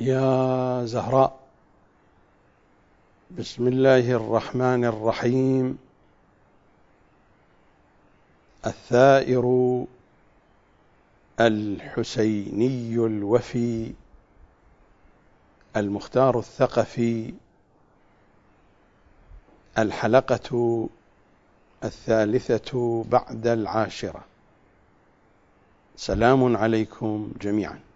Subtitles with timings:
[0.00, 1.40] يا زهراء
[3.38, 5.78] بسم الله الرحمن الرحيم.
[8.66, 9.44] الثائر
[11.40, 13.92] الحسيني الوفي
[15.76, 17.34] المختار الثقفي
[19.78, 20.88] الحلقة
[21.84, 24.24] الثالثة بعد العاشرة.
[25.96, 27.89] سلام عليكم جميعا.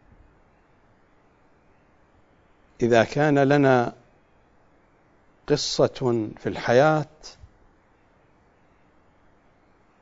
[2.83, 3.95] إذا كان لنا
[5.47, 7.07] قصة في الحياة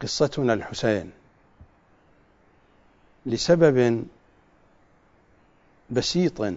[0.01, 1.13] قصتنا الحسين.
[3.27, 4.07] لسبب
[5.91, 6.55] بسيط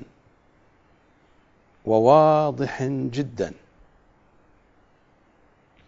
[1.85, 3.53] وواضح جدا.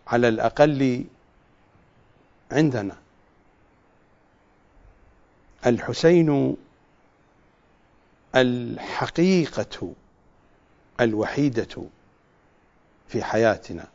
[0.07, 1.05] على الأقل
[2.51, 2.97] عندنا.
[5.65, 6.57] الحسين
[8.35, 9.93] الحقيقة
[11.01, 11.83] الوحيدة
[13.07, 13.87] في حياتنا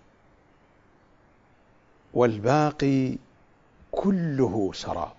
[2.14, 3.16] والباقي
[3.90, 5.12] كله سراب.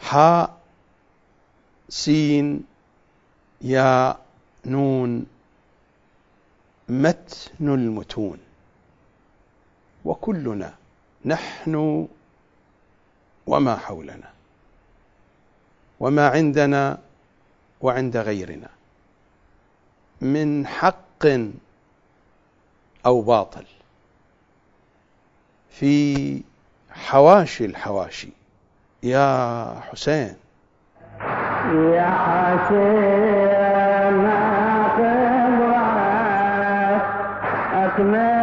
[0.00, 0.58] حاء
[1.88, 2.64] سين
[3.60, 4.20] ياء
[4.66, 5.26] نون
[6.88, 8.38] متن المتون.
[10.04, 10.74] وكلنا
[11.24, 12.08] نحن
[13.46, 14.32] وما حولنا
[16.00, 16.98] وما عندنا
[17.80, 18.68] وعند غيرنا.
[20.20, 21.26] من حق
[23.06, 23.64] أو باطل.
[25.70, 26.42] في
[26.90, 28.28] حواشي الحواشي.
[29.02, 30.34] يا حسين.
[31.94, 33.30] يا حسين
[37.84, 38.39] أكمل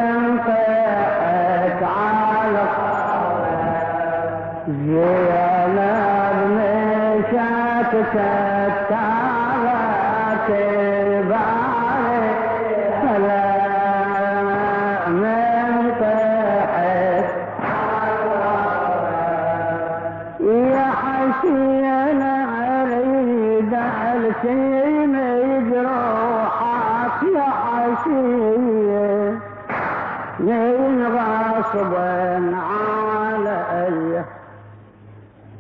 [31.68, 34.24] غصبا علي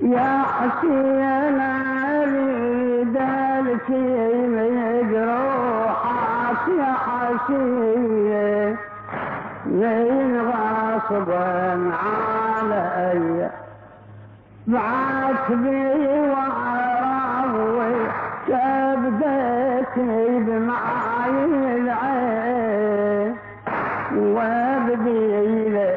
[0.01, 3.18] يا حسين اريد
[3.68, 4.56] السيم
[5.12, 8.75] جروحك يا حسين
[9.66, 13.50] من غصبا علي
[14.67, 15.79] بعت بي
[16.29, 17.96] وعراوي
[18.47, 21.46] كبدتني بمعاي
[21.78, 23.31] العين
[24.16, 25.97] وابدي لك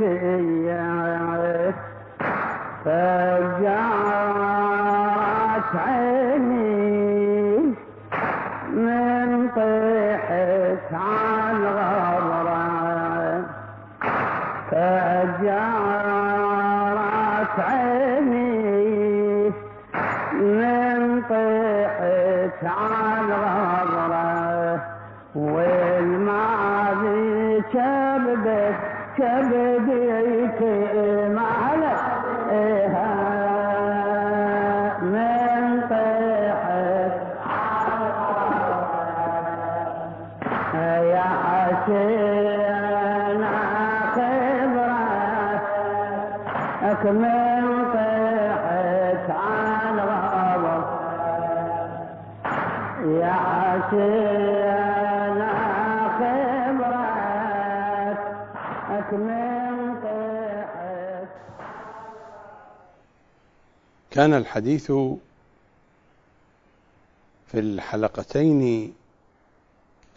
[0.00, 1.74] الزيتيه
[4.28, 7.74] فجعت عيني
[8.74, 13.44] من طيحت عن غبرة
[16.28, 19.52] فجعت عيني
[20.32, 24.80] من طيحت عن غبرة
[25.34, 27.22] والماضي
[27.72, 30.60] كبدت كبديك
[31.30, 32.00] معلك
[35.02, 37.12] من طيحت
[41.12, 43.42] يا حسين
[44.14, 45.02] خبرة
[46.82, 49.30] أكمل طيحت
[49.98, 50.84] غضب
[53.20, 54.37] يا حسين
[64.18, 64.86] كان الحديث
[67.46, 68.94] في الحلقتين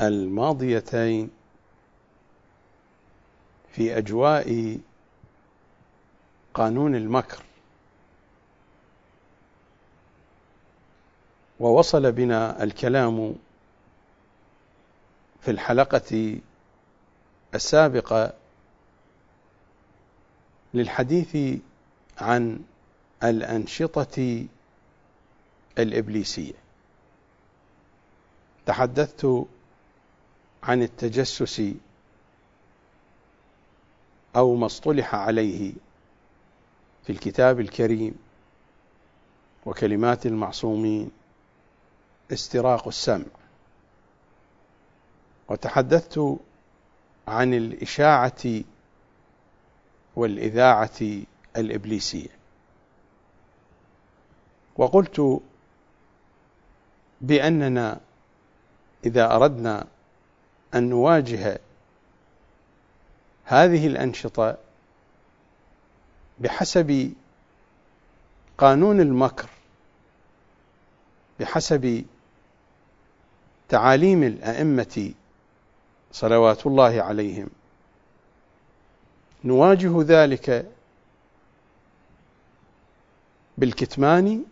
[0.01, 1.29] الماضيتين
[3.71, 4.79] في أجواء
[6.53, 7.43] قانون المكر
[11.59, 13.35] ووصل بنا الكلام
[15.41, 16.39] في الحلقة
[17.55, 18.33] السابقة
[20.73, 21.59] للحديث
[22.17, 22.59] عن
[23.23, 24.45] الأنشطة
[25.77, 26.53] الإبليسية.
[28.65, 29.45] تحدثت
[30.63, 31.61] عن التجسس
[34.35, 35.73] أو ما اصطلح عليه
[37.03, 38.15] في الكتاب الكريم
[39.65, 41.11] وكلمات المعصومين
[42.33, 43.25] استراق السمع.
[45.49, 46.37] وتحدثت
[47.27, 48.61] عن الإشاعة
[50.15, 50.99] والإذاعة
[51.57, 52.40] الإبليسية.
[54.81, 55.41] وقلت
[57.21, 57.99] بأننا
[59.05, 59.87] إذا أردنا
[60.75, 61.59] أن نواجه
[63.45, 64.57] هذه الأنشطة
[66.39, 67.13] بحسب
[68.57, 69.49] قانون المكر
[71.39, 72.05] بحسب
[73.69, 75.11] تعاليم الأئمة
[76.11, 77.49] صلوات الله عليهم
[79.43, 80.71] نواجه ذلك
[83.57, 84.43] بالكتمان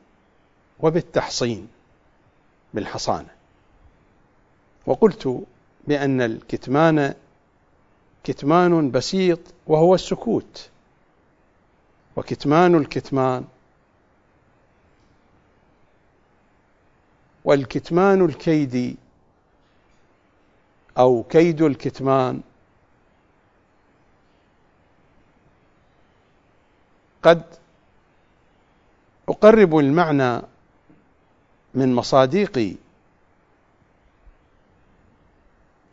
[0.79, 1.67] وبالتحصين
[2.73, 3.29] بالحصانة.
[4.85, 5.43] وقلت
[5.87, 7.13] بأن الكتمان
[8.23, 10.69] كتمان بسيط وهو السكوت.
[12.15, 13.45] وكتمان الكتمان
[17.45, 18.97] والكتمان الكيدي
[20.97, 22.41] أو كيد الكتمان
[27.23, 27.43] قد
[29.29, 30.41] أقرب المعنى
[31.74, 32.77] من مصاديق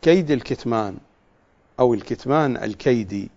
[0.01, 0.97] كيد الكتمان
[1.79, 3.29] أو الكتمان الكيدي.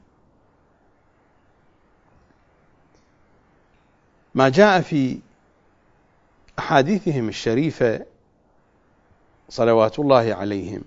[4.35, 5.19] ما جاء في
[6.59, 8.07] أحاديثهم الشريفة
[9.49, 10.83] صلوات الله عليهم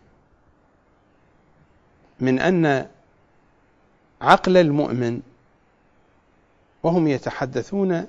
[2.20, 2.88] من أن
[4.22, 5.22] عقل المؤمن
[6.84, 8.08] وهم يتحدثون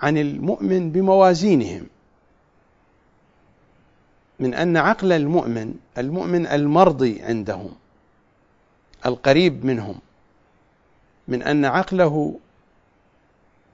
[0.00, 1.86] عن المؤمن بموازينهم.
[4.38, 7.76] من أن عقل المؤمن المؤمن المرضي عندهم
[9.06, 10.00] القريب منهم.
[11.28, 12.38] من أن عقله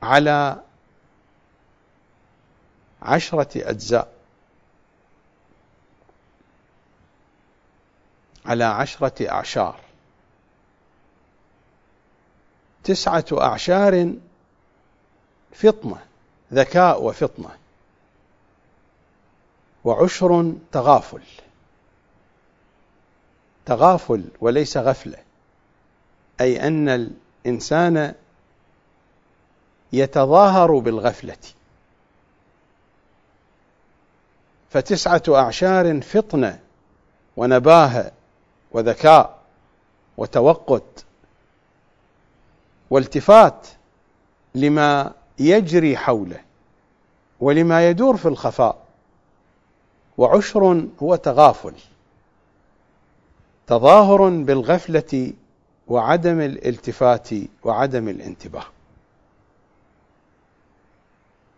[0.02, 0.62] على
[3.02, 4.12] عشرة أجزاء.
[8.46, 9.80] على عشرة أعشار.
[12.84, 14.14] تسعة أعشار
[15.52, 16.06] فطنة.
[16.52, 17.50] ذكاء وفطنة
[19.84, 21.22] وعشر تغافل.
[23.66, 25.18] تغافل وليس غفلة
[26.40, 28.14] أي أن الإنسان
[29.92, 31.36] يتظاهر بالغفلة.
[34.70, 36.60] فتسعة أعشار فطنة
[37.36, 38.12] ونباهه
[38.72, 39.38] وذكاء
[40.16, 40.82] وتوقد
[42.90, 43.66] والتفات
[44.54, 46.40] لما يجري حوله
[47.40, 48.86] ولما يدور في الخفاء
[50.18, 51.74] وعشر هو تغافل
[53.66, 55.32] تظاهر بالغفلة
[55.88, 57.28] وعدم الالتفات
[57.64, 58.66] وعدم الانتباه.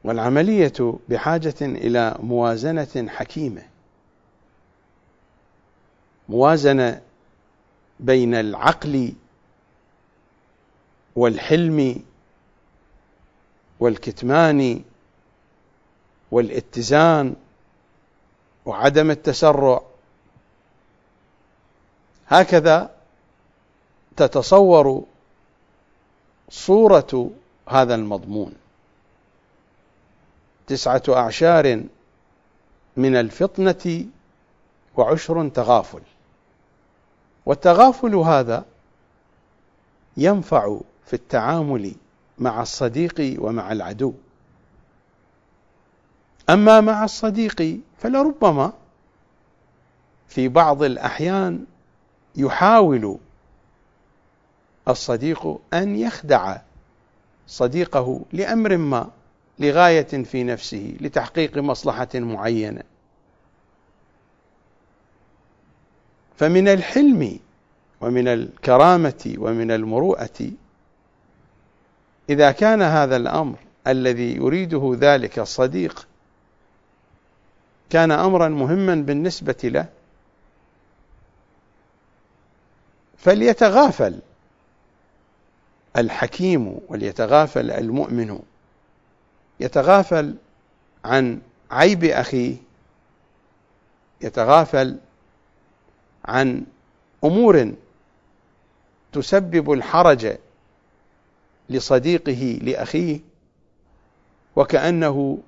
[0.04, 3.62] والعملية بحاجة إلى موازنة حكيمة
[6.28, 7.00] موازنة
[8.00, 9.12] بين العقل
[11.16, 12.02] والحلم
[13.80, 14.82] والكتمان
[16.30, 17.36] والاتزان
[18.66, 19.82] وعدم التسرع.
[22.28, 22.90] هكذا
[24.16, 25.04] تتصور
[26.50, 27.30] صورة
[27.68, 28.54] هذا المضمون.
[30.66, 31.82] تسعة أعشار
[32.96, 34.04] من الفطنة
[34.96, 36.02] وعشر تغافل.
[37.46, 38.64] والتغافل هذا
[40.16, 41.94] ينفع في التعامل
[42.38, 44.14] مع الصديق ومع العدو.
[46.50, 48.72] أما مع الصديق فلربما
[50.28, 51.64] في بعض الأحيان
[52.36, 53.18] يحاول
[54.88, 56.58] الصديق أن يخدع
[57.46, 59.10] صديقه لأمر ما
[59.58, 62.82] لغاية في نفسه لتحقيق مصلحة معينة.
[66.36, 67.38] فمن الحلم
[68.00, 70.50] ومن الكرامة ومن المروءة
[72.28, 76.06] إذا كان هذا الأمر الذي يريده ذلك الصديق
[77.90, 79.88] كان أمرا مهما بالنسبة له
[83.18, 84.20] فليتغافل
[85.96, 88.38] الحكيم وليتغافل المؤمن.
[89.60, 90.34] يتغافل
[91.04, 92.56] عن عيب أخيه
[94.20, 94.96] يتغافل
[96.24, 96.64] عن
[97.24, 97.72] أمور
[99.12, 100.36] تسبب الحرج
[101.70, 103.20] لصديقه لأخيه
[104.56, 105.38] وكأنه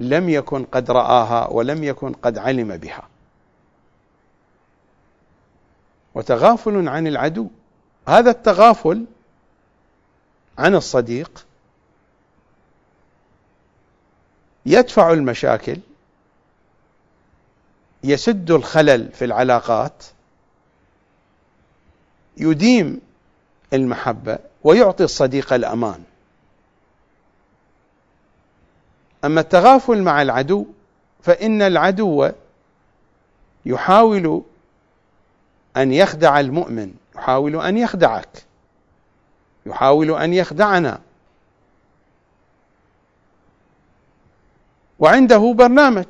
[0.00, 3.08] لم يكن قد رآها ولم يكن قد علم بها.
[6.14, 7.48] وتغافل عن العدو
[8.08, 9.04] هذا التغافل
[10.58, 11.46] عن الصديق
[14.66, 15.78] يدفع المشاكل
[18.04, 20.04] يسد الخلل في العلاقات
[22.36, 23.00] يديم
[23.72, 26.02] المحبة ويعطي الصديق الأمان.
[29.24, 30.66] أما التغافل مع العدو
[31.22, 32.30] فإن العدو
[33.66, 34.42] يحاول
[35.76, 38.44] أن يخدع المؤمن يحاول أن يخدعك
[39.66, 41.00] يحاول أن يخدعنا.
[44.98, 46.06] وعنده برنامج.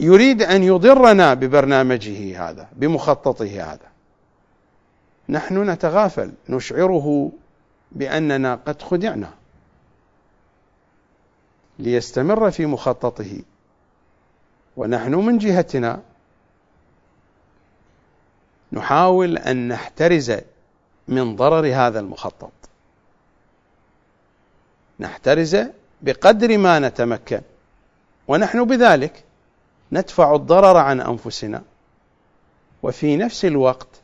[0.00, 3.89] يريد أن يضرنا ببرنامجه هذا بمخططه هذا.
[5.30, 7.32] نحن نتغافل نشعره
[7.92, 9.34] بأننا قد خدعنا.
[11.78, 13.42] ليستمر في مخططه.
[14.76, 16.02] ونحن من جهتنا
[18.72, 20.32] نحاول أن نحترز
[21.08, 22.52] من ضرر هذا المخطط.
[25.00, 25.56] نحترز
[26.02, 27.40] بقدر ما نتمكن.
[28.28, 29.24] ونحن بذلك
[29.92, 31.62] ندفع الضرر عن أنفسنا.
[32.82, 33.99] وفي نفس الوقت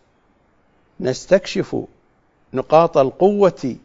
[1.00, 1.76] نستكشف
[2.52, 3.76] نقاط القوة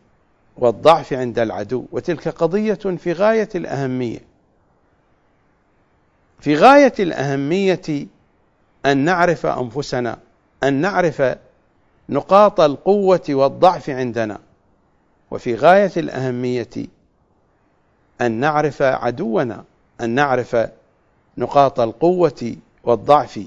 [0.57, 1.85] والضعف عند العدو.
[1.91, 4.19] وتلك قضية في غاية الأهمية.
[6.39, 8.07] في غاية الأهمية
[8.85, 10.19] أن نعرف أنفسنا
[10.63, 11.37] أن نعرف
[12.09, 14.39] نقاط القوة والضعف عندنا.
[15.31, 16.69] وفي غاية الأهمية
[18.21, 19.63] أن نعرف عدونا
[20.01, 20.57] أن نعرف
[21.37, 23.39] نقاط القوة والضعف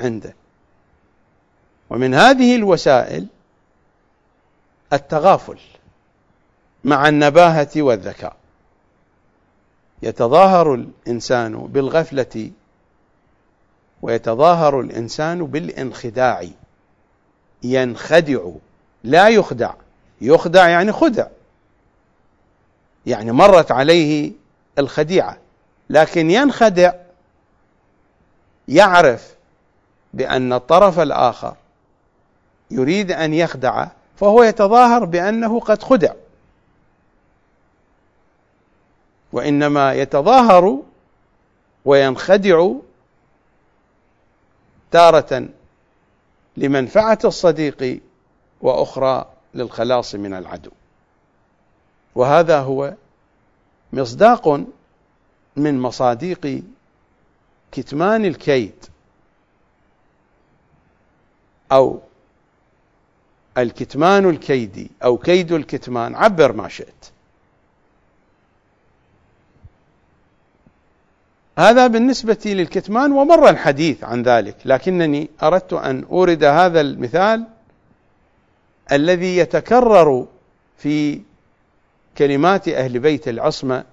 [0.00, 0.34] عنده.
[1.90, 3.26] ومن هذه الوسائل
[4.92, 5.58] التغافل
[6.84, 8.36] مع النباهة والذكاء.
[10.02, 12.50] يتظاهر الإنسان بالغفلة
[14.02, 16.46] ويتظاهر الإنسان بالانخداع.
[17.62, 18.50] ينخدع
[19.04, 19.74] لا يخدع.
[20.20, 21.26] يخدع يعني خدع.
[23.06, 24.32] يعني مرت عليه
[24.78, 25.38] الخديعة.
[25.90, 26.92] لكن ينخدع
[28.68, 29.34] يعرف
[30.14, 31.56] بأن الطرف الآخر
[32.70, 36.12] يريد أن يخدعه فهو يتظاهر بأنه قد خدع.
[39.32, 40.82] وإنما يتظاهر
[41.84, 42.72] وينخدع
[44.90, 45.48] تارة
[46.56, 48.00] لمنفعة الصديق
[48.60, 50.70] وأخرى للخلاص من العدو.
[52.14, 52.94] وهذا هو
[53.92, 54.60] مصداق
[55.56, 56.62] من مصاديق
[57.72, 58.84] كتمان الكيد
[61.72, 62.00] أو
[63.58, 67.06] الكتمان الكيدي أو كيد الكتمان عبر ما شئت.
[71.58, 77.46] هذا بالنسبة للكتمان ومر الحديث عن ذلك لكنني أردت أن أورد هذا المثال
[78.92, 80.26] الذي يتكرر
[80.78, 81.20] في
[82.18, 83.84] كلمات أهل بيت العصمة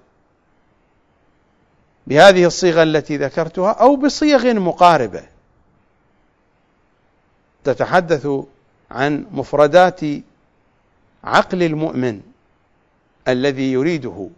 [2.06, 5.22] بهذه الصيغة التي ذكرتها أو بصيغ مقاربة.
[7.64, 8.28] تتحدث
[8.90, 10.00] عن مفردات
[11.24, 12.20] عقل المؤمن
[13.28, 14.28] الذي يريده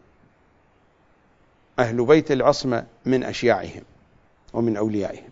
[1.79, 3.83] أهل بيت العصمة من أشياعهم
[4.53, 5.31] ومن أوليائهم.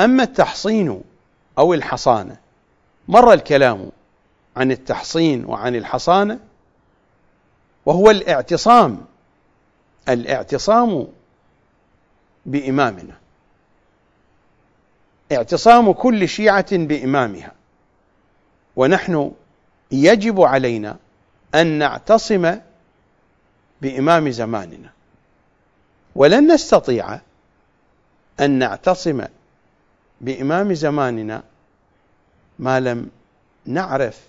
[0.00, 1.02] أما التحصين
[1.58, 2.36] أو الحصانة
[3.08, 3.90] مر الكلام
[4.56, 6.40] عن التحصين وعن الحصانة؟
[7.86, 9.04] وهو الاعتصام
[10.08, 11.06] الاعتصام
[12.46, 13.16] بإمامنا.
[15.32, 17.52] اعتصام كل شيعة بإمامها.
[18.76, 19.32] ونحن
[19.90, 20.96] يجب علينا
[21.54, 22.58] أن نعتصم
[23.82, 24.90] بإمام زماننا.
[26.14, 27.20] ولن نستطيع
[28.40, 29.24] أن نعتصم
[30.20, 31.42] بإمام زماننا
[32.58, 33.10] ما لم
[33.66, 34.20] نعرف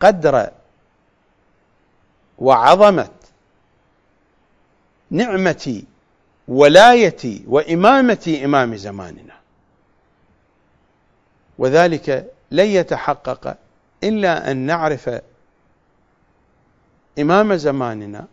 [0.00, 0.50] قدر
[2.38, 3.10] وعظمة
[5.10, 5.82] نعمة
[6.48, 9.34] ولاية وإمامة إمام زماننا.
[11.58, 13.58] وذلك لن يتحقق
[14.04, 15.10] إلا أن نعرف
[17.18, 18.26] إمام زماننا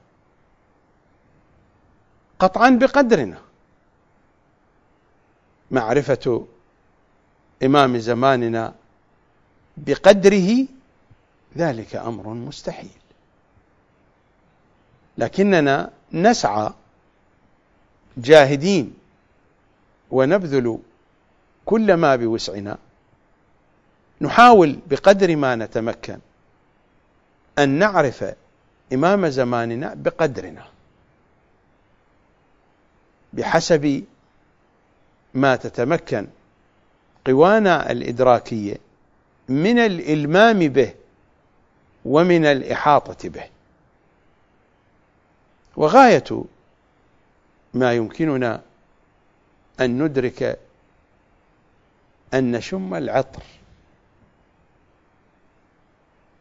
[2.39, 3.37] قطعا بقدرنا.
[5.71, 6.47] معرفة
[7.63, 8.73] إمام زماننا
[9.77, 10.67] بقدره
[11.57, 12.89] ذلك أمر مستحيل.
[15.17, 16.73] لكننا نسعى
[18.17, 18.93] جاهدين
[20.11, 20.79] ونبذل
[21.65, 22.77] كل ما بوسعنا
[24.21, 26.19] نحاول بقدر ما نتمكن
[27.59, 28.25] أن نعرف
[28.93, 30.65] إمام زماننا بقدرنا
[33.33, 34.03] بحسب
[35.33, 36.27] ما تتمكن
[37.27, 38.77] قوانا الإدراكية
[39.49, 40.93] من الإلمام به
[42.05, 43.43] ومن الإحاطة به.
[45.77, 46.43] وغاية
[47.73, 48.61] ما يمكننا
[49.79, 50.59] أن ندرك
[52.33, 53.43] أن نشم العطر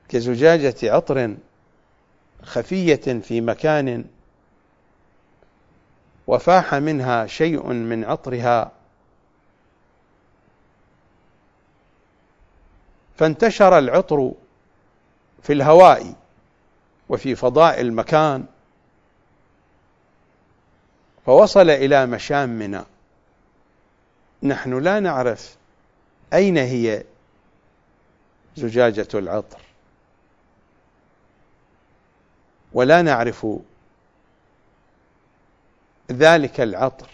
[0.08, 1.37] كزجاجة عطر
[2.42, 4.04] خفية في مكان
[6.26, 8.72] وفاح منها شيء من عطرها
[13.16, 14.32] فانتشر العطر
[15.42, 16.14] في الهواء
[17.08, 18.44] وفي فضاء المكان
[21.30, 22.87] فوصل إلى مشامنا.
[24.42, 25.56] نحن لا نعرف
[26.32, 27.04] أين هي
[28.56, 29.60] زجاجة العطر.
[32.72, 33.46] ولا نعرف
[36.12, 37.10] ذلك العطر.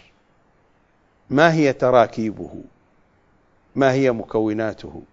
[1.29, 2.63] ما هي تراكيبه؟
[3.75, 5.03] ما هي مكوناته؟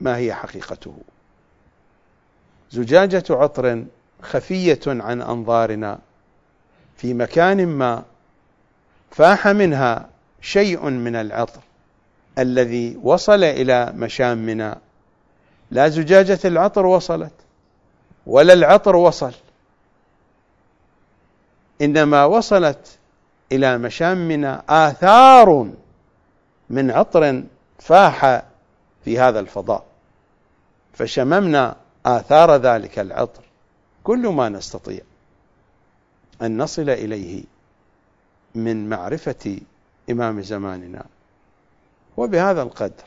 [0.00, 0.96] ما هي حقيقته؟
[2.70, 3.84] زجاجة عطر
[4.22, 5.98] خفية عن أنظارنا
[6.96, 8.04] في مكان ما
[9.16, 10.08] فاح منها
[10.40, 11.60] شيء من العطر
[12.38, 14.78] الذي وصل إلى مشامنا.
[15.70, 17.32] لا زجاجة العطر وصلت
[18.26, 19.32] ولا العطر وصل
[21.80, 22.98] إنما وصلت
[23.52, 25.70] إلى مشامنا آثار
[26.70, 27.42] من عطر
[27.78, 28.42] فاح
[29.04, 29.84] في هذا الفضاء.
[30.92, 33.42] فشممنا آثار ذلك العطر.
[34.04, 35.00] كل ما نستطيع
[36.42, 37.53] أن نصل إليه.
[38.54, 39.60] من معرفة
[40.10, 41.04] إمام زماننا
[42.16, 43.04] وبهذا القدر.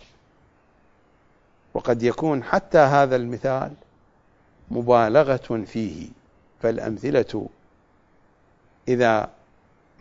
[1.74, 3.74] وقد يكون حتى هذا المثال
[4.72, 6.08] مبالغة فيه
[6.62, 7.50] فالأمثلة
[8.88, 9.30] إذا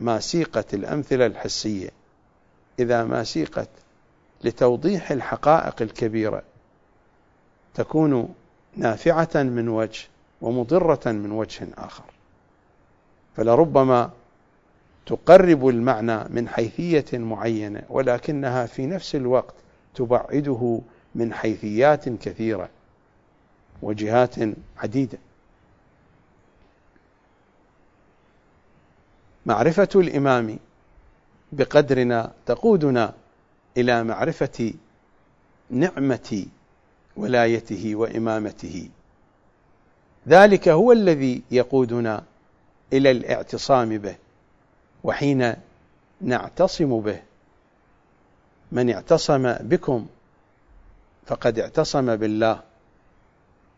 [0.00, 1.90] ما سيقت الأمثلة الحسية
[2.78, 3.68] إذا ما سيقت
[4.44, 6.42] لتوضيح الحقائق الكبيرة
[7.74, 8.34] تكون
[8.76, 10.04] نافعة من وجه
[10.40, 12.04] ومضرة من وجه آخر.
[13.36, 14.10] فلربما
[15.06, 19.54] تقرب المعنى من حيثية معينة ولكنها في نفس الوقت
[19.94, 20.80] تبعده
[21.14, 22.68] من حيثيات كثيرة
[23.82, 24.34] وجهات
[24.78, 25.18] عديدة.
[29.46, 30.58] معرفة الإمام
[31.52, 33.14] بقدرنا تقودنا
[33.76, 34.72] إلى معرفة
[35.70, 36.46] نعمة
[37.16, 38.88] ولايته وإمامته.
[40.28, 42.24] ذلك هو الذي يقودنا
[42.92, 44.16] إلى الاعتصام به.
[45.06, 45.54] وحين
[46.20, 47.22] نعتصم به
[48.72, 50.06] من اعتصم بكم
[51.26, 52.60] فقد اعتصم بالله.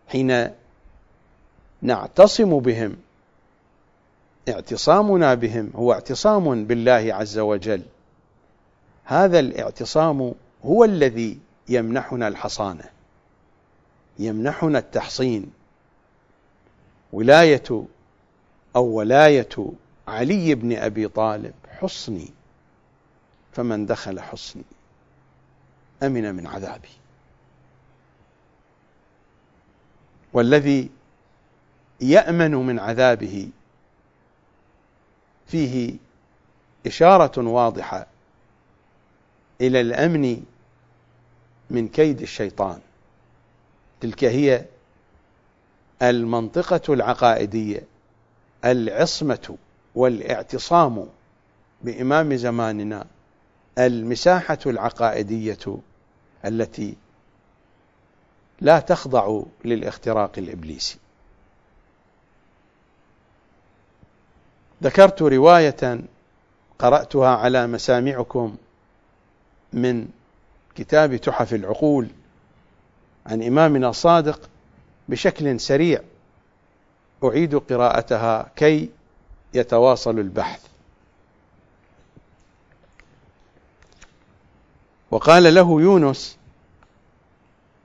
[0.09, 0.51] حين
[1.83, 2.97] نعتصم بهم
[4.49, 7.83] اعتصامنا بهم هو اعتصام بالله عز وجل.
[9.05, 11.39] هذا الاعتصام هو الذي
[11.69, 12.85] يمنحنا الحصانة
[14.19, 15.53] يمنحنا التحصين.
[17.13, 17.85] ولاية
[18.77, 19.49] أو ولاية
[20.09, 22.29] علي بن أبي طالب حصني
[23.53, 24.65] فمن دخل حصني
[26.03, 26.89] أمن من عذابي.
[30.33, 30.91] والذي
[32.01, 33.49] يأمن من عذابه
[35.47, 35.97] فيه
[36.87, 38.07] إشارة واضحة
[39.61, 40.45] إلى الأمن
[41.71, 42.81] من كيد الشيطان.
[44.01, 44.65] تلك هي
[46.03, 47.83] المنطقة العقائدية
[48.65, 49.57] العصمة
[49.99, 51.07] والاعتصام
[51.83, 53.07] بإمام زماننا
[53.79, 55.79] المساحة العقائدية
[56.45, 56.95] التي
[58.61, 60.99] لا تخضع للاختراق الإبليسي.
[64.83, 66.01] ذكرت رواية
[66.79, 68.57] قرأتها على مسامعكم
[69.73, 70.09] من
[70.75, 72.09] كتاب تحف العقول
[73.27, 74.49] عن إمامنا الصادق
[75.09, 76.01] بشكل سريع.
[77.25, 78.91] أعيد قراءتها كي
[79.55, 80.67] يتواصل البحث.
[85.11, 86.37] وقال له يونس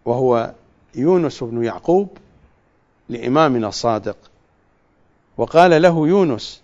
[0.05, 0.53] وهو
[0.95, 2.17] يونس بن يعقوب
[3.09, 4.17] لإمامنا الصادق
[5.37, 6.61] وقال له يونس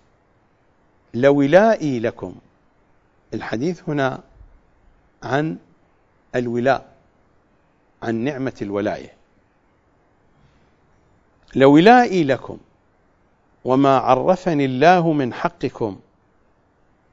[1.13, 2.35] لولائي لكم.
[3.33, 4.23] الحديث هنا
[5.23, 5.57] عن
[6.35, 6.93] الولاء
[8.03, 9.13] عن نعمة الولاية.
[11.55, 12.57] لولائي لكم.
[13.65, 15.99] وما عرفني الله من حقكم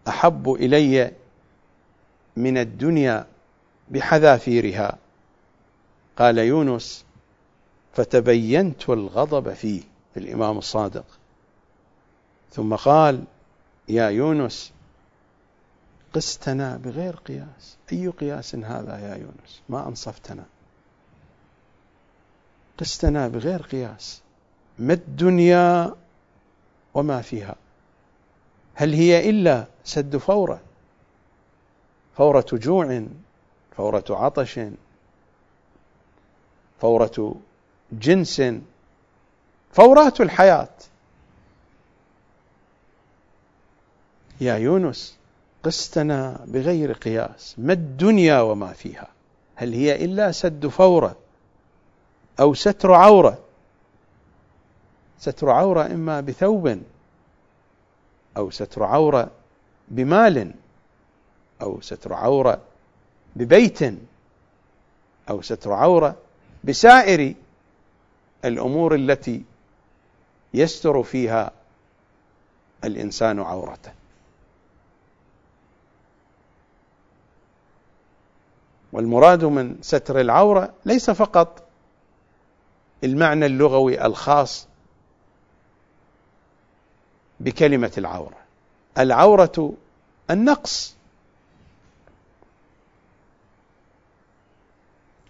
[0.08, 1.12] أحب إلي
[2.36, 3.26] من الدنيا
[3.90, 4.98] بحذافيرها
[6.16, 7.04] قال يونس
[7.92, 9.82] فتبينت الغضب فيه
[10.16, 11.04] الإمام الصادق.
[12.52, 13.24] ثم قال
[13.88, 14.72] يا يونس
[16.12, 20.44] قستنا بغير قياس أي قياس هذا يا يونس؟ ما أنصفتنا؟
[22.78, 24.22] قستنا بغير قياس
[24.78, 25.94] ما الدنيا
[26.96, 27.54] وما فيها.
[28.74, 30.60] هل هي إلا سد فورة؟
[32.16, 33.06] فورة جوع
[33.76, 34.60] فورة عطش
[36.80, 37.34] فورة
[37.92, 38.42] جنس
[39.72, 40.68] فورات الحياة.
[44.40, 45.16] يا يونس
[45.62, 47.54] قستنا بغير قياس.
[47.58, 49.08] ما الدنيا وما فيها؟
[49.54, 51.16] هل هي إلا سد فورة
[52.40, 53.45] أو ستر عورة؟
[55.18, 56.82] ستر عورة إما بثوب
[58.36, 59.30] أو ستر عورة
[59.88, 60.52] بمال
[61.62, 62.60] أو ستر عورة
[63.36, 63.80] ببيت
[65.30, 66.16] أو ستر عورة
[66.64, 67.34] بسائر
[68.44, 69.42] الأمور التي
[70.54, 71.52] يستر فيها
[72.84, 73.92] الإنسان عورته.
[78.92, 81.62] والمراد من ستر العورة ليس فقط
[83.04, 84.66] المعنى اللغوي الخاص
[87.40, 88.36] بكلمة العورة.
[88.98, 89.74] العورة
[90.30, 90.96] النقص.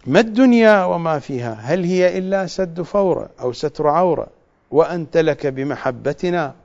[0.05, 4.27] ما الدنيا وما فيها؟ هل هي إلا سد فورة أو ستر عورة؟
[4.71, 6.55] وأنت لك بمحبتنا.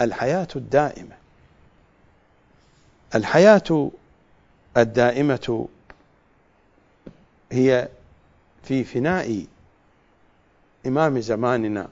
[0.00, 1.16] الحياة الدائمة.
[3.14, 3.90] الحياة
[4.76, 5.68] الدائمة
[7.52, 7.88] هي
[8.62, 9.46] في فناء
[10.86, 11.88] إمام زماننا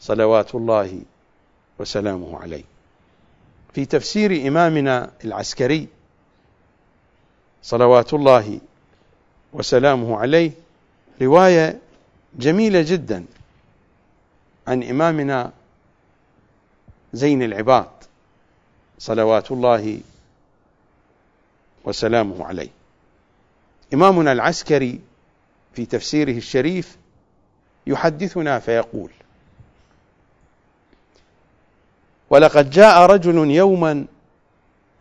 [0.00, 1.00] صلوات الله
[1.78, 2.64] وسلامه عليه.
[3.74, 5.88] في تفسير إمامنا العسكري
[7.62, 8.60] صلوات الله
[9.52, 10.50] وسلامه عليه
[11.22, 11.78] رواية
[12.38, 13.24] جميلة جدا
[14.66, 15.52] عن إمامنا
[17.12, 17.88] زين العباد
[18.98, 20.00] صلوات الله
[21.84, 22.68] وسلامه عليه.
[23.94, 25.00] إمامنا العسكري
[25.74, 26.96] في تفسيره الشريف
[27.86, 29.10] يحدثنا فيقول
[32.30, 34.06] ولقد جاء رجل يوما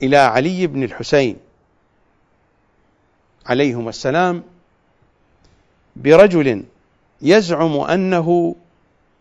[0.03, 1.37] إلى علي بن الحسين
[3.45, 4.43] عليهما السلام
[5.95, 6.65] برجل
[7.21, 8.55] يزعم أنه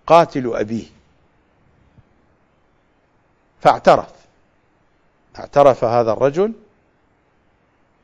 [0.07, 0.87] قاتل أبيه.
[3.61, 4.13] فاعترف.
[5.39, 6.53] اعترف هذا الرجل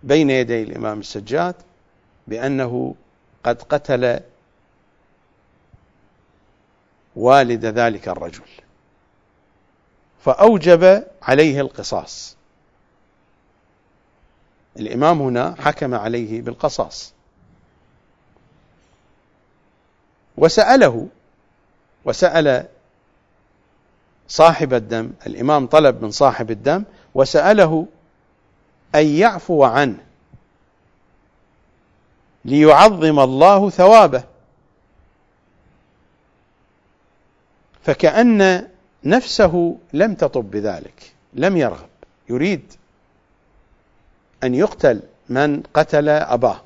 [0.03, 1.55] بين يدي الإمام السجاد
[2.27, 2.95] بأنه
[3.45, 4.21] قد قتل
[7.17, 8.49] والد ذلك الرجل.
[10.25, 12.37] فأوجب عليه القصاص.
[14.77, 17.13] الإمام هنا حكم عليه بالقصاص.
[20.37, 21.09] وسأله
[22.05, 22.69] وسأل
[24.29, 27.87] صاحب الدم الإمام طلب من صاحب الدم وسأله
[28.95, 29.99] أن يعفو عنه
[32.45, 34.25] ليعظم الله ثوابه.
[37.85, 38.70] فكأن
[39.05, 41.89] نفسه لم تطب بذلك لم يرغب
[42.29, 42.73] يريد
[44.45, 46.61] أن يقتل من قتل أباه.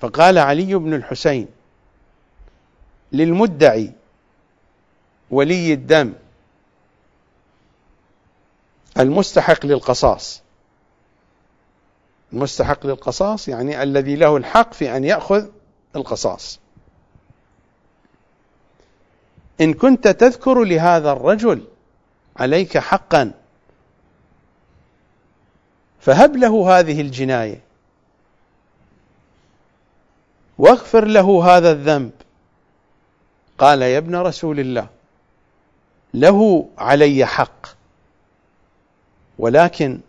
[0.00, 1.48] فقال علي بن الحسين
[3.12, 3.92] للمدعي
[5.30, 6.12] ولي الدم
[8.98, 10.42] المستحق للقصاص.
[12.32, 15.46] المستحق للقصاص يعني الذي له الحق في أن يأخذ
[15.96, 16.60] القصاص.
[19.60, 21.64] إن كنت تذكر لهذا الرجل
[22.36, 23.32] عليك حقا
[26.00, 27.60] فهب له هذه الجناية.
[30.58, 32.10] واغفر له هذا الذنب.
[33.58, 34.86] قال يا ابن رسول الله
[36.14, 37.66] له علي حق
[39.38, 40.00] ولكن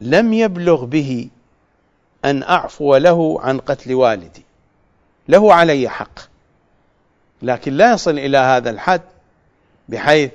[0.00, 1.28] لم يبلغ به
[2.24, 4.42] أن أعفو له عن قتل والدي.
[5.28, 6.28] له علي حق.
[7.42, 9.02] لكن لا يصل إلى هذا الحد
[9.88, 10.30] بحيث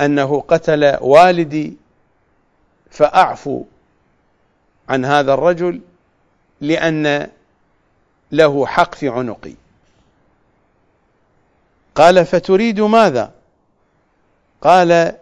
[0.00, 1.76] أنه قتل والدي
[2.90, 3.64] فأعفو
[4.88, 5.80] عن هذا الرجل
[6.60, 7.28] لأن
[8.32, 9.54] له حق في عنقي.
[11.94, 13.32] قال فتريد ماذا؟
[14.62, 15.16] قال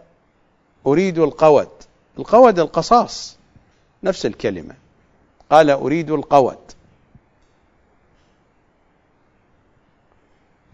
[0.87, 1.69] أريد القود.
[2.19, 3.37] القود القصاص
[4.03, 4.75] نفس الكلمة.
[5.49, 6.57] قال أريد القود.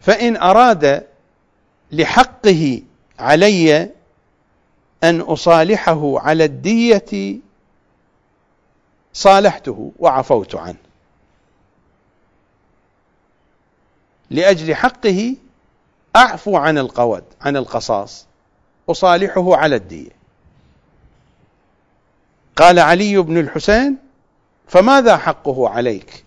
[0.05, 1.07] فإن أراد
[1.91, 2.81] لحقه
[3.19, 3.89] علي
[5.03, 7.37] أن أصالحه على الدية
[9.13, 10.77] صالحته وعفوت عنه.
[14.29, 15.35] لأجل حقه
[16.15, 18.25] أعفو عن القود عن القصاص
[18.89, 20.11] أصالحه على الدية.
[22.55, 23.97] قال علي بن الحسين
[24.67, 26.25] فماذا حقه عليك؟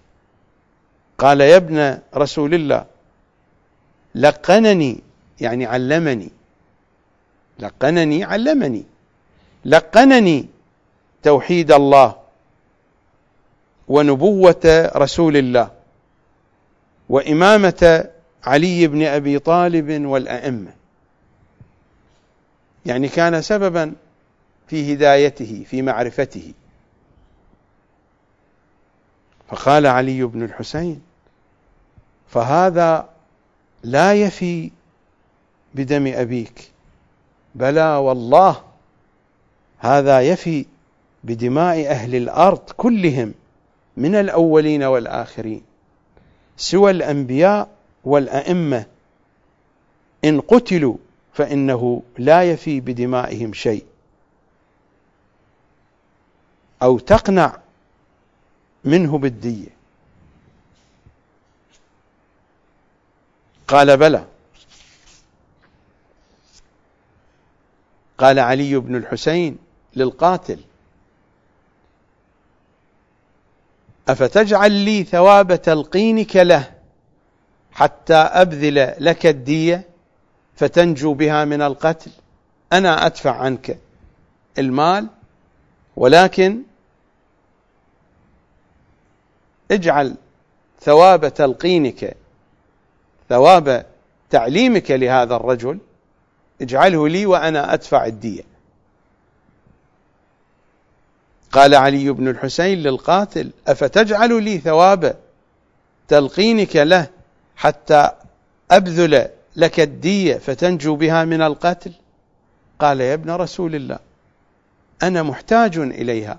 [1.19, 2.98] قال يا ابن رسول الله
[4.19, 5.03] لقنني
[5.41, 6.31] يعني علمني.
[7.59, 8.85] لقنني علمني.
[9.65, 10.47] لقنني
[11.23, 12.17] توحيد الله
[13.89, 15.71] ونبوة رسول الله
[17.09, 18.11] وإمامة
[18.45, 20.73] علي بن أبي طالب والأئمة.
[22.87, 23.95] يعني كان سببا
[24.69, 26.53] في هدايته في معرفته.
[29.49, 31.03] فقال علي بن الحسين
[32.29, 33.09] فهذا
[33.83, 34.71] لا يفي
[35.75, 36.71] بدم أبيك.
[37.55, 38.63] بلى والله
[39.79, 40.67] هذا يفي
[41.25, 43.35] بدماء أهل الأرض كلهم
[43.97, 45.63] من الأولين والآخرين
[46.57, 47.69] سوى الأنبياء
[48.05, 48.85] والأئمة.
[50.25, 50.97] إن قتلوا
[51.35, 53.85] فإنه لا يفي بدمائهم شيء.
[56.83, 57.57] أو تقنع
[58.85, 59.78] منه بالدية.
[63.69, 64.25] قال بلى.
[68.19, 69.59] قال علي بن الحسين
[69.97, 70.61] للقاتل.
[74.09, 76.75] أفتجعل لي ثواب تلقينك له
[77.73, 79.89] حتى أبذل لك الدية
[80.57, 82.11] فتنجو بها من القتل.
[82.73, 83.79] أنا أدفع عنك
[84.59, 85.09] المال
[85.97, 86.63] ولكن
[89.71, 90.17] اجعل
[90.81, 92.17] ثواب تلقينك
[93.29, 93.87] ثواب
[94.31, 95.79] تعليمك لهذا الرجل
[96.61, 98.43] اجعله لي وأنا أدفع الدية.
[101.53, 105.17] قال علي بن الحسين للقاتل أفتجعل لي ثواب
[106.09, 107.07] تلقينك له
[107.57, 108.11] حتى
[108.71, 111.93] أبذل لك الدية فتنجو بها من القتل؟
[112.79, 113.99] قال يا ابن رسول الله
[115.03, 116.39] أنا محتاج إليها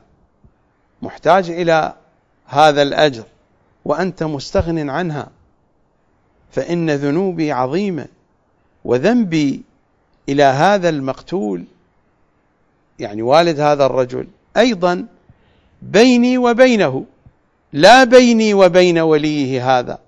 [1.02, 1.94] محتاج إلى
[2.46, 3.24] هذا الأجر
[3.86, 5.28] وأنت مستغن عنها.
[6.52, 8.08] فإن ذنوبي عظيمة
[8.86, 9.62] وذنبي
[10.30, 11.64] إلى هذا المقتول
[13.00, 15.06] يعني والد هذا الرجل أيضا
[15.82, 17.06] بيني وبينه
[17.74, 20.00] لا بيني وبين وليه هذا.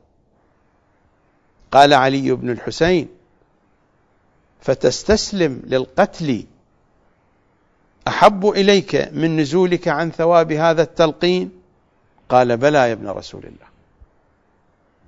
[1.71, 3.08] قال علي بن الحسين
[4.62, 6.45] فتستسلم للقتل
[8.08, 11.51] أحب إليك من نزولك عن ثواب هذا التلقين؟
[12.30, 13.70] قال بلى يا ابن رسول الله.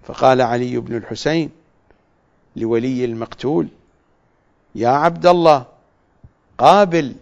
[0.08, 1.50] فقال علي بن الحسين
[2.56, 3.68] لولي المقتول
[4.76, 5.66] يا عبد الله
[6.58, 7.16] قابل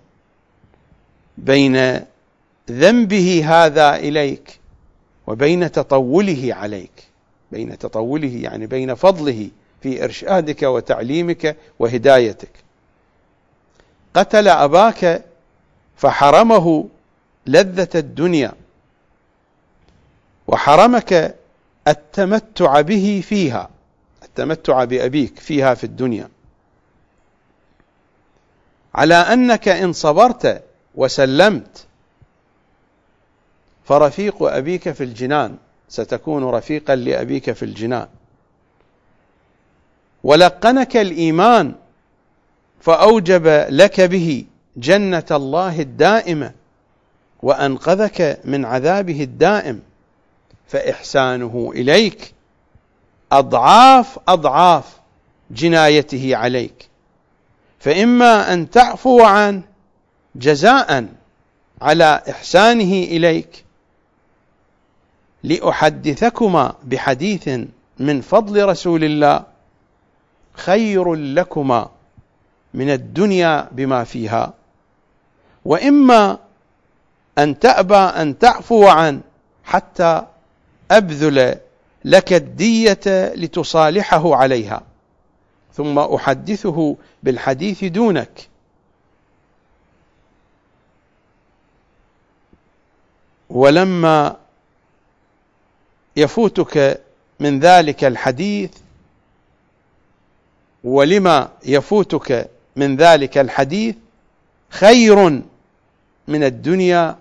[1.38, 2.00] بين
[2.72, 4.60] ذنبه هذا إليك
[5.28, 6.91] وبين تطوله عليك.
[7.52, 9.50] بين تطوله يعني بين فضله
[9.82, 12.50] في إرشادك وتعليمك وهدايتك.
[14.13, 15.26] قتل أباك
[15.98, 16.88] فحرمه
[17.48, 18.54] لذة الدنيا
[20.48, 21.36] وحرمك
[21.88, 23.70] التمتع به فيها
[24.24, 26.30] التمتع بأبيك فيها في الدنيا.
[28.96, 30.63] على أنك إن صبرت
[30.96, 31.86] وسلمت
[33.86, 35.58] فرفيق أبيك في الجنان
[35.89, 38.08] ستكون رفيقا لأبيك في الجنان.
[40.24, 41.76] ولقنك الإيمان
[42.82, 44.46] فأوجب لك به
[44.78, 46.52] جنة الله الدائمة
[47.41, 49.82] وأنقذك من عذابه الدائم.
[50.71, 52.34] فإحسانه إليك.
[53.31, 54.99] أضعاف أضعاف
[55.51, 56.89] جنايته عليك.
[57.79, 59.62] فإما أن تعفو عنه
[60.36, 61.07] جزاء
[61.81, 63.65] على إحسانه إليك.
[65.43, 67.49] لأحدثكما بحديث
[67.99, 69.43] من فضل رسول الله
[70.53, 71.89] خير لكما
[72.73, 74.53] من الدنيا بما فيها.
[75.65, 76.38] وإما
[77.38, 79.21] أن تأبى أن تعفو عنه
[79.63, 80.25] حتى
[80.91, 81.56] أبذل
[82.06, 82.99] لك الدية
[83.36, 84.84] لتصالحه عليها.
[85.73, 88.49] ثم أحدثه بالحديث دونك.
[93.49, 94.38] ولما
[96.15, 97.01] يفوتك
[97.39, 98.71] من ذلك الحديث
[100.84, 103.95] ولما يفوتك من ذلك الحديث
[104.69, 105.41] خير
[106.27, 107.17] من الدنيا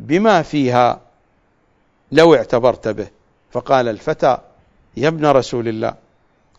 [0.00, 1.03] بما فيها.
[2.14, 3.06] لو اعتبرت به.
[3.52, 4.38] فقال الفتى
[4.96, 5.94] يا ابن رسول الله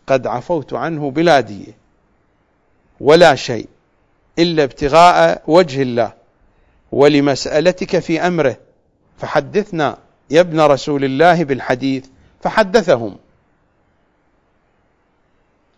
[0.06, 1.76] قد عفوت عنه بلا دية
[3.00, 3.68] ولا شيء
[4.38, 6.12] إلا ابتغاء وجه الله
[6.92, 8.56] ولمسألتك في أمره.
[9.18, 9.98] فحدثنا
[10.30, 12.06] يا ابن رسول الله بالحديث
[12.42, 13.16] فحدثهم.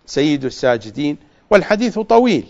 [0.07, 1.17] سيد الساجدين
[1.51, 2.47] والحديث طويل.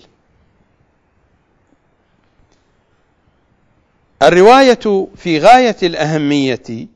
[4.23, 6.89] الرواية في غاية الأهمية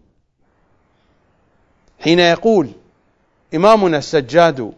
[2.02, 2.68] حين يقول
[3.54, 4.72] إمامنا السجاد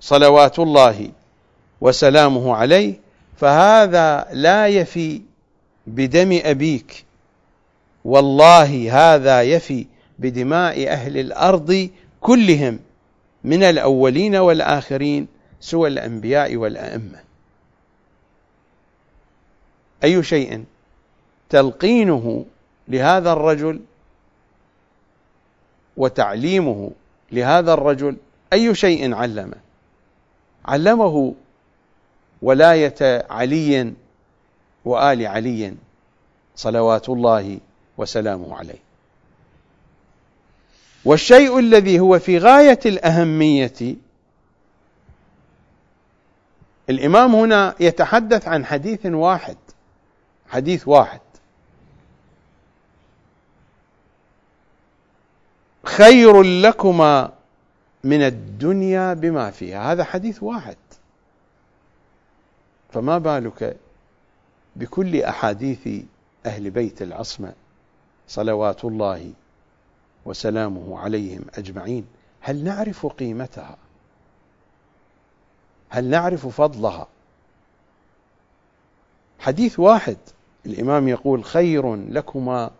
[0.00, 1.10] صلوات الله
[1.80, 2.94] وسلامه عليه
[3.36, 5.22] فهذا لا يفي
[5.86, 7.04] بدم أبيك.
[8.04, 9.86] والله هذا يفي
[10.18, 12.80] بدماء أهل الأرض كلهم
[13.44, 15.26] من الأولين والآخرين
[15.60, 17.18] سوى الأنبياء والأئمة.
[20.04, 20.64] أي شيء
[21.50, 22.44] تلقينه
[22.88, 23.80] لهذا الرجل
[25.96, 26.90] وتعليمه
[27.32, 28.16] لهذا الرجل
[28.52, 29.56] أي شيء علمه.
[30.64, 31.34] علمه
[32.42, 33.92] ولاية علي
[34.84, 35.74] وآل علي
[36.56, 37.58] صلوات الله
[37.98, 38.84] وسلامه عليه.
[41.04, 43.96] والشيء الذي هو في غاية الأهمية
[46.90, 49.56] الإمام هنا يتحدث عن حديث واحد
[50.48, 51.20] حديث واحد.
[55.84, 57.32] خير لكما
[58.04, 59.92] من الدنيا بما فيها.
[59.92, 60.76] هذا حديث واحد.
[62.92, 63.76] فما بالك
[64.76, 65.88] بكل أحاديث
[66.46, 67.52] أهل بيت العصمة
[68.28, 69.32] صلوات الله
[70.24, 72.06] وسلامه عليهم أجمعين؟
[72.40, 73.76] هل نعرف قيمتها؟
[75.88, 77.06] هل نعرف فضلها؟
[79.38, 80.16] حديث واحد
[80.66, 82.70] الإمام يقول خير لكما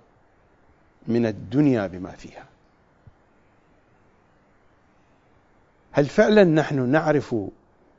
[1.07, 2.45] من الدنيا بما فيها.
[5.97, 7.35] هل فعلا نحن نعرف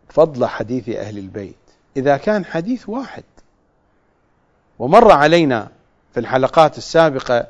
[0.09, 1.55] فضل حديث أهل البيت؟
[1.97, 3.23] إذا كان حديث واحد.
[4.79, 5.69] ومر علينا
[6.13, 7.47] في الحلقات السابقة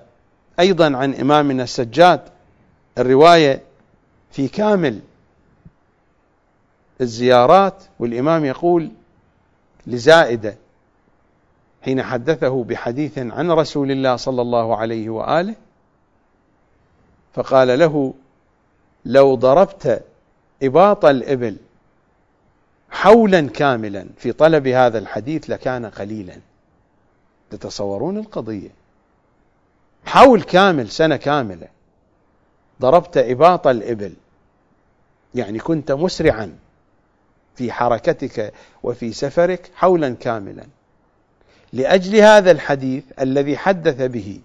[0.60, 2.22] أيضا عن إمامنا السجاد
[2.98, 3.62] الرواية
[4.32, 5.00] في كامل
[7.02, 8.92] الزيارات والإمام يقول
[9.88, 10.56] لزائدة
[11.82, 15.56] حين حدثه بحديث عن رسول الله صلى الله عليه وآله
[17.34, 18.14] فقال له
[19.06, 20.04] لو ضربت
[20.64, 21.58] إباط الإبل
[22.90, 26.38] حولا كاملا في طلب هذا الحديث لكان قليلا.
[27.52, 28.70] تتصورون القضية؟
[30.06, 31.68] حول كامل سنة كاملة.
[32.82, 34.14] ضربت إباط الإبل.
[35.36, 36.56] يعني كنت مسرعا
[37.56, 40.64] في حركتك وفي سفرك حولا كاملا.
[41.74, 44.40] لأجل هذا الحديث الذي حدث به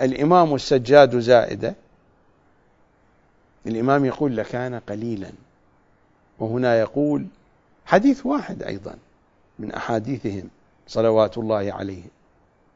[0.00, 1.74] الإمام السجاد زائدة
[3.66, 5.32] الإمام يقول لكان قليلا.
[6.38, 7.26] وهنا يقول
[7.86, 8.96] حديث واحد أيضا
[9.58, 10.48] من أحاديثهم
[10.86, 12.10] صلوات الله عليهم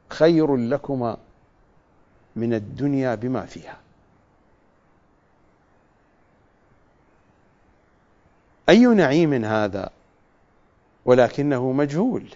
[0.09, 1.17] خير لكما
[2.37, 3.77] من الدنيا بما فيها.
[8.69, 9.91] أي نعيم هذا؟
[11.05, 12.29] ولكنه مجهول.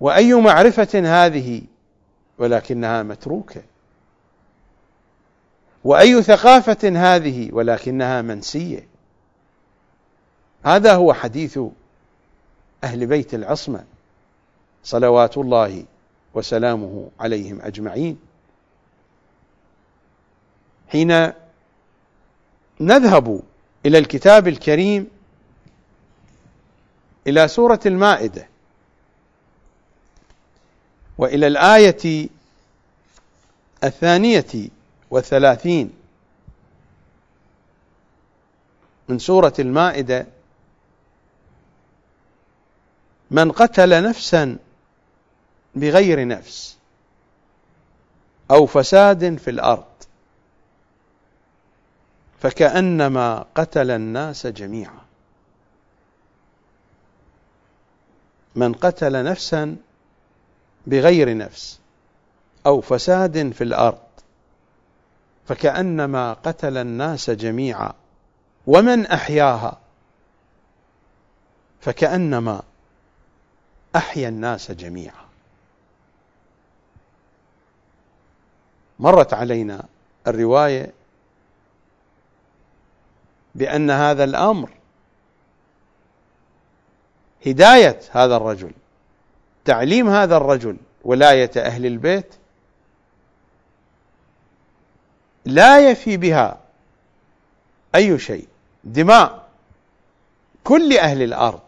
[0.00, 1.62] وأي معرفة هذه؟
[2.38, 3.62] ولكنها متروكة.
[5.84, 8.86] وأي ثقافة هذه؟ ولكنها منسية.
[10.64, 11.58] هذا هو حديث
[12.84, 13.84] أهل بيت العصمة
[14.84, 15.84] صلوات الله
[16.34, 18.18] وسلامه عليهم أجمعين.
[20.88, 21.32] حين
[22.80, 23.40] نذهب
[23.86, 25.08] إلى الكتاب الكريم
[27.26, 28.48] إلى سورة المائدة
[31.18, 32.28] وإلى الآية
[33.84, 34.70] الثانية
[35.10, 35.92] والثلاثين
[39.08, 40.26] من سورة المائدة.
[43.30, 44.58] من قتل نفسا
[45.74, 46.76] بغير نفس
[48.50, 49.84] أو فساد في الأرض
[52.40, 55.00] فكأنما قتل الناس جميعا.
[58.54, 59.76] من قتل نفسا
[60.86, 61.78] بغير نفس
[62.66, 64.09] أو فساد في الأرض
[65.50, 67.92] فكأنما قتل الناس جميعا
[68.66, 69.78] ومن أحياها
[71.80, 72.62] فكأنما
[73.96, 75.24] أحيا الناس جميعا.
[78.98, 79.84] مرت علينا
[80.26, 80.92] الرواية
[83.54, 84.70] بأن هذا الأمر
[87.46, 88.72] هداية هذا الرجل
[89.64, 92.39] تعليم هذا الرجل ولاية أهل البيت
[95.44, 96.58] لا يفي بها
[97.94, 98.48] أي شيء.
[98.84, 99.48] دماء
[100.64, 101.60] كل أهل الأرض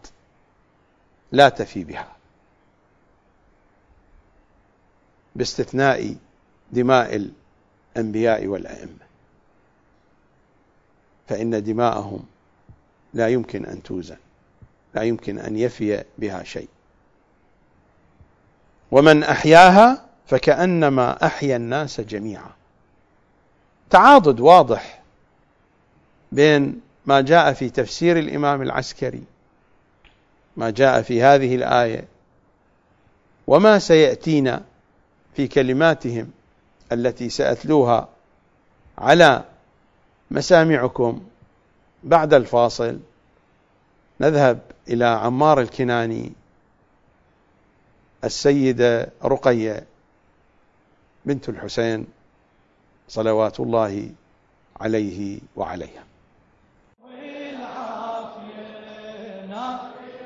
[1.33, 2.09] لا تفي بها.
[5.37, 6.16] باستثناء
[6.73, 7.31] دماء
[7.97, 9.07] الأنبياء والأئمة.
[11.29, 12.25] فإن دماءهم
[13.14, 14.16] لا يمكن أن توزن
[14.95, 16.68] لا يمكن أن يفي بها شيء.
[18.91, 22.51] ومن أحياها فكأنما أحيا الناس جميعا.
[23.93, 25.03] تعاضد واضح
[26.32, 29.24] بين ما جاء في تفسير الإمام العسكري
[30.57, 32.05] ما جاء في هذه الآية
[33.47, 34.62] وما سيأتينا
[35.36, 36.30] في كلماتهم
[36.93, 38.09] التي سأتلوها
[38.99, 39.45] على
[40.30, 41.22] مسامعكم
[42.03, 42.99] بعد الفاصل.
[44.20, 46.32] نذهب إلى عمار الكناني
[48.24, 49.84] السيدة رقية
[51.24, 52.07] بنت الحسين.
[53.12, 54.08] صلوات الله
[54.80, 56.04] عليه وعليها.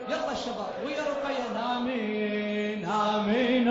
[0.08, 1.02] يلا الشباب ويا
[1.54, 3.68] نامين نامين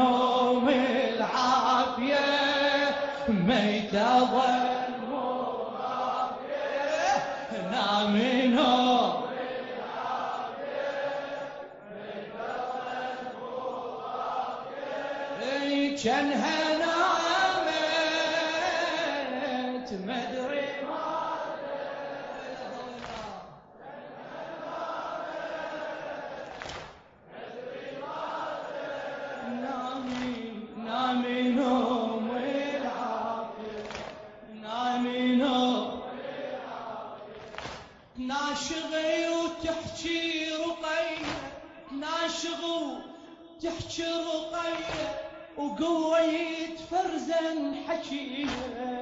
[44.00, 45.20] رقية
[45.58, 49.02] وقويت فرزا حكيها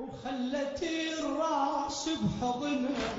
[0.00, 0.82] وخلت
[1.18, 3.14] الراس بحضنها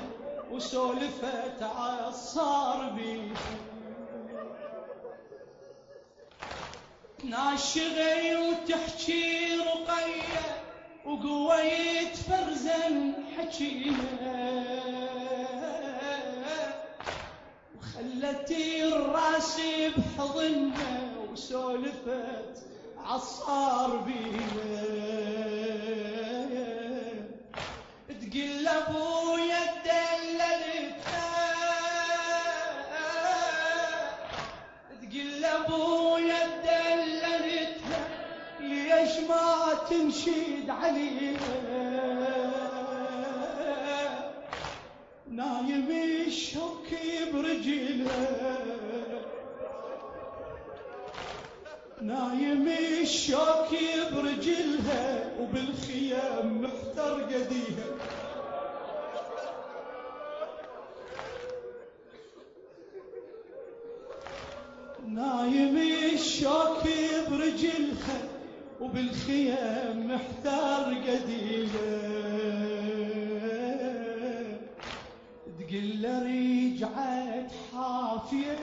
[0.50, 3.58] وسولفت عالصار بيها
[7.24, 10.62] ناشغي وتحكي رقية
[11.06, 14.52] وقويت فرزا حكيها
[18.02, 19.60] وخلت الراس
[19.96, 22.64] بحضنها وسولفت
[23.04, 24.82] عصار بيها.
[28.08, 31.32] تقل أبويا دللتها
[35.02, 38.02] تقل أبويا دللتها
[38.60, 41.71] ليش ما تنشد عليها؟
[45.32, 45.88] نايم
[46.26, 46.88] الشوك
[47.34, 48.28] برجلها
[52.02, 52.68] نايم
[53.02, 53.70] الشوك
[54.12, 57.86] برجلها وبالخيام محتر قديها
[65.06, 65.76] نايم
[66.14, 66.82] الشوك
[67.30, 68.18] برجلها
[68.80, 70.94] وبالخيام محتار
[75.72, 78.58] قديها تقل رجعت حافية.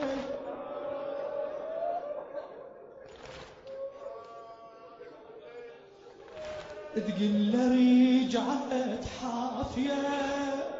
[6.95, 10.01] تقل رجعت حافية.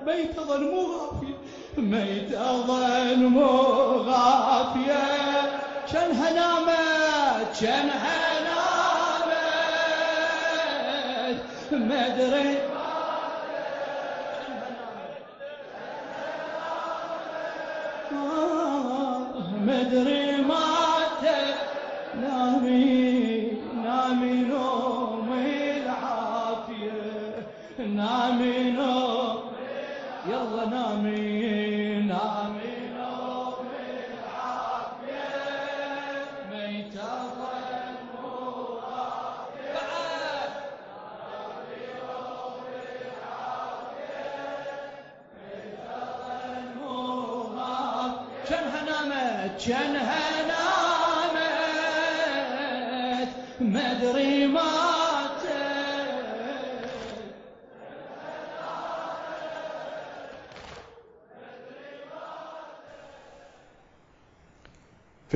[0.05, 1.37] ميت ظن مو غافية.
[1.77, 2.31] ميت
[2.67, 3.47] ظن مو
[4.09, 5.03] غافية.
[5.91, 8.69] شنها نامت شنها نامت
[11.71, 12.68] ما ادري
[18.11, 21.55] ما ادري ماتت
[22.21, 23.51] نامي
[23.83, 25.29] نامي نوم
[25.77, 27.01] العافية
[27.79, 29.37] نامي نوم
[30.29, 31.68] يلا نامي.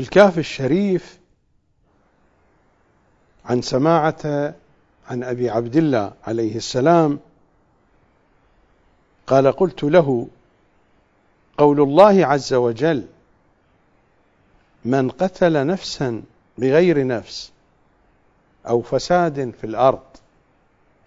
[0.03, 1.19] في الكهف الشريف
[3.45, 4.53] عن سماعة
[5.07, 7.19] عن أبي عبد الله عليه السلام.
[9.27, 10.27] قال قلت له
[11.57, 13.05] قول الله عز وجل
[14.85, 16.23] من قتل نفسا
[16.57, 17.51] بغير نفس
[18.67, 20.03] أو فساد في الأرض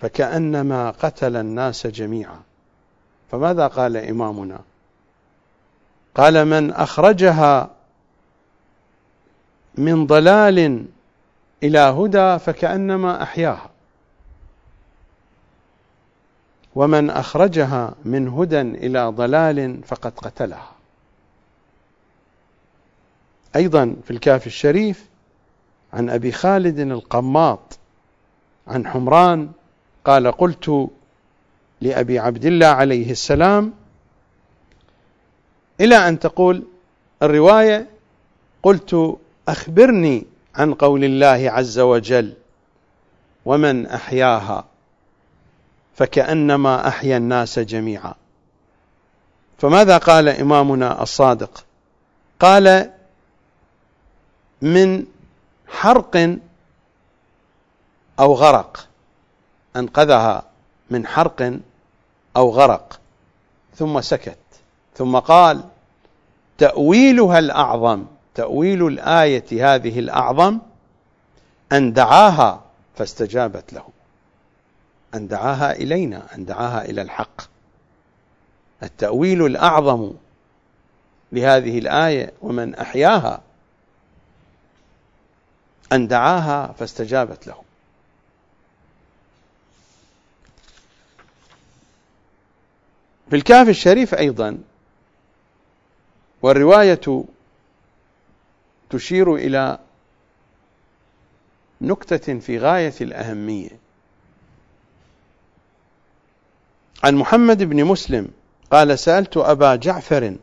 [0.00, 2.40] فكأنما قتل الناس جميعا.
[3.30, 4.60] فماذا قال إمامنا؟
[6.14, 7.75] قال من أخرجها
[9.78, 10.84] من ضلال
[11.62, 13.70] إلى هدى فكأنما أحياها.
[16.74, 20.72] ومن أخرجها من هدى إلى ضلال فقد قتلها.
[23.56, 25.06] أيضا في الكافي الشريف
[25.92, 27.78] عن أبي خالد القماط
[28.66, 29.50] عن حمران
[30.04, 30.88] قال قلت
[31.80, 33.72] لأبي عبد الله عليه السلام
[35.80, 36.62] إلى أن تقول
[37.22, 37.86] الرواية
[38.62, 39.18] قلت
[39.48, 42.32] أخبرني عن قول الله عز وجل
[43.44, 44.64] ومن أحياها
[45.96, 48.14] فكأنما أحيا الناس جميعا.
[49.58, 51.64] فماذا قال إمامنا الصادق؟
[52.40, 52.90] قال
[54.62, 55.06] من
[55.68, 56.36] حرق
[58.20, 58.88] أو غرق
[59.76, 60.44] أنقذها
[60.90, 61.58] من حرق
[62.36, 63.00] أو غرق
[63.76, 64.38] ثم سكت
[64.94, 65.60] ثم قال
[66.58, 68.04] تأويلها الأعظم
[68.36, 70.58] تأويل الآية هذه الأعظم
[71.72, 72.64] أن دعاها
[72.96, 73.88] فاستجابت له.
[75.14, 77.42] أن دعاها إلينا أن دعاها إلى الحق.
[78.82, 80.12] التأويل الأعظم
[81.32, 83.40] لهذه الآية ومن أحياها
[85.92, 87.62] أن دعاها فاستجابت له.
[93.30, 94.58] في الكهف الشريف أيضا
[96.42, 97.24] والرواية
[98.90, 99.78] تشير إلى
[101.80, 103.70] نكتة في غاية الأهمية.
[107.04, 108.28] عن محمد بن مسلم
[108.70, 110.36] قال سألت أبا جعفر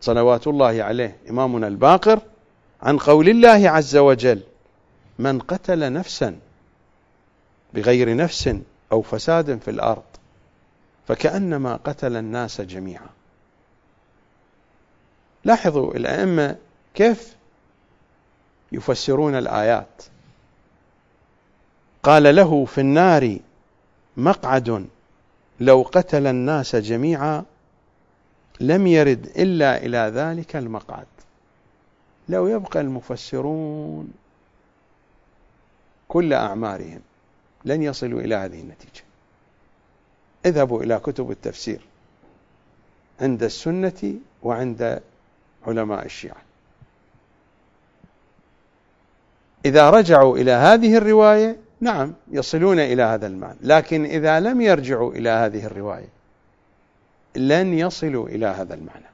[0.00, 2.20] صلوات الله عليه إمامنا الباقر
[2.82, 4.42] عن قول الله عز وجل
[5.18, 6.38] من قتل نفسا
[7.74, 8.56] بغير نفس
[8.92, 10.02] أو فساد في الأرض
[11.08, 13.08] فكأنما قتل الناس جميعا.
[15.44, 16.56] لاحظوا الأئمة
[16.96, 17.36] كيف
[18.72, 20.02] يفسرون الآيات؟
[22.02, 23.38] قال له في النار
[24.16, 24.86] مقعد
[25.60, 27.44] لو قتل الناس جميعا
[28.60, 31.06] لم يرد إلا إلى ذلك المقعد.
[32.28, 34.12] لو يبقى المفسرون
[36.08, 37.00] كل أعمارهم
[37.64, 39.04] لن يصلوا إلى هذه النتيجة.
[40.46, 41.80] اذهبوا إلى كتب التفسير
[43.20, 45.02] عند السنة وعند
[45.66, 46.45] علماء الشيعة.
[49.66, 55.28] إذا رجعوا إلى هذه الرواية نعم يصلون إلى هذا المعنى لكن إذا لم يرجعوا إلى
[55.28, 56.08] هذه الرواية
[57.36, 59.06] لن يصلوا إلى هذا المعنى.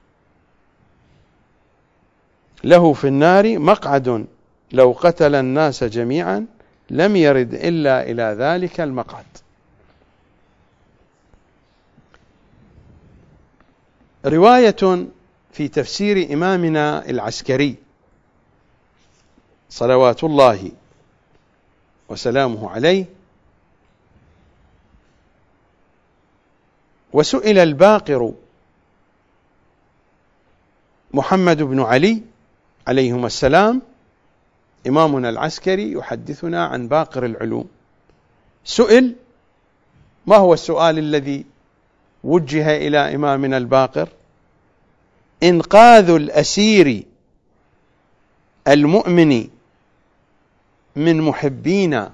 [2.64, 4.26] له في النار مقعد
[4.72, 6.46] لو قتل الناس جميعا
[6.90, 9.24] لم يرد إلا إلى ذلك المقعد.
[14.26, 15.07] رواية
[15.53, 17.76] في تفسير إمامنا العسكري
[19.72, 20.70] صلوات الله
[22.08, 23.04] وسلامه عليه.
[27.12, 28.32] وسئل الباقر
[31.14, 32.22] محمد بن علي
[32.86, 33.82] عليهما السلام
[34.86, 37.68] إمامنا العسكري يحدثنا عن باقر العلوم.
[38.64, 39.14] سئل
[40.26, 41.46] ما هو السؤال الذي
[42.24, 44.08] وجه إلى إمامنا الباقر؟
[45.42, 47.04] إنقاذ الأسير
[48.68, 49.48] المؤمن
[50.97, 52.09] من محبين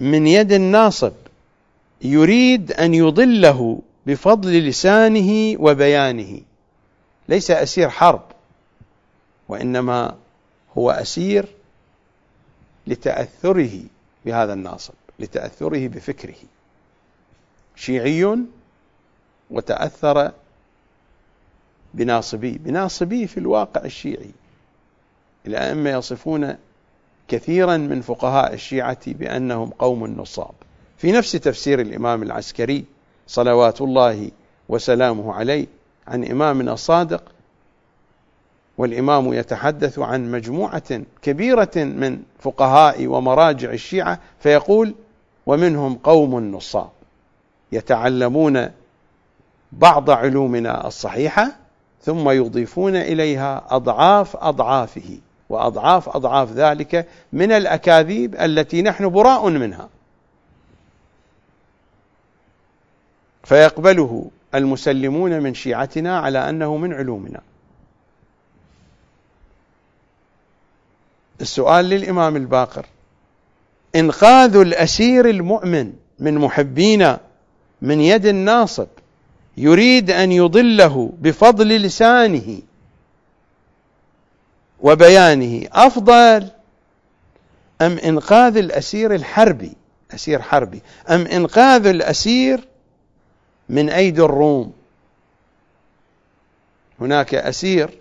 [0.00, 1.12] من يد الناصب
[2.02, 6.40] يريد أن يضله بفضل لسانه وبيانه.
[7.28, 8.22] ليس أسير حرب
[9.48, 10.16] وإنما
[10.78, 11.46] هو أسير
[12.86, 13.80] لتأثره
[14.24, 16.34] بهذا الناصب لتأثره بفكره.
[17.76, 18.38] شيعي
[19.50, 20.32] وتأثر
[21.94, 24.30] بناصبي بناصبي في الواقع الشيعي.
[25.46, 26.56] الأئمة يصفون
[27.28, 30.54] كثيرا من فقهاء الشيعة بأنهم قوم نصاب.
[30.96, 32.84] في نفس تفسير الإمام العسكري
[33.26, 34.30] صلوات الله
[34.68, 35.66] وسلامه عليه
[36.08, 37.22] عن إمامنا الصادق
[38.78, 44.94] والإمام يتحدث عن مجموعة كبيرة من فقهاء ومراجع الشيعة فيقول
[45.46, 46.90] ومنهم قوم نصاب
[47.72, 48.68] يتعلمون
[49.72, 51.56] بعض علومنا الصحيحة
[52.02, 55.18] ثم يضيفون إليها أضعاف أضعافه
[55.48, 59.88] وأضعاف أضعاف ذلك من الأكاذيب التي نحن براء منها.
[63.44, 67.40] فيقبله المسلمون من شيعتنا على أنه من علومنا.
[71.40, 72.86] السؤال للإمام الباقر.
[73.96, 77.20] إنقاذ الأسير المؤمن من محبينا
[77.82, 78.86] من يد الناصب
[79.56, 82.58] يريد أن يضله بفضل لسانه
[84.80, 86.48] وبيانه أفضل
[87.80, 89.72] أم إنقاذ الأسير الحربي؟
[90.14, 90.82] أسير حربي.
[91.10, 92.68] أم إنقاذ الأسير
[93.68, 94.72] من أيدي الروم؟
[97.00, 97.98] هناك أسير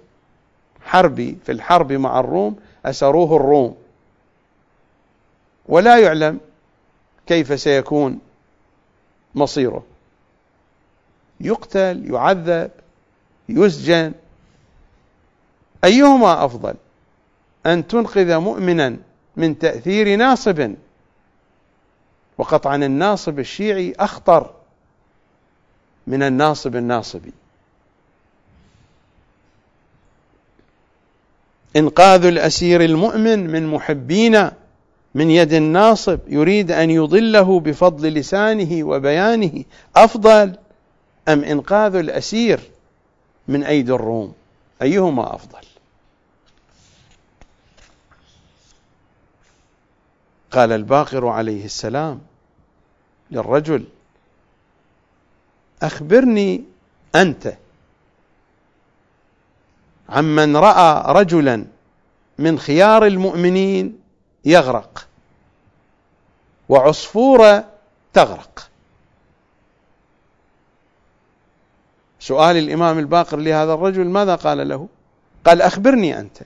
[0.82, 2.56] حربي في الحرب مع الروم
[2.86, 3.78] أسروه الروم.
[5.66, 6.40] ولا يعلم
[7.28, 8.20] كيف سيكون
[9.36, 9.84] مصيره.
[11.40, 12.72] يقتل يعذب
[13.50, 14.14] يسجن.
[15.84, 16.74] أيهما أفضل؟
[17.66, 18.98] أن تنقذ مؤمنا
[19.38, 20.74] من تأثير ناصب.
[22.38, 24.52] وقطعا الناصب الشيعي أخطر
[26.08, 27.32] من الناصب الناصبي.
[31.76, 34.50] إنقاذ الأسير المؤمن من محبين
[35.16, 39.64] من يد الناصب يريد أن يضله بفضل لسانه وبيانه.
[39.96, 40.56] أفضل
[41.28, 42.60] أم إنقاذ الأسير
[43.48, 44.34] من أيدي الروم؟
[44.82, 45.68] أيهما أفضل؟
[50.52, 52.22] قال الباقر عليه السلام
[53.32, 53.86] للرجل
[55.82, 56.64] أخبرني
[57.16, 57.58] أنت
[60.10, 61.66] عمن رأى رجلا
[62.38, 64.00] من خيار المؤمنين
[64.46, 65.08] يغرق
[66.70, 67.66] وعصفورة
[68.14, 68.70] تغرق.
[72.28, 74.88] سؤال الإمام الباقر لهذا الرجل ماذا قال له؟
[75.46, 76.38] قال أخبرني أنت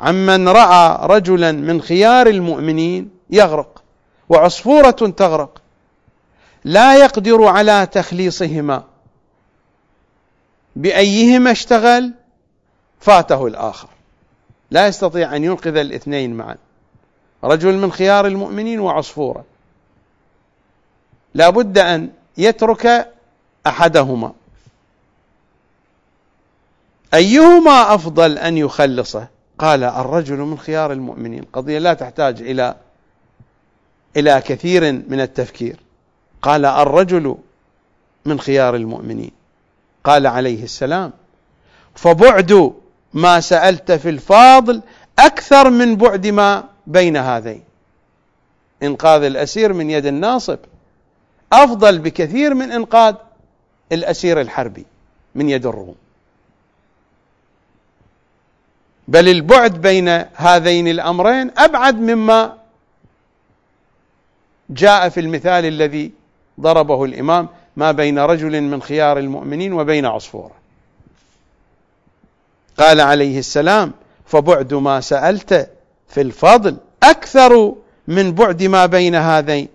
[0.00, 3.82] عمن رأى رجلا من خيار المؤمنين يغرق
[4.28, 5.62] وعصفورة تغرق
[6.64, 8.84] لا يقدر على تخليصهما.
[10.76, 12.12] بأيهما اشتغل؟
[13.00, 13.88] فاته الآخر.
[14.70, 16.56] لا يستطيع أن ينقذ الاثنين معا.
[17.44, 19.44] رجل من خيار المؤمنين وعصفورة.
[21.34, 23.12] لا بد أن يترك
[23.66, 24.32] أحدهما.
[27.14, 31.44] أيهما أفضل أن يخلصه؟ قال الرجل من خيار المؤمنين.
[31.52, 32.74] قضية لا تحتاج إلى
[34.16, 35.76] إلى كثير من التفكير.
[36.42, 37.36] قال الرجل
[38.24, 39.30] من خيار المؤمنين.
[40.04, 41.12] قال عليه السلام
[41.94, 42.72] فبعد
[43.14, 44.82] ما سألت في الفاضل
[45.18, 47.62] أكثر من بعد ما بين هذين.
[48.82, 50.58] إنقاذ الأسير من يد الناصب
[51.52, 53.14] أفضل بكثير من إنقاذ
[53.92, 54.86] الأسير الحربي
[55.34, 56.01] من يد الروم.
[59.08, 62.56] بل البعد بين هذين الأمرين أبعد مما
[64.70, 66.12] جاء في المثال الذي
[66.60, 70.52] ضربه الإمام ما بين رجل من خيار المؤمنين وبين عصفورة
[72.76, 73.92] قال عليه السلام
[74.26, 75.70] فبعد ما سألت
[76.08, 77.74] في الفضل أكثر
[78.08, 79.68] من بعد ما بين هذين.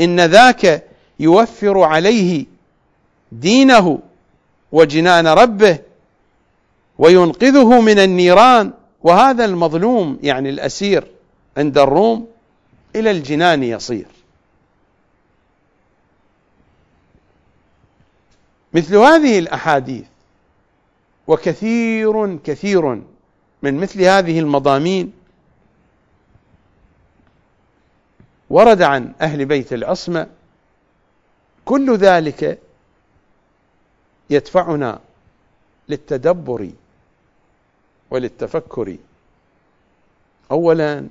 [0.00, 0.84] إن ذاك
[1.20, 2.46] يوفر عليه
[3.32, 3.98] دينه
[4.72, 5.78] وجنان ربه
[7.02, 8.72] وينقذه من النيران.
[9.02, 11.06] وهذا المظلوم يعني الأسير
[11.56, 12.28] عند الروم
[12.96, 14.06] إلى الجنان يصير.
[18.74, 20.04] مثل هذه الأحاديث
[21.26, 23.02] وكثير كثير
[23.62, 25.12] من مثل هذه المضامين
[28.50, 30.26] ورد عن أهل بيت العصمة
[31.64, 32.58] كل ذلك
[34.30, 35.00] يدفعنا
[35.88, 36.70] للتدبر
[38.12, 38.96] وللتفكر.
[40.50, 41.06] اولا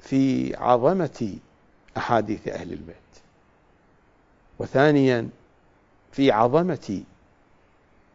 [0.00, 1.36] في عظمة
[1.96, 2.96] أحاديث أهل البيت.
[4.58, 5.28] وثانيا
[6.12, 7.02] في عظمة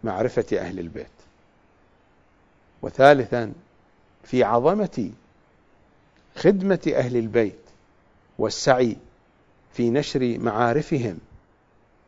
[0.03, 1.07] معرفة أهل البيت.
[2.81, 3.53] وثالثا
[4.23, 5.11] في عظمة
[6.35, 7.59] خدمة أهل البيت
[8.37, 8.97] والسعي
[9.73, 11.17] في نشر معارفهم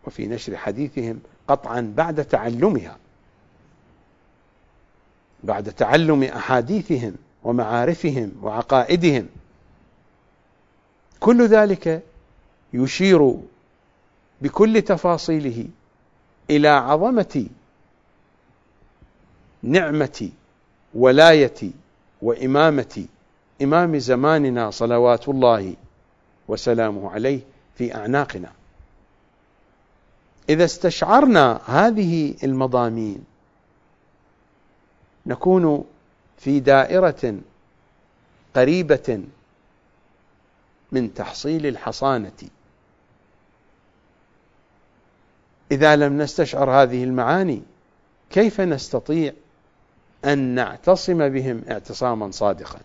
[0.07, 2.97] وفي نشر حديثهم قطعا بعد تعلمها.
[5.45, 9.27] بعد تعلم أحاديثهم ومعارفهم وعقائدهم.
[11.19, 12.03] كل ذلك
[12.73, 13.33] يشير
[14.41, 15.65] بكل تفاصيله
[16.49, 17.45] إلى عظمة
[19.63, 20.29] نعمة
[20.93, 21.71] ولاية
[22.21, 23.05] وإمامة
[23.61, 25.73] إمام زماننا صلوات الله
[26.47, 27.39] وسلامه عليه
[27.77, 28.51] في أعناقنا.
[30.49, 33.34] إذا استشعرنا هذه المضامين
[35.25, 35.85] نكون
[36.37, 37.39] في دائرة
[38.55, 39.23] قريبة
[40.91, 42.49] من تحصيل الحصانة.
[45.71, 47.61] إذا لم نستشعر هذه المعاني
[48.29, 49.33] كيف نستطيع
[50.25, 52.79] أن نعتصم بهم اعتصاما صادقا؟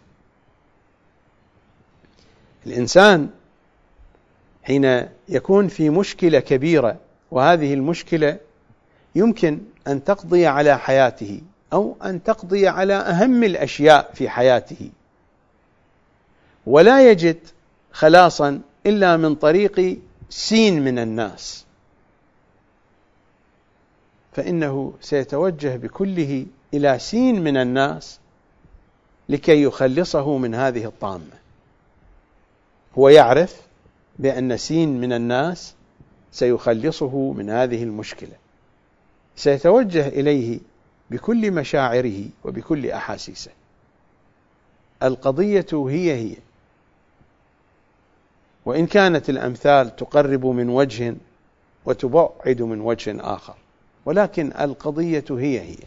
[2.66, 3.30] الإنسان
[4.62, 6.96] حين يكون في مشكلة كبيرة
[7.30, 8.38] وهذه المشكلة
[9.14, 11.40] يمكن أن تقضي على حياته.
[11.72, 14.90] أو أن تقضي على أهم الأشياء في حياته.
[16.66, 17.38] ولا يجد
[17.92, 19.98] خلاصا إلا من طريق
[20.30, 21.64] سين من الناس.
[24.32, 28.18] فإنه سيتوجه بكله إلى سين من الناس
[29.28, 31.40] لكي يخلصه من هذه الطامة.
[32.98, 33.60] هو يعرف
[34.18, 35.74] بأن سين من الناس
[36.32, 38.36] سيخلصه من هذه المشكلة.
[39.36, 40.60] سيتوجه إليه
[41.10, 43.50] بكل مشاعره وبكل أحاسيسه.
[45.02, 46.36] القضية هي هي.
[48.64, 51.14] وإن كانت الأمثال تقرب من وجه
[51.84, 53.54] وتبعد من وجه آخر
[54.04, 55.78] ولكن القضية هي هي.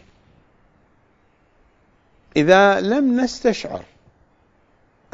[2.36, 3.84] إذا لم نستشعر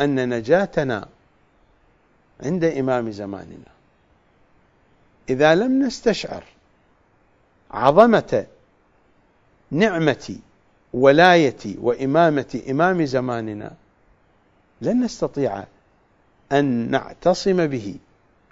[0.00, 1.08] أن نجاتنا
[2.42, 3.70] عند إمام زماننا
[5.28, 6.44] إذا لم نستشعر
[7.70, 8.46] عظمة
[9.70, 10.36] نعمة
[10.92, 13.72] ولاية وإمامة إمام زماننا
[14.80, 15.64] لن نستطيع
[16.52, 17.96] أن نعتصم به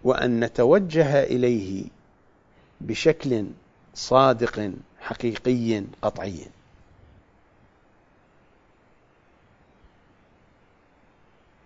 [0.05, 1.85] وأن نتوجه إليه
[2.81, 3.47] بشكل
[3.95, 6.47] صادق حقيقي قطعي.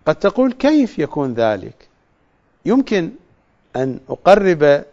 [0.05, 1.87] قد تقول كيف يكون ذلك؟
[2.65, 3.11] يمكن
[3.75, 4.85] أن أقرب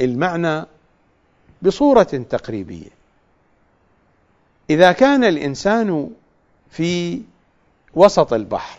[0.00, 0.66] المعنى
[1.62, 2.90] بصورة تقريبية.
[4.70, 6.10] إذا كان الإنسان
[6.70, 7.22] في
[7.94, 8.78] وسط البحر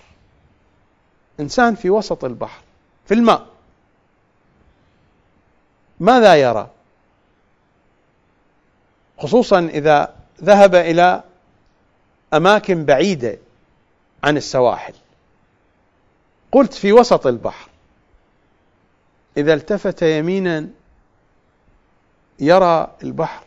[1.40, 2.62] إنسان في وسط البحر
[3.06, 3.48] في الماء
[6.00, 6.70] ماذا يرى؟
[9.18, 11.24] خصوصا إذا ذهب إلى
[12.34, 13.38] أماكن بعيدة
[14.24, 14.94] عن السواحل.
[16.52, 17.70] قلت في وسط البحر
[19.38, 20.68] إذا التفت يمينا
[22.40, 23.44] يرى البحر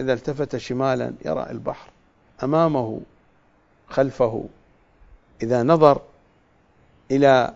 [0.00, 1.90] إذا التفت شمالا يرى البحر.
[2.42, 3.00] أمامه
[3.88, 4.44] خلفه
[5.42, 6.00] إذا نظر
[7.10, 7.54] إلى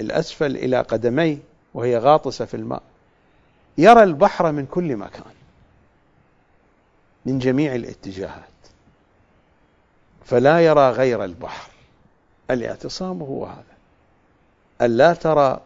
[0.00, 1.38] الأسفل إلى قدميه
[1.74, 2.82] وهي غاطسة في الماء
[3.78, 5.34] يرى البحر من كل مكان
[7.26, 8.42] من جميع الاتجاهات.
[10.24, 11.70] فلا يرى غير البحر.
[12.50, 13.76] الاعتصام هو هذا.
[14.82, 15.60] ألا ترى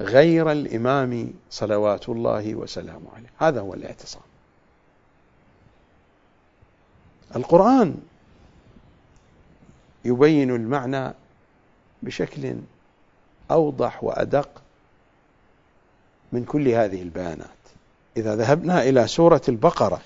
[0.00, 3.28] غير الإمام صلوات الله وسلامه عليه.
[3.38, 4.22] هذا هو الاعتصام.
[7.36, 7.96] القرآن
[10.04, 11.14] يبين المعنى
[12.02, 12.56] بشكل
[13.50, 14.48] أوضح وأدق
[16.32, 17.48] من كل هذه البيانات.
[18.16, 20.00] إذا ذهبنا إلى سورة البقرة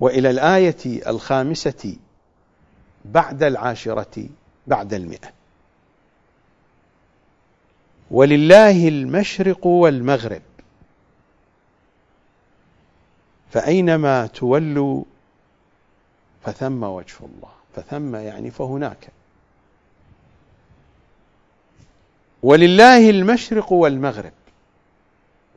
[0.00, 1.96] وإلى الآية الخامسة
[3.04, 4.28] بعد العاشرة
[4.66, 5.35] بعد المئة.
[8.10, 10.42] ولله المشرق والمغرب.
[13.52, 15.04] فأينما تولوا
[16.44, 17.52] فثم وجه الله.
[17.76, 19.08] فثم يعني فهناك.
[22.42, 24.32] ولله المشرق والمغرب.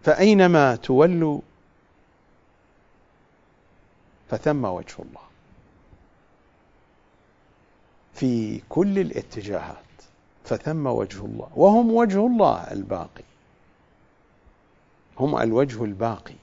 [0.04, 1.42] فأينما تولوا
[4.30, 5.22] فثم وجه الله.
[8.14, 9.89] في كل الاتجاهات.
[10.50, 11.50] فثم وجه الله.
[11.56, 13.24] وهم وجه الله الباقي.
[15.20, 16.36] هم الوجه الباقي.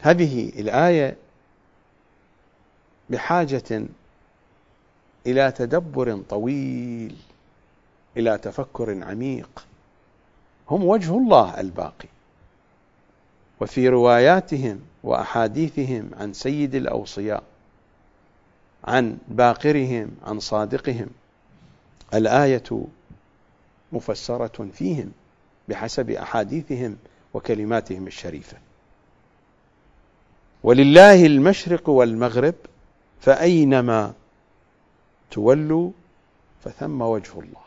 [0.00, 1.16] هذه الآية
[3.10, 3.82] بحاجة
[5.26, 7.16] إلى تدبر طويل
[8.16, 9.66] إلى تفكر عميق.
[10.70, 12.08] هم وجه الله الباقي.
[13.60, 17.51] وفي رواياتهم وأحاديثهم عن سيد الأوصياء
[18.84, 21.08] عن باقرهم عن صادقهم.
[22.14, 22.84] الآية
[23.92, 25.12] مفسرة فيهم
[25.68, 26.96] بحسب أحاديثهم
[27.34, 28.56] وكلماتهم الشريفة.
[30.62, 32.54] ولله المشرق والمغرب
[33.20, 34.12] فأينما
[35.30, 35.90] تولوا
[36.64, 37.62] فثم وجه الله.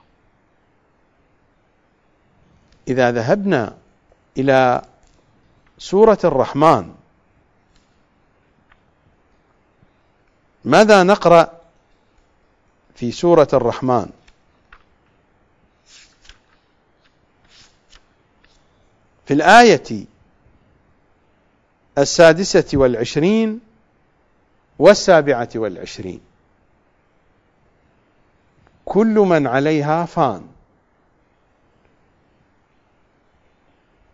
[2.87, 3.77] إذا ذهبنا
[4.37, 4.81] إلى
[5.77, 6.93] سورة الرحمن
[10.65, 11.51] ماذا نقرأ
[12.95, 14.09] في سورة الرحمن؟
[19.25, 20.05] في الآية
[21.97, 23.59] السادسة والعشرين
[24.79, 26.21] والسابعة والعشرين.
[28.85, 30.47] كل من عليها فان.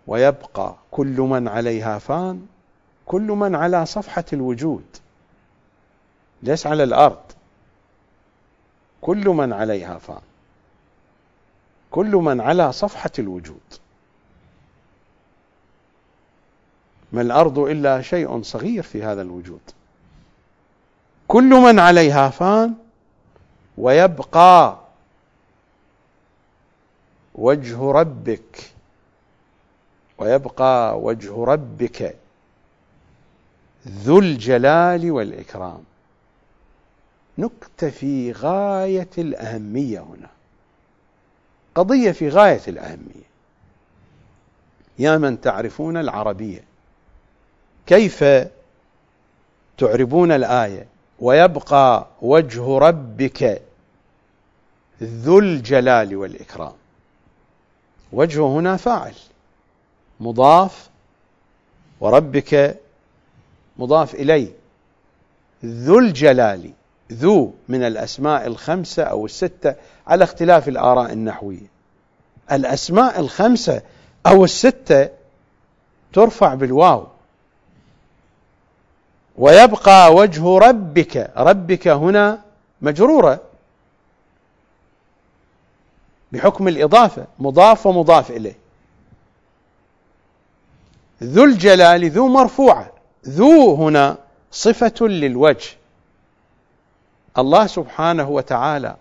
[0.08, 2.46] ويبقى كل من عليها فان
[3.06, 4.84] كل من على صفحة الوجود.
[6.44, 7.22] ليس على الأرض.
[9.02, 10.22] كل من عليها فان.
[11.92, 13.60] كل من على صفحة الوجود.
[17.12, 19.62] ما الأرض إلا شيء صغير في هذا الوجود.
[21.28, 22.74] كل من عليها فان
[23.78, 24.78] ويبقى
[27.36, 28.72] وجه ربك.
[30.18, 32.16] ويبقى وجه ربك
[33.88, 35.84] ذو الجلال والإكرام.
[37.42, 40.30] نكتة في غاية الأهمية هنا.
[41.76, 43.32] قضية في غاية الأهمية.
[45.00, 46.64] يا من تعرفون العربية
[47.88, 48.24] كيف
[49.78, 50.88] تعربون الآية؟
[51.20, 53.62] ويبقى وجه ربك
[55.04, 56.74] ذو الجلال والإكرام.
[58.12, 59.16] وجهه هنا فاعل
[60.20, 60.90] مضاف
[62.00, 62.80] وربك
[63.78, 64.52] مضاف إليه
[65.66, 66.72] ذو الجلال.
[67.12, 69.76] ذو من الأسماء الخمسة أو الستة
[70.08, 71.72] على اختلاف الآراء النحوية.
[72.52, 73.82] الأسماء الخمسة
[74.28, 75.10] أو الستة
[76.14, 77.08] ترفع بالواو.
[79.38, 82.42] ويبقى وجه ربك ربك هنا
[82.82, 83.42] مجرورة.
[86.32, 88.58] بحكم الإضافة مضاف ومضاف إليه.
[91.24, 92.92] ذو الجلال ذو مرفوعة.
[93.28, 94.18] ذو هنا
[94.52, 95.81] صفة للوجه.
[97.38, 98.96] الله سبحانه وتعالى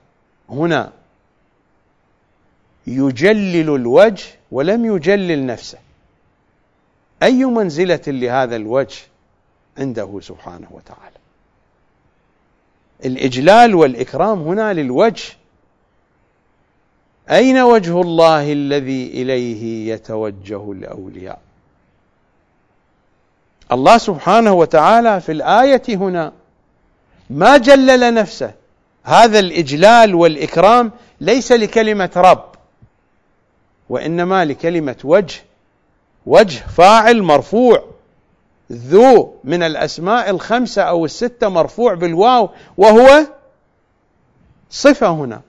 [0.51, 0.93] هنا
[2.87, 5.79] يجلل الوجه ولم يجلل نفسه.
[7.23, 8.99] أي منزلة لهذا الوجه
[9.79, 11.17] عنده سبحانه وتعالى؟
[13.05, 15.33] الإجلال والإكرام هنا للوجه.
[17.31, 21.41] أين وجه الله الذي إليه يتوجه الأولياء؟
[23.73, 26.33] الله سبحانه وتعالى في الآية هنا
[27.31, 28.53] ما جلل نفسه.
[29.05, 32.45] هذا الإجلال والإكرام ليس لكلمة رب
[33.89, 35.43] وإنما لكلمة وجه
[36.27, 37.85] وجه فاعل مرفوع.
[38.73, 43.27] ذو من الأسماء الخمسة أو الستة مرفوع بالواو وهو
[44.71, 45.41] صفة هنا.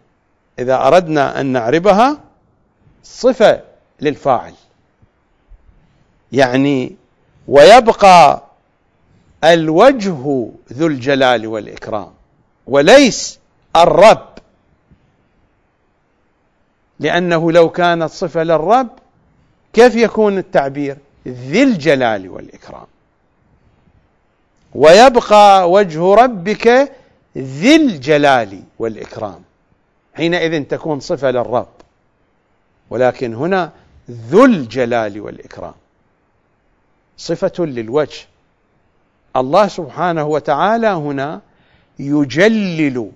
[0.59, 2.17] إذا أردنا أن نعربها
[3.03, 3.61] صفة
[4.01, 4.53] للفاعل.
[6.31, 6.95] يعني
[7.47, 8.43] ويبقى
[9.43, 12.11] الوجه ذو الجلال والإكرام
[12.67, 13.39] وليس
[13.75, 14.27] الرب.
[16.99, 18.89] لأنه لو كانت صفة للرب
[19.73, 22.87] كيف يكون التعبير؟ ذي الجلال والإكرام.
[24.75, 26.91] ويبقى وجه ربك
[27.37, 29.41] ذي الجلال والإكرام.
[30.13, 31.67] حينئذ تكون صفة للرب
[32.89, 33.71] ولكن هنا
[34.11, 35.73] ذو الجلال والإكرام.
[37.17, 38.30] صفة للوجه
[39.35, 41.41] الله سبحانه وتعالى هنا
[41.99, 43.11] يجلل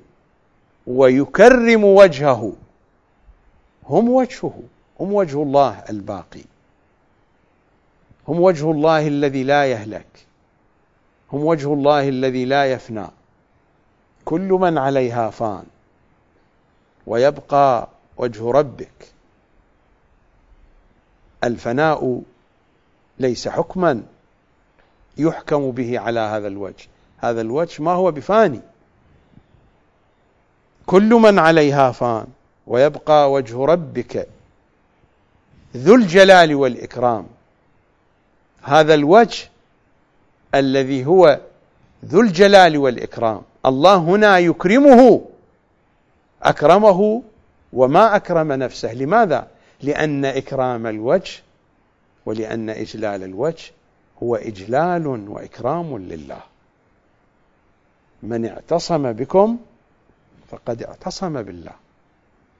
[0.87, 2.53] ويكرم وجهه.
[3.89, 4.59] هم وجهه
[4.99, 6.43] هم وجه الله الباقي.
[8.27, 10.25] هم وجه الله الذي لا يهلك.
[11.33, 13.07] هم وجه الله الذي لا يفنى.
[14.25, 15.65] كل من عليها فان.
[17.07, 17.87] ويبقى
[18.17, 19.11] وجه ربك.
[21.43, 22.21] الفناء
[23.19, 24.03] ليس حكما.
[25.17, 26.87] يحكم به على هذا الوجه.
[27.17, 28.61] هذا الوجه ما هو بفاني.
[30.85, 32.27] كل من عليها فان
[32.67, 34.27] ويبقى وجه ربك
[35.77, 37.27] ذو الجلال والإكرام.
[38.63, 39.49] هذا الوجه
[40.55, 41.39] الذي هو
[42.05, 43.41] ذو الجلال والإكرام.
[43.65, 45.21] الله هنا يكرمه
[46.43, 47.23] أكرمه
[47.73, 48.93] وما أكرم نفسه.
[48.93, 49.47] لماذا؟
[49.81, 51.43] لأن إكرام الوجه
[52.25, 53.71] ولأن إجلال الوجه
[54.23, 56.41] هو إجلال وإكرام لله.
[58.23, 59.57] من اعتصم بكم
[60.49, 61.73] فقد اعتصم بالله.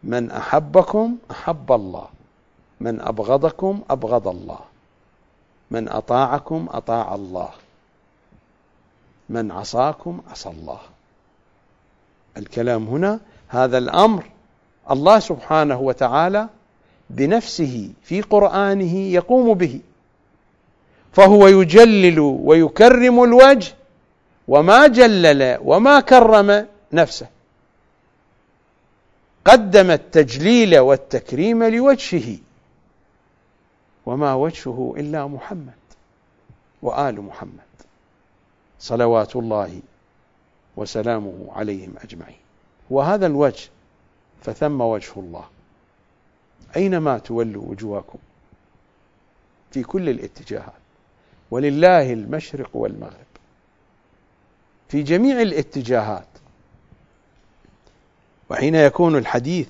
[0.03, 2.07] من أحبكم أحب الله.
[2.79, 4.59] من أبغضكم أبغض الله.
[5.71, 7.49] من أطاعكم أطاع الله.
[9.29, 10.79] من عصاكم عصى الله.
[12.37, 14.29] الكلام هنا هذا الأمر
[14.91, 16.49] الله سبحانه وتعالى
[17.09, 19.81] بنفسه في قرآنه يقوم به.
[21.15, 23.73] فهو يجلل ويكرم الوجه
[24.47, 27.27] وما جلل وما كرم نفسه.
[29.45, 32.37] قدم التجليل والتكريم لوجهه
[34.05, 35.73] وما وجهه إلا محمد
[36.81, 37.75] وآل محمد
[38.79, 39.79] صلوات الله
[40.77, 42.39] وسلامه عليهم أجمعين.
[42.89, 43.69] وهذا الوجه
[44.41, 45.45] فثم وجه الله.
[46.75, 48.19] أينما تولوا وجوهكم
[49.71, 50.84] في كل الاتجاهات.
[51.51, 53.25] ولله المشرق والمغرب.
[54.89, 56.27] في جميع الاتجاهات.
[58.49, 59.67] وحين يكون الحديث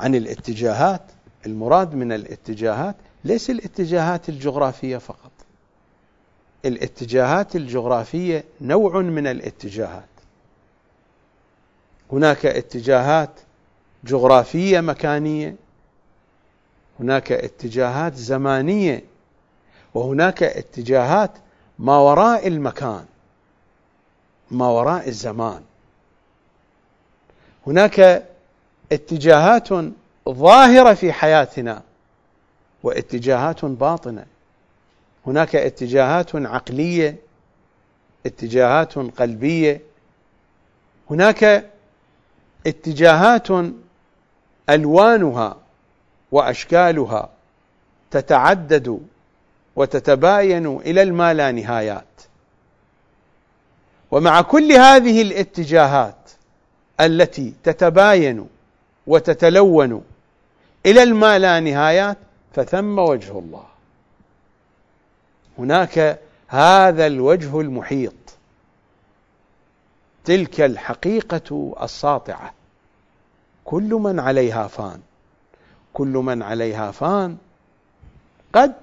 [0.00, 1.02] عن الاتجاهات
[1.46, 5.30] المراد من الاتجاهات ليس الاتجاهات الجغرافية فقط.
[6.64, 10.04] الاتجاهات الجغرافية نوع من الاتجاهات.
[12.12, 13.30] هناك اتجاهات
[14.04, 15.56] جغرافية مكانية.
[17.00, 19.04] هناك اتجاهات زمانية
[19.94, 21.30] وهناك اتجاهات
[21.78, 23.04] ما وراء المكان
[24.50, 25.62] ما وراء الزمان.
[27.66, 28.26] هناك
[28.92, 29.68] اتجاهات
[30.28, 31.82] ظاهرة في حياتنا
[32.82, 34.26] واتجاهات باطنة.
[35.26, 37.16] هناك اتجاهات عقلية
[38.26, 39.80] اتجاهات قلبية.
[41.10, 41.70] هناك
[42.66, 43.48] اتجاهات
[44.70, 45.56] ألوانها
[46.32, 47.28] وأشكالها
[48.10, 49.00] تتعدد
[49.76, 52.04] وتتباين إلى الما لا نهايات.
[54.10, 56.30] ومع كل هذه الاتجاهات
[57.00, 58.48] التي تتباين
[59.06, 60.04] وتتلون
[60.86, 62.18] إلى الما لا نهايات
[62.52, 63.64] فثم وجه الله.
[65.58, 68.12] هناك هذا الوجه المحيط.
[70.24, 72.54] تلك الحقيقة الساطعة.
[73.64, 75.00] كل من عليها فان.
[75.92, 77.36] كل من عليها فان
[78.52, 78.74] قد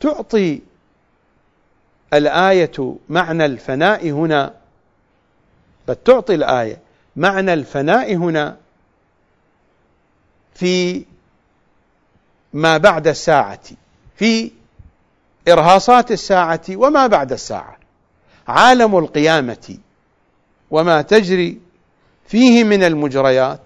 [0.00, 0.60] تعطي
[2.14, 4.54] الآية معنى الفناء هنا.
[5.88, 6.78] قد تعطي الآية
[7.16, 8.56] معنى الفناء هنا
[10.54, 11.04] في
[12.52, 13.60] ما بعد الساعة
[14.16, 14.50] في
[15.48, 17.78] إرهاصات الساعة وما بعد الساعة.
[18.48, 19.78] عالم القيامة
[20.70, 21.60] وما تجري
[22.26, 23.60] فيه من المجريات.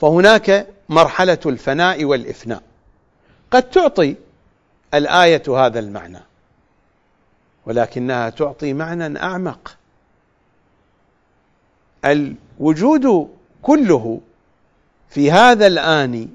[0.00, 2.62] فهناك مرحلة الفناء والإفناء.
[3.50, 4.16] قد تعطي
[4.94, 6.20] الآية هذا المعنى
[7.66, 9.76] ولكنها تعطي معنى أعمق.
[12.04, 13.30] الوجود
[13.62, 14.20] كله
[15.08, 16.28] في هذا الآن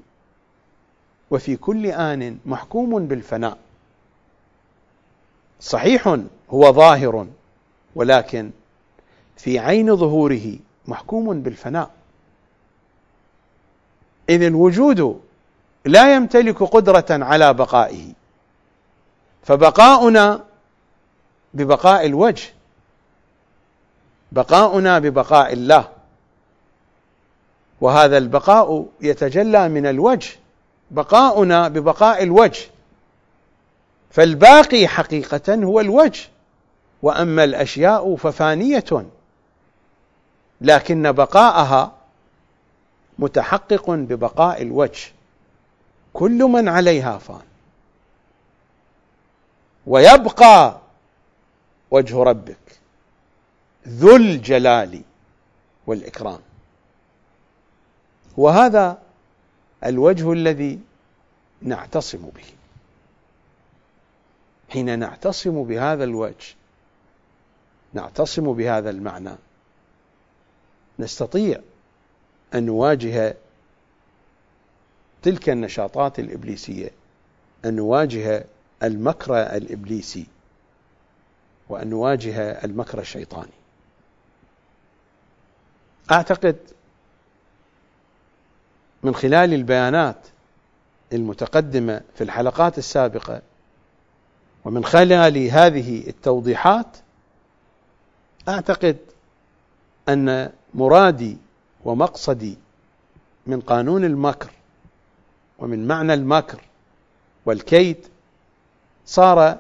[1.32, 3.58] وفي كل آن محكوم بالفناء.
[5.60, 6.08] صحيح
[6.50, 7.28] هو ظاهر
[7.96, 8.52] ولكن
[9.38, 11.92] في عين ظهوره محكوم بالفناء.
[14.30, 15.22] إذ الوجود
[15.86, 18.14] لا يمتلك قدرة على بقائه.
[19.46, 20.44] فبقاؤنا
[21.54, 22.54] ببقاء الوجه.
[24.32, 25.90] بقاؤنا ببقاء الله.
[27.82, 30.32] وهذا البقاء يتجلى من الوجه.
[30.92, 32.66] بقاؤنا ببقاء الوجه.
[34.12, 36.28] فالباقي حقيقة هو الوجه.
[37.02, 39.06] وأما الأشياء ففانية.
[40.62, 41.92] لكن بقاءها
[43.20, 45.08] متحقق ببقاء الوجه.
[46.14, 47.55] كل من عليها فان.
[49.88, 50.80] ويبقى
[51.92, 52.80] وجه ربك
[53.88, 55.02] ذو الجلال
[55.88, 56.40] والإكرام.
[58.38, 59.02] وهذا
[59.84, 60.80] الوجه الذي
[61.62, 62.46] نعتصم به.
[64.70, 66.56] حين نعتصم بهذا الوجه
[67.94, 69.36] نعتصم بهذا المعنى
[71.00, 71.62] نستطيع
[72.54, 73.38] أن نواجه
[75.22, 76.92] تلك النشاطات الإبليسية
[77.66, 78.46] أن نواجه
[78.84, 80.26] المكر الإبليسي
[81.70, 83.52] وأن نواجه المكر الشيطاني.
[86.12, 86.56] أعتقد
[89.04, 90.18] من خلال البيانات
[91.14, 93.42] المتقدمة في الحلقات السابقة
[94.66, 96.98] ومن خلال هذه التوضيحات
[98.48, 98.98] أعتقد
[100.10, 101.38] أن مرادي
[101.86, 102.58] ومقصدي
[103.48, 104.52] من قانون المكر
[105.60, 106.62] ومن معنى المكر
[107.46, 107.98] والكيد
[109.06, 109.60] صار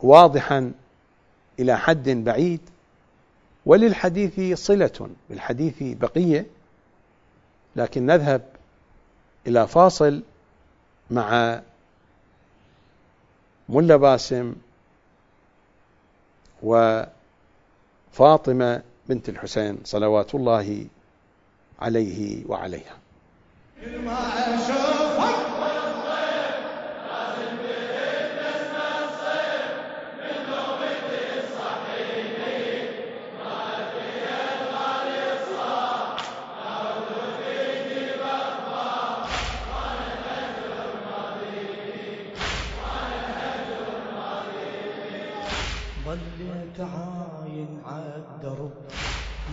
[0.00, 0.72] واضحا
[1.58, 2.60] إلى حد بعيد
[3.66, 6.46] وللحديث صلة بالحديث بقية
[7.76, 8.42] لكن نذهب
[9.46, 10.22] إلى فاصل
[11.10, 11.60] مع
[13.68, 14.54] ملا باسم
[18.12, 20.86] وفاطمة بنت الحسين صلوات الله
[21.78, 22.98] عليه وعليها.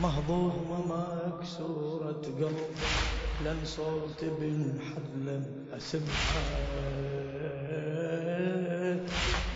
[0.01, 2.57] مهضومة مكسورة قلب
[3.45, 5.45] لن صوت ابن حلم
[5.77, 6.61] أسمعه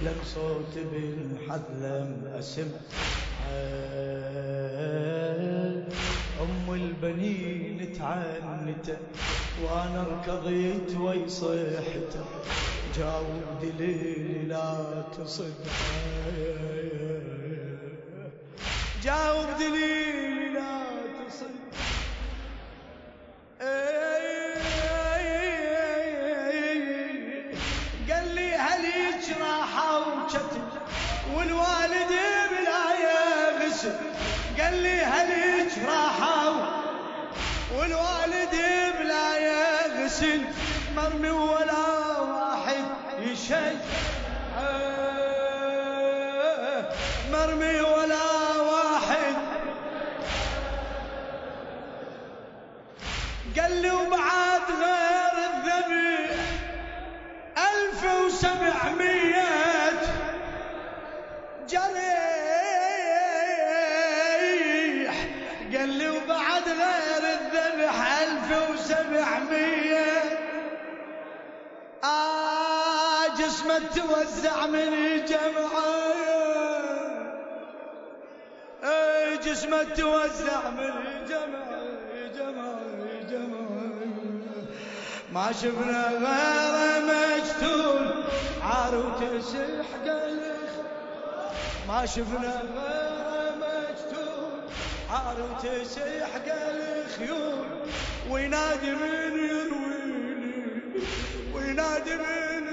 [0.02, 2.86] لن صوت ابن حلم أسمعه
[6.42, 8.98] أم البنين تعنت
[9.64, 12.26] وأنا انقضيت ويصيحته
[12.98, 15.54] جاوب دليلي لا تصد
[19.06, 20.80] جاوب دليلي لا
[21.28, 21.56] تصد
[28.10, 30.68] قال لي هليج راحة وكتب
[31.36, 32.12] والوالد
[32.52, 33.96] بلا يغسل.
[34.60, 36.50] قال لي هليج راحة
[37.78, 38.56] والوالد
[39.00, 40.42] بلا يغسل.
[40.96, 42.86] مرمي ولا واحد
[43.20, 43.72] يشي
[47.32, 48.35] مرمي ولا
[53.62, 56.36] قال لي وبعد غير الذبح
[57.58, 59.46] ألف وسبعمية
[64.26, 65.16] جريح.
[65.74, 70.24] قال لي وبعد غير الذبح ألف وسبعمية
[72.04, 75.86] آه جسمه توزع من الجمعة
[78.84, 81.75] آه جسمه توزع من الجمعة
[85.36, 88.24] ما شفنا غيره مقتول
[88.62, 88.96] عار
[90.06, 90.72] قلخ.
[91.88, 94.62] ما شفنا غيره مقتول
[95.10, 97.66] عار وتسح الخيول
[98.30, 100.64] وينادي من يرويني
[101.54, 102.65] وينادي من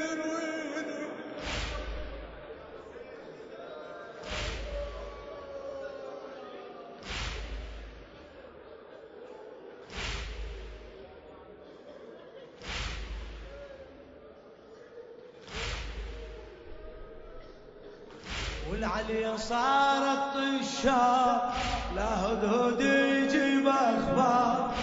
[19.08, 21.52] والعلي صارت طشار
[21.94, 24.74] لا هدهد يجيب أخبار.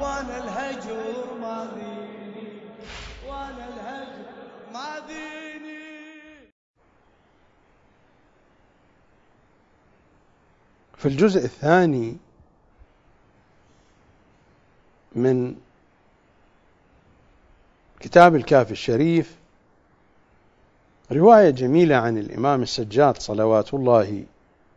[0.00, 1.68] وأنا الهجر ما
[3.26, 4.32] وأنا الهجر
[4.72, 5.00] ما
[10.96, 12.16] في الجزء الثاني
[15.12, 15.56] من
[18.00, 19.36] كتاب الكافي الشريف
[21.12, 24.24] رواية جميلة عن الإمام السجاد صلوات الله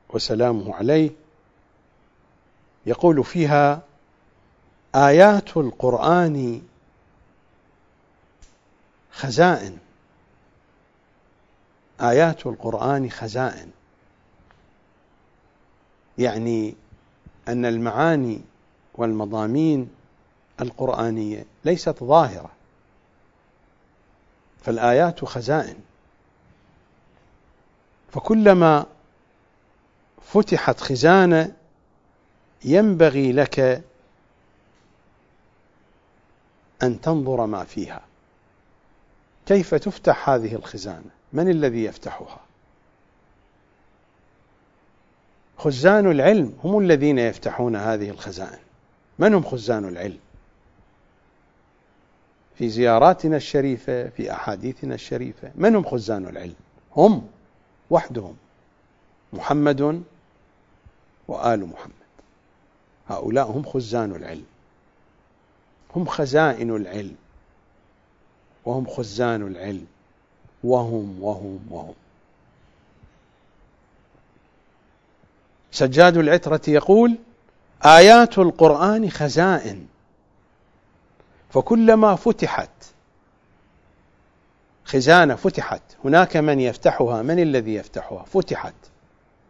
[0.10, 1.12] وسلامه عليه
[2.86, 3.82] يقول فيها
[4.96, 6.62] آيات القرآن
[9.12, 9.78] خزائن.
[12.02, 13.72] آيات القرآن خزائن.
[16.18, 16.76] يعني
[17.48, 18.42] أن المعاني
[18.96, 19.90] والمضامين
[20.62, 22.52] القرآنية ليست ظاهرة
[24.64, 25.76] فالآيات خزائن.
[28.12, 28.86] فكلما
[30.22, 31.56] فتحت خزانة
[32.66, 33.84] ينبغي لك
[36.84, 38.02] أن تنظر ما فيها.
[39.46, 42.40] كيف تفتح هذه الخزانة؟ من الذي يفتحها؟
[45.58, 48.60] خزان العلم هم الذين يفتحون هذه الخزائن.
[49.20, 50.20] من هم خزان العلم؟
[52.56, 56.56] في زياراتنا الشريفة في أحاديثنا الشريفة من هم خزان العلم؟
[56.96, 57.28] هم.
[57.92, 58.36] وحدهم
[59.34, 60.04] محمد
[61.28, 61.92] وآل محمد.
[63.10, 64.46] هؤلاء هم خزان العلم
[65.96, 67.16] هم خزائن العلم
[68.66, 69.88] وهم خزان العلم
[70.64, 71.94] وهم وهم وهم.
[75.72, 77.18] سجاد العترة يقول
[77.86, 79.88] آيات القرآن خزائن
[81.50, 82.91] فكلما فتحت
[84.92, 85.82] خزانة فتحت.
[86.06, 88.74] هناك من يفتحها؟ من الذي يفتحها؟ فتحت.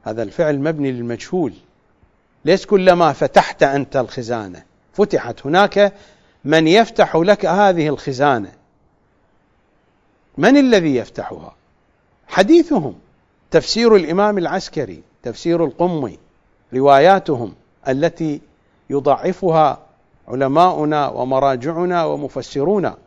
[0.03, 1.53] هذا الفعل مبني للمجهول.
[2.45, 4.63] ليس كلما فتحت أنت الخزانة؟
[4.93, 5.45] فتحت.
[5.45, 5.93] هناك
[6.45, 8.51] من يفتح لك هذه الخزانة.
[10.37, 11.55] من الذي يفتحها؟
[12.27, 12.95] حديثهم.
[13.51, 16.19] تفسير الإمام العسكري تفسير القمي
[16.73, 17.53] رواياتهم
[17.87, 18.41] التي
[18.89, 19.79] يضعفها
[20.27, 22.97] علماؤنا ومراجعنا ومفسرونا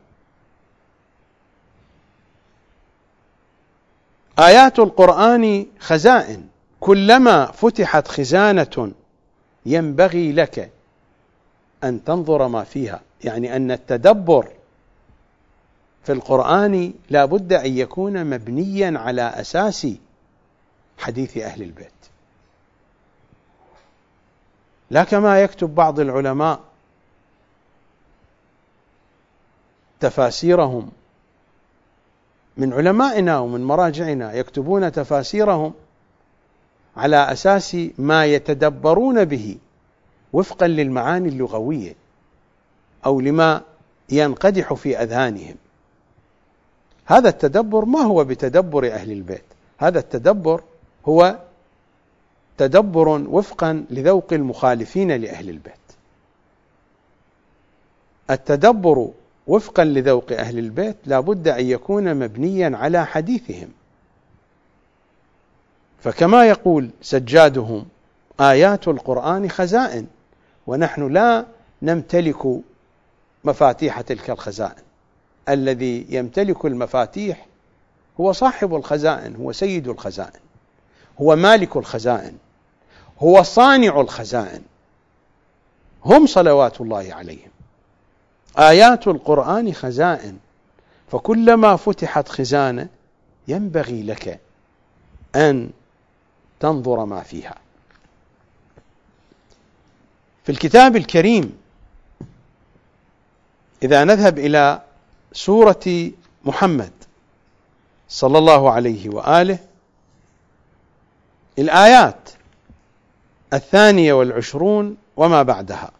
[4.38, 6.48] آيات القرآن خزائن.
[6.80, 8.92] كلما فتحت خزانة
[9.66, 10.70] ينبغي لك
[11.84, 13.00] أن تنظر ما فيها.
[13.24, 14.48] يعني أن التدبر
[16.04, 19.86] في القرآن لا بد أن يكون مبنيا على أساس
[20.98, 21.88] حديث أهل البيت.
[24.90, 26.60] لا كما يكتب بعض العلماء
[30.00, 30.90] تفاسيرهم
[32.56, 35.72] من علمائنا ومن مراجعنا يكتبون تفاسيرهم
[36.96, 39.56] على أساس ما يتدبرون به
[40.32, 41.94] وفقا للمعاني اللغوية
[43.06, 43.62] أو لما
[44.10, 45.54] ينقدح في أذهانهم.
[47.06, 49.44] هذا التدبر ما هو بتدبر أهل البيت؟
[49.78, 50.62] هذا التدبر
[51.08, 51.38] هو
[52.58, 55.74] تدبر وفقا لذوق المخالفين لأهل البيت.
[58.30, 59.10] التدبر
[59.46, 63.68] وفقا لذوق أهل البيت لا بد أن يكون مبنيا على حديثهم.
[66.02, 67.86] فكما يقول سجادهم
[68.40, 70.06] آيات القرآن خزائن
[70.66, 71.46] ونحن لا
[71.82, 72.46] نمتلك
[73.44, 74.82] مفاتيح تلك الخزائن.
[75.48, 77.46] الذي يمتلك المفاتيح
[78.20, 80.40] هو صاحب الخزائن هو سيد الخزائن
[81.20, 82.36] هو مالك الخزائن
[83.18, 84.62] هو صانع الخزائن.
[86.04, 87.53] هم صلوات الله عليهم.
[88.58, 90.38] آيات القرآن خزائن.
[91.12, 92.88] فكلما فتحت خزانة
[93.48, 94.40] ينبغي لك
[95.36, 95.70] أن
[96.60, 97.54] تنظر ما فيها.
[100.44, 101.58] في الكتاب الكريم
[103.82, 104.82] إذا نذهب إلى
[105.32, 106.10] سورة
[106.44, 106.92] محمد
[108.08, 109.58] صلى الله عليه وآله
[111.58, 112.30] الآيات
[113.52, 115.90] الثانية والعشرون وما بعدها.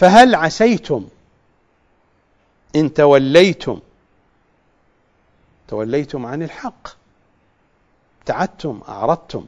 [0.00, 1.08] فهل عسيتم؟
[2.76, 3.80] إن توليتم.
[5.68, 6.88] توليتم عن الحق.
[8.18, 9.46] ابتعدتم أعرضتم.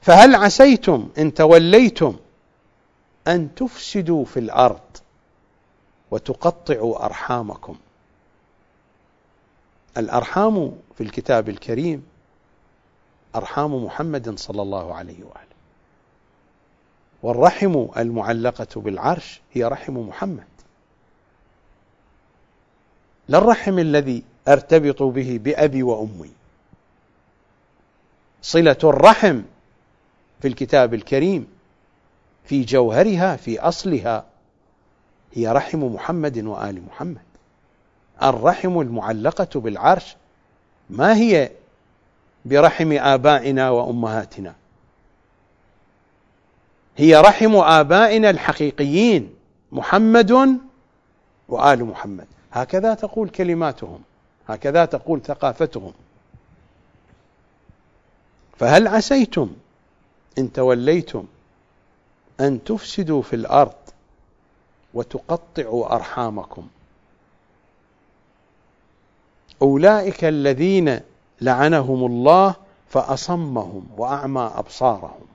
[0.00, 2.16] فهل عسيتم إن توليتم
[3.28, 4.96] أن تفسدوا في الأرض
[6.10, 7.76] وتقطعوا أرحامكم.
[9.96, 12.06] الأرحام في الكتاب الكريم
[13.36, 15.51] أرحام محمد صلى الله عليه وآله.
[17.22, 20.44] والرحم المعلقة بالعرش هي رحم محمد.
[23.28, 26.30] لا الرحم الذي أرتبط به بأبي وأمي.
[28.42, 29.42] صلة الرحم
[30.40, 31.46] في الكتاب الكريم
[32.44, 34.24] في جوهرها في أصلها
[35.32, 37.22] هي رحم محمد وآل محمد.
[38.22, 40.16] الرحم المعلقة بالعرش
[40.90, 41.50] ما هي
[42.44, 44.54] برحم آبائنا وأمهاتنا؟
[46.96, 49.34] هي رحم آبائنا الحقيقيين
[49.72, 50.58] محمد
[51.48, 52.26] وآل محمد.
[52.52, 54.00] هكذا تقول كلماتهم
[54.48, 55.92] هكذا تقول ثقافتهم.
[58.58, 59.50] فهل عسيتم
[60.38, 61.24] إن توليتم
[62.40, 63.74] أن تفسدوا في الأرض
[64.94, 66.68] وتقطعوا أرحامكم؟
[69.62, 71.00] أولئك الذين
[71.40, 72.54] لعنهم الله
[72.88, 75.31] فأصمهم وأعمى أبصارهم.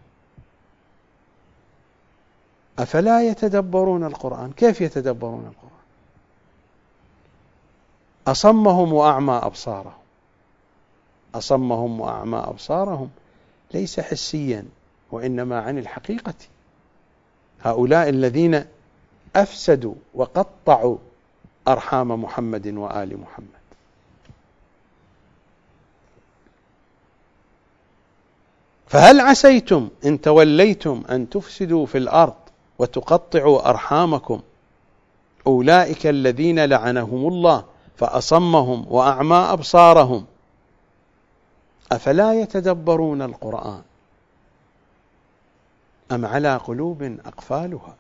[2.80, 5.72] أفلا يتدبرون القرآن؟ كيف يتدبرون القرآن؟
[8.28, 9.94] أصمهم وأعمى أبصارهم.
[11.36, 13.10] أصمهم وأعمى أبصارهم.
[13.74, 14.66] ليس حسيا
[15.12, 16.34] وإنما عن الحقيقة.
[17.62, 18.66] هؤلاء الذين
[19.36, 20.98] أفسدوا وقطعوا
[21.68, 23.48] أرحام محمد وآل محمد.
[28.88, 32.47] فهل عسيتم إن توليتم أن تفسدوا في الأرض
[32.80, 34.42] وتقطعوا أرحامكم.
[35.48, 37.66] أولئك الذين لعنهم الله
[37.98, 40.26] فأصمهم وأعمى أبصارهم.
[41.92, 43.82] أفلا يتدبرون القرآن؟
[46.12, 47.96] أم على قلوب أقفالها؟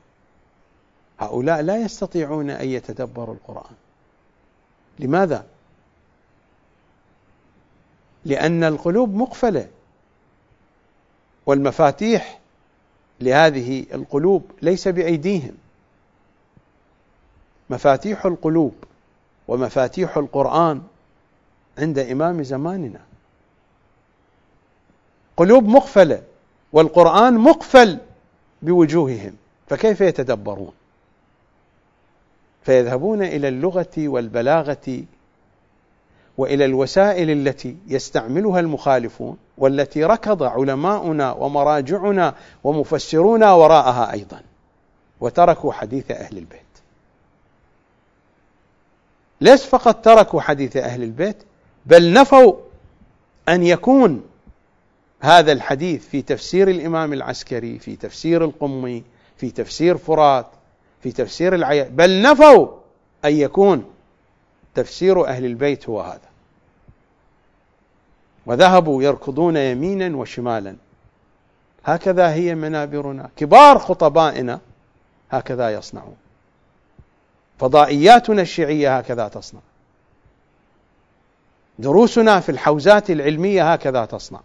[1.20, 3.76] هؤلاء لا يستطيعون أن يتدبروا القرآن.
[5.00, 5.46] لماذا؟
[8.26, 9.68] لأن القلوب مقفلة.
[11.46, 12.40] والمفاتيح
[13.22, 15.58] لهذه القلوب ليس بأيديهم.
[17.70, 18.74] مفاتيح القلوب
[19.48, 20.82] ومفاتيح القرآن
[21.78, 23.00] عند إمام زماننا.
[25.38, 26.22] قلوب مقفلة
[26.74, 27.98] والقرآن مقفل
[28.62, 29.34] بوجوههم
[29.68, 30.72] فكيف يتدبرون؟
[32.64, 35.04] فيذهبون إلى اللغة والبلاغة
[36.38, 44.42] وإلى الوسائل التي يستعملها المخالفون والتي ركض علماؤنا ومراجعنا ومفسرونا وراءها أيضا
[45.20, 46.62] وتركوا حديث أهل البيت.
[49.42, 51.38] ليس فقط تركوا حديث أهل البيت
[51.86, 52.54] بل نفوا
[53.50, 54.24] أن يكون
[55.20, 59.04] هذا الحديث في تفسير الإمام العسكري في تفسير القمي
[59.38, 60.46] في تفسير فرات
[61.04, 62.68] في تفسير العيا بل نفوا
[63.26, 63.86] أن يكون
[64.76, 66.27] تفسير أهل البيت هو هذا.
[68.48, 70.76] وذهبوا يركضون يمينا وشمالا.
[71.86, 73.30] هكذا هي منابرنا.
[73.36, 74.60] كبار خطبائنا
[75.32, 76.16] هكذا يصنعون.
[77.60, 79.60] فضائياتنا الشيعية هكذا تصنع.
[81.80, 84.40] دروسنا في الحوزات العلمية هكذا تصنع.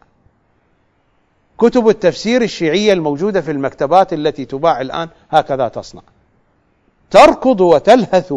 [1.58, 6.02] كتب التفسير الشيعية الموجودة في المكتبات التي تباع الآن هكذا تصنع.
[7.10, 8.34] تركض وتلهث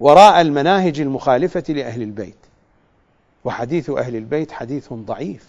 [0.00, 2.49] وراء المناهج المخالفة لأهل البيت.
[3.44, 5.46] وحديث أهل البيت حديث ضعيف.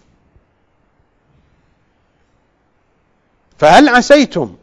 [3.58, 4.56] فهل عسيتم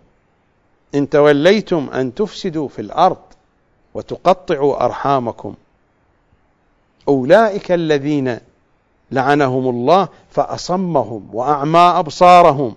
[0.95, 3.23] إن توليتم أن تفسدوا في الأرض
[3.95, 5.55] وتقطعوا أرحامكم؟
[7.09, 8.39] أولئك الذين
[9.11, 12.75] لعنهم الله فأصمهم وأعمى أبصارهم.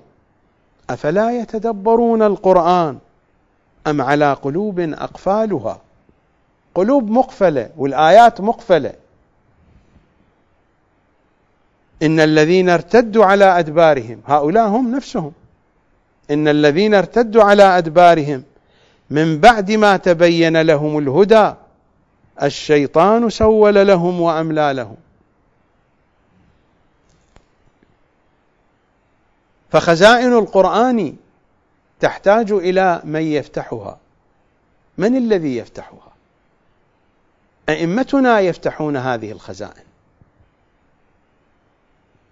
[0.90, 3.00] أفلا يتدبرون القرآن
[3.88, 5.80] أم على قلوب أقفالها؟
[6.76, 8.94] قلوب مقفلة والآيات مقفلة.
[12.02, 15.32] إن الذين ارتدوا على أدبارهم هؤلاء هم نفسهم.
[16.32, 18.44] إن الذين ارتدوا على أدبارهم
[19.10, 21.54] من بعد ما تبين لهم الهدى
[22.44, 24.98] الشيطان سول لهم وأملى لهم.
[29.70, 31.16] فخزائن القرآن
[32.00, 33.98] تحتاج إلى من يفتحها.
[34.98, 36.12] من الذي يفتحها؟
[37.70, 39.91] أئمتنا يفتحون هذه الخزائن.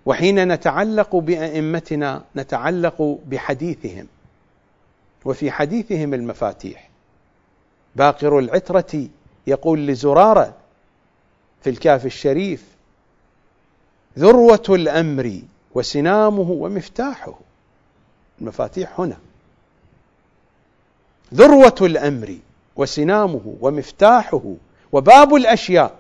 [0.10, 4.08] وحين نتعلق بأئمتنا نتعلق بحديثهم.
[5.26, 6.90] وفي حديثهم المفاتيح.
[7.96, 9.08] باقر العترة
[9.48, 10.54] يقول لزرارة
[11.64, 12.64] في الكاف الشريف
[14.20, 15.42] ذروة الأمر
[15.76, 17.40] وسنامه ومفتاحه.
[18.42, 19.18] المفاتيح هنا.
[21.34, 22.38] ذروة الأمر
[22.76, 24.54] وسنامه ومفتاحه.
[24.92, 25.96] وباب الأشياء.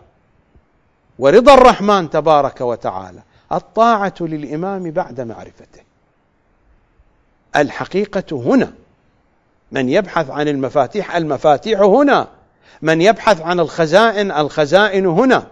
[1.19, 3.21] ورضا الرحمن تبارك وتعالى.
[3.51, 5.81] الطاعة للإمام بعد معرفته.
[7.55, 8.73] الحقيقة هنا
[9.71, 12.27] من يبحث عن المفاتيح المفاتيح هنا.
[12.81, 15.47] من يبحث عن الخزائن الخزائن هنا.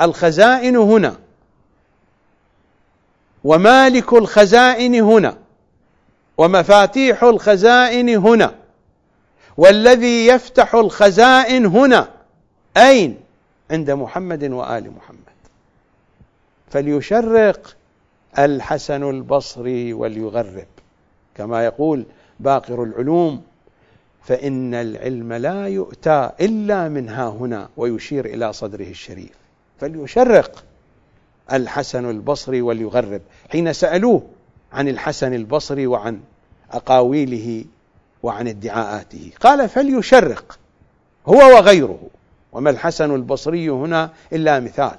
[0.00, 1.16] الخزائن هنا.
[3.44, 5.36] ومالك الخزائن هنا.
[6.38, 8.54] ومفاتيح الخزائن هنا.
[9.56, 12.08] والذي يفتح الخزائن هنا.
[12.76, 13.20] أين؟
[13.70, 15.31] عند محمد وآل محمد.
[16.72, 17.76] فليشرق
[18.38, 20.66] الحسن البصري وليغرب.
[21.34, 22.04] كما يقول
[22.40, 23.42] باقر العلوم
[24.22, 29.32] فإن العلم لا يؤتى إلا من ها هنا ويشير إلى صدره الشريف.
[29.80, 30.64] فليشرق
[31.52, 33.20] الحسن البصري وليغرب.
[33.48, 34.22] حين سألوه
[34.72, 36.20] عن الحسن البصري وعن
[36.70, 37.64] أقاويله
[38.22, 40.58] وعن ادعاءاته قال فليشرق
[41.26, 42.00] هو وغيره.
[42.52, 44.98] وما الحسن البصري هنا إلا مثال.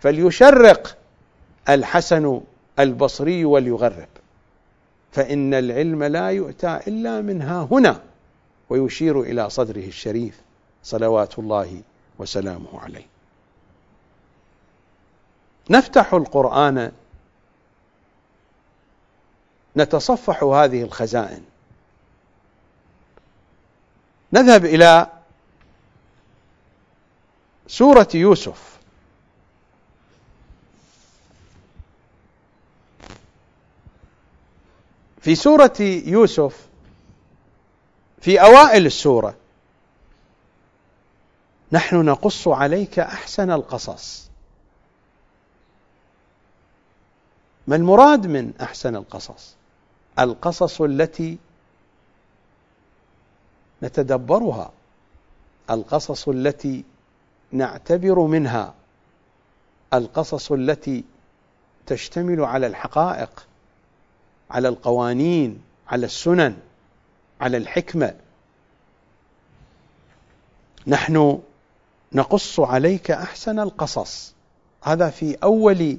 [0.00, 0.98] فليشرق
[1.68, 2.40] الحسن
[2.78, 4.08] البصري وليغرب.
[5.12, 8.02] فإن العلم لا يؤتى إلا من ها هنا
[8.70, 10.40] ويشير إلى صدره الشريف
[10.82, 11.82] صلوات الله
[12.18, 13.06] وسلامه عليه.
[15.70, 16.92] نفتح القرآن.
[19.76, 21.44] نتصفح هذه الخزائن.
[24.32, 25.06] نذهب إلى
[27.66, 28.75] سورة يوسف.
[35.26, 35.72] في سورة
[36.06, 36.68] يوسف
[38.20, 39.34] في أوائل السورة
[41.72, 44.30] نحن نقص عليك أحسن القصص.
[47.66, 49.54] ما المراد من أحسن القصص؟
[50.18, 51.38] القصص التي
[53.82, 54.72] نتدبرها
[55.70, 56.84] القصص التي
[57.52, 58.74] نعتبر منها
[59.94, 61.04] القصص التي
[61.86, 63.46] تشتمل على الحقائق.
[64.50, 66.56] على القوانين على السنن
[67.40, 68.14] على الحكمة.
[70.86, 71.42] نحن
[72.12, 74.34] نقص عليك أحسن القصص.
[74.82, 75.98] هذا في أول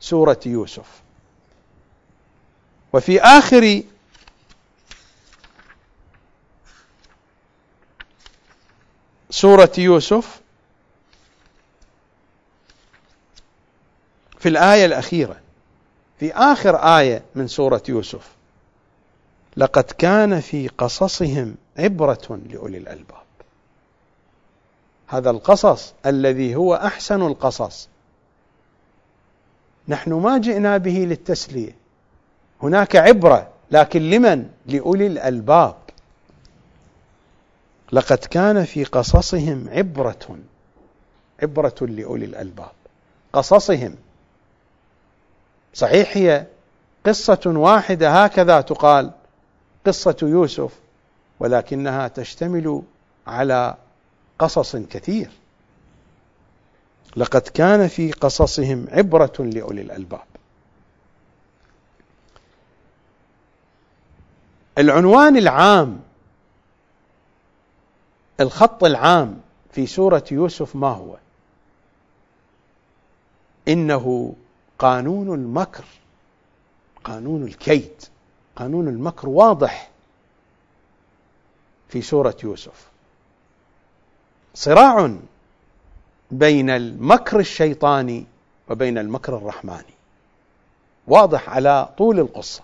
[0.00, 1.02] سورة يوسف.
[2.92, 3.82] وفي آخر
[9.30, 10.40] سورة يوسف
[14.38, 15.40] في الآية الأخيرة
[16.20, 18.30] في آخر آية من سورة يوسف.
[19.56, 23.22] لقد كان في قصصهم عبرة لأولي الألباب.
[25.06, 27.88] هذا القصص الذي هو أحسن القصص.
[29.88, 31.76] نحن ما جئنا به للتسلية.
[32.62, 35.76] هناك عبرة لكن لمن؟ لأولي الألباب.
[37.92, 40.38] لقد كان في قصصهم عبرة
[41.42, 42.72] عبرة لأولي الألباب.
[43.32, 43.94] قصصهم.
[45.74, 46.46] صحيح هي
[47.06, 49.10] قصة واحدة هكذا تقال
[49.86, 50.72] قصة يوسف
[51.40, 52.82] ولكنها تشتمل
[53.26, 53.76] على
[54.38, 55.30] قصص كثير
[57.16, 60.24] لقد كان في قصصهم عبرة لأولي الألباب
[64.78, 66.00] العنوان العام
[68.40, 69.40] الخط العام
[69.72, 71.16] في سورة يوسف ما هو؟
[73.68, 74.34] إنه
[74.80, 75.84] قانون المكر
[77.04, 78.02] قانون الكيد
[78.56, 79.90] قانون المكر واضح
[81.88, 82.88] في سورة يوسف.
[84.54, 85.14] صراع
[86.30, 88.26] بين المكر الشيطاني
[88.68, 89.94] وبين المكر الرحماني.
[91.06, 92.62] واضح على طول القصة.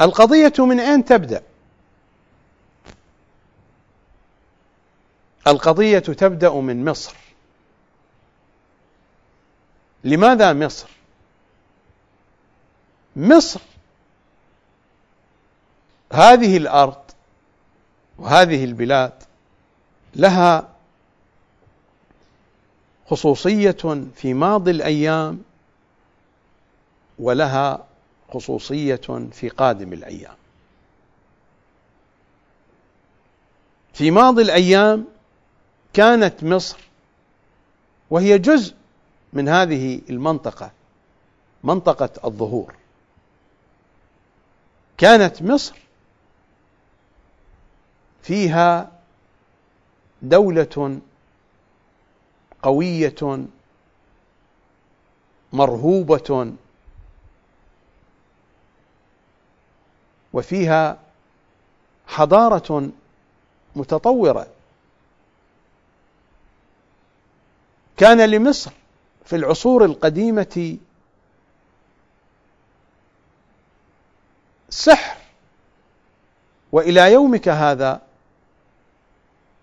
[0.00, 1.42] القضية من أين تبدأ؟
[5.46, 7.16] القضية تبدأ من مصر
[10.04, 10.88] لماذا مصر؟
[13.16, 13.60] مصر
[16.12, 17.02] هذه الأرض
[18.18, 19.12] وهذه البلاد
[20.14, 20.68] لها
[23.06, 25.42] خصوصية في ماضي الأيام
[27.18, 27.86] ولها
[28.32, 30.34] خصوصية في قادم الأيام
[33.94, 35.11] في ماضي الأيام
[35.94, 36.78] كانت مصر
[38.10, 38.74] وهي جزء
[39.32, 40.70] من هذه المنطقة
[41.64, 42.74] منطقة الظهور.
[44.98, 45.78] كانت مصر
[48.22, 48.90] فيها
[50.22, 51.00] دولة
[52.62, 53.46] قوية
[55.52, 56.52] مرهوبة
[60.32, 60.98] وفيها
[62.06, 62.90] حضارة
[63.76, 64.46] متطورة.
[67.96, 68.70] كان لمصر
[69.24, 70.76] في العصور القديمة
[74.70, 75.16] سحر.
[76.72, 78.00] وإلى يومك هذا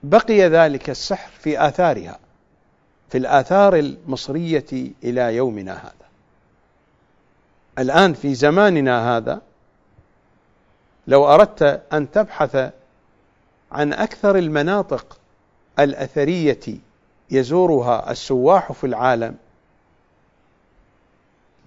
[0.04, 2.20] بقي ذلك السحر في آثارها
[3.10, 6.10] في الآثار المصرية إلى يومنا هذا.
[7.80, 9.42] الآن في زماننا هذا
[11.08, 12.72] لو أردت أن تبحث
[13.72, 15.20] عن أكثر المناطق
[15.80, 16.60] الأثرية
[17.32, 19.36] يزورها السواح في العالم.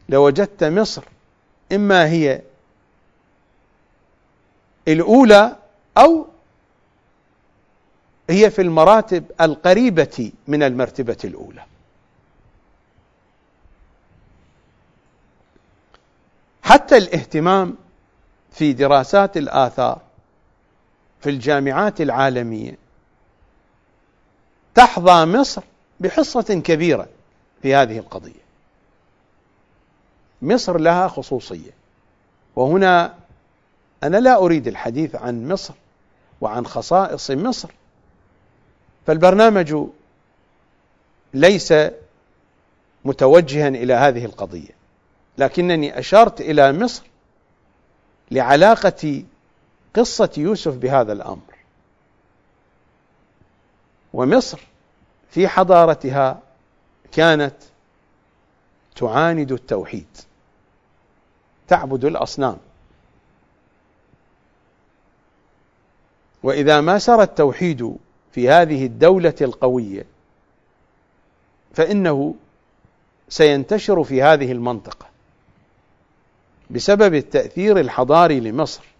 [0.09, 1.03] لوجدت مصر
[1.73, 2.43] إما هي
[4.89, 5.57] الأولى
[5.99, 6.27] أو
[8.31, 11.65] هي في المراتب القريبة من المرتبة الأولى.
[16.63, 17.77] حتى الاهتمام
[18.53, 20.01] في دراسات الآثار
[21.21, 22.82] في الجامعات العالمية
[24.75, 25.63] تحظى مصر
[26.01, 27.09] بحصة كبيرة
[27.63, 28.43] في هذه القضية.
[30.43, 31.71] مصر لها خصوصية.
[32.57, 33.15] وهنا
[34.03, 35.75] أنا لا أريد الحديث عن مصر
[36.41, 37.71] وعن خصائص مصر.
[39.07, 39.77] فالبرنامج
[41.35, 41.75] ليس
[43.05, 44.71] متوجها إلى هذه القضية.
[45.39, 47.03] لكنني أشرت إلى مصر
[48.31, 49.23] لعلاقة
[49.95, 51.52] قصة يوسف بهذا الأمر.
[54.13, 54.61] ومصر
[55.31, 56.41] في حضارتها
[57.13, 57.55] كانت
[58.97, 60.07] تعاند التوحيد
[61.69, 62.57] تعبد الأصنام.
[66.43, 67.97] وإذا ما سر التوحيد
[68.33, 70.07] في هذه الدولة القوية
[71.75, 72.35] فإنه
[73.29, 75.07] سينتشر في هذه المنطقة
[76.71, 78.92] بسبب التأثير الحضاري لمصر.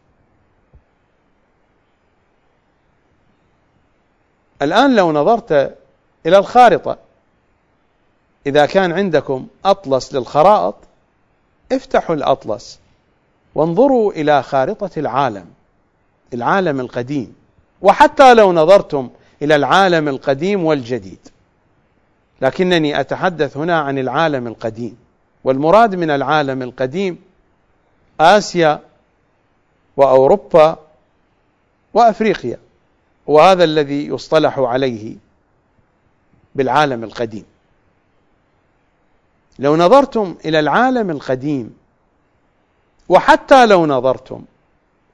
[4.63, 5.53] الآن لو نظرت
[6.27, 6.99] إلى الخارطة
[8.47, 10.75] إذا كان عندكم أطلس للخرائط
[11.73, 12.79] افتحوا الأطلس
[13.55, 15.47] وانظروا إلى خارطة العالم
[16.35, 17.35] العالم القديم.
[17.83, 19.11] وحتى لو نظرتم
[19.43, 21.29] إلى العالم القديم والجديد.
[22.43, 24.97] لكنني أتحدث هنا عن العالم القديم.
[25.45, 27.19] والمراد من العالم القديم
[28.21, 28.81] آسيا
[29.97, 30.79] وأوروبا
[31.95, 32.59] وأفريقيا.
[33.27, 35.17] وهذا الذي يصطلح عليه
[36.55, 37.45] بالعالم القديم.
[39.59, 41.77] لو نظرتم إلى العالم القديم
[43.09, 44.45] وحتى لو نظرتم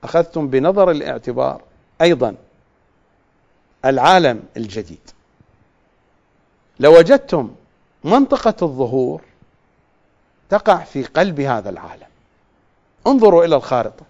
[0.04, 1.62] أخذتم بنظر الاعتبار
[2.00, 2.34] أيضا
[3.84, 5.10] العالم الجديد.
[6.80, 7.54] لوجدتم
[8.04, 9.20] منطقة الظهور
[10.48, 12.08] تقع في قلب هذا العالم.
[13.06, 14.07] انظروا إلى الخارطة.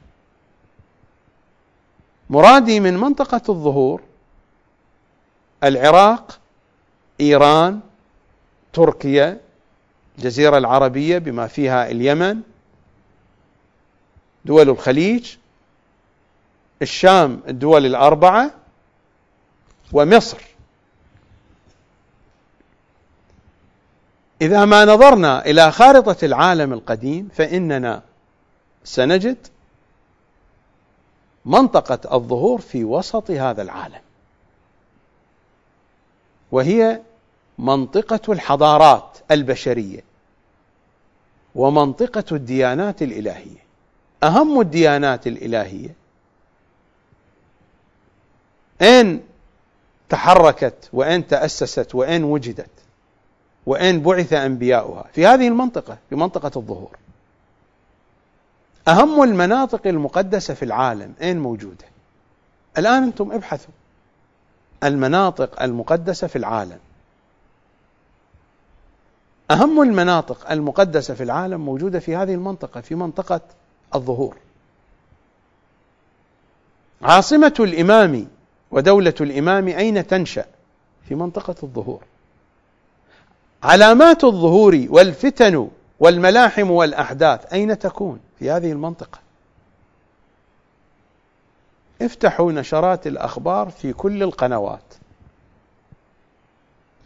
[2.30, 4.02] مرادي من منطقة الظهور
[5.64, 6.38] العراق
[7.20, 7.80] إيران
[8.72, 9.40] تركيا
[10.18, 12.40] الجزيرة العربية بما فيها اليمن
[14.44, 15.36] دول الخليج
[16.82, 18.50] الشام الدول الأربعة
[19.92, 20.38] ومصر.
[24.42, 28.02] إذا ما نظرنا إلى خارطة العالم القديم فإننا
[28.84, 29.36] سنجد
[31.48, 34.00] منطقة الظهور في وسط هذا العالم.
[36.52, 37.00] وهي
[37.58, 40.04] منطقة الحضارات البشرية
[41.54, 43.68] ومنطقة الديانات الإلهية.
[44.22, 45.94] أهم الديانات الإلهية
[48.82, 49.22] أين
[50.08, 52.70] تحركت وأين تأسست وأين وجدت
[53.66, 56.96] وأين بعث أنبياؤها في هذه المنطقة في منطقة الظهور.
[58.88, 61.84] أهم المناطق المقدسة في العالم أين موجودة؟
[62.78, 63.72] الآن أنتم ابحثوا.
[64.84, 66.78] المناطق المقدسة في العالم.
[69.50, 73.40] أهم المناطق المقدسة في العالم موجودة في هذه المنطقة في منطقة
[73.94, 74.36] الظهور.
[77.02, 78.28] عاصمة الإمام
[78.70, 80.44] ودولة الإمام أين تنشأ؟
[81.08, 82.02] في منطقة الظهور.
[83.62, 85.68] علامات الظهور والفتن
[86.00, 89.18] والملاحم والأحداث أين تكون؟ في هذه المنطقة.
[92.02, 94.94] افتحوا نشرات الأخبار في كل القنوات.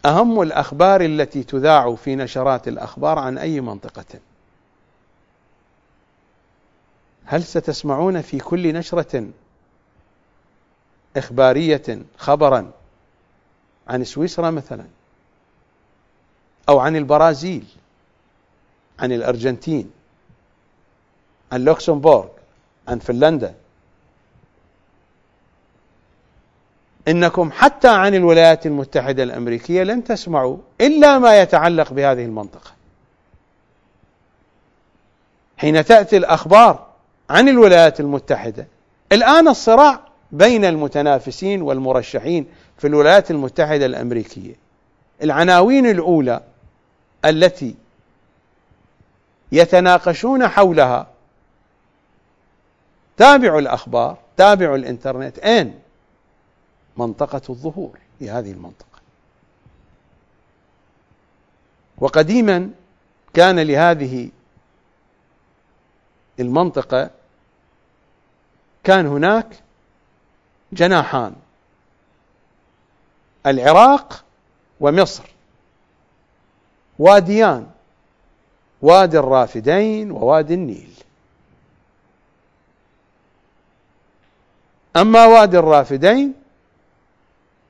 [0.05, 4.19] أهم الأخبار التي تذاع في نشرات الأخبار عن أي منطقة.
[7.25, 9.29] هل ستسمعون في كل نشرة
[11.17, 12.71] إخبارية خبرا
[13.87, 14.85] عن سويسرا مثلا
[16.69, 17.65] أو عن البرازيل
[18.99, 19.91] عن الأرجنتين
[21.53, 22.27] عن لوكسمبورغ
[22.87, 23.53] عن فنلندا
[27.07, 32.71] إنكم حتى عن الولايات المتحدة الأمريكية لن تسمعوا إلا ما يتعلق بهذه المنطقة.
[35.57, 36.87] حين تأتي الأخبار
[37.29, 38.67] عن الولايات المتحدة
[39.11, 39.99] الآن الصراع
[40.31, 42.45] بين المتنافسين والمرشحين
[42.77, 44.55] في الولايات المتحدة الأمريكية.
[45.23, 46.41] العناوين الأولى
[47.25, 47.75] التي
[49.51, 51.12] يتناقشون حولها
[53.17, 55.79] تابعوا الأخبار، تابعوا الإنترنت، أين؟
[56.97, 58.99] منطقة الظهور في هذه المنطقة.
[61.97, 62.69] وقديما
[63.33, 64.29] كان لهذه
[66.39, 67.09] المنطقة
[68.83, 69.59] كان هناك
[70.73, 71.35] جناحان
[73.45, 74.23] العراق
[74.79, 75.23] ومصر.
[76.99, 77.67] واديان
[78.81, 80.93] وادي الرافدين ووادي النيل.
[84.95, 86.33] أما وادي الرافدين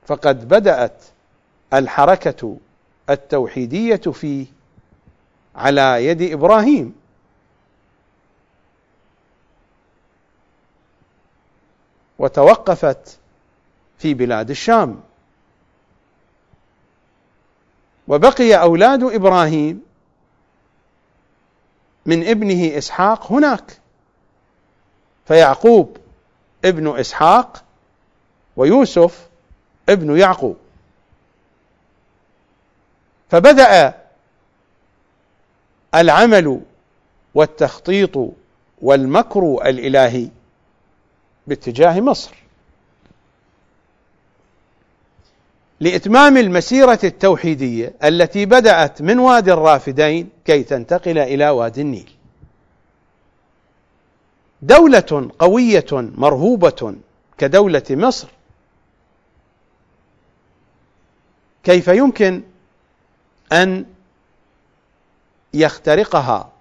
[0.06, 1.04] فقد بدأت
[1.72, 2.56] الحركة
[3.10, 4.46] التوحيدية فيه
[5.56, 6.94] على يد إبراهيم.
[12.18, 13.18] وتوقفت
[13.98, 15.00] في بلاد الشام.
[18.08, 19.82] وبقي أولاد إبراهيم
[22.06, 23.78] من ابنه إسحاق هناك
[25.26, 25.96] فيعقوب
[26.64, 27.64] ابن إسحاق
[28.56, 29.28] ويوسف
[29.88, 30.56] ابن يعقوب.
[33.30, 33.94] فبدأ
[35.94, 36.60] العمل
[37.34, 38.32] والتخطيط
[38.82, 40.28] والمكر الإلهي
[41.46, 42.34] باتجاه مصر.
[45.80, 52.13] لإتمام المسيرة التوحيدية التي بدأت من وادي الرافدين كي تنتقل إلى وادي النيل.
[54.64, 56.96] دولة قوية مرهوبة
[57.38, 58.28] كدولة مصر.
[61.64, 62.42] كيف يمكن
[63.52, 63.86] أن
[65.54, 66.52] يخترقها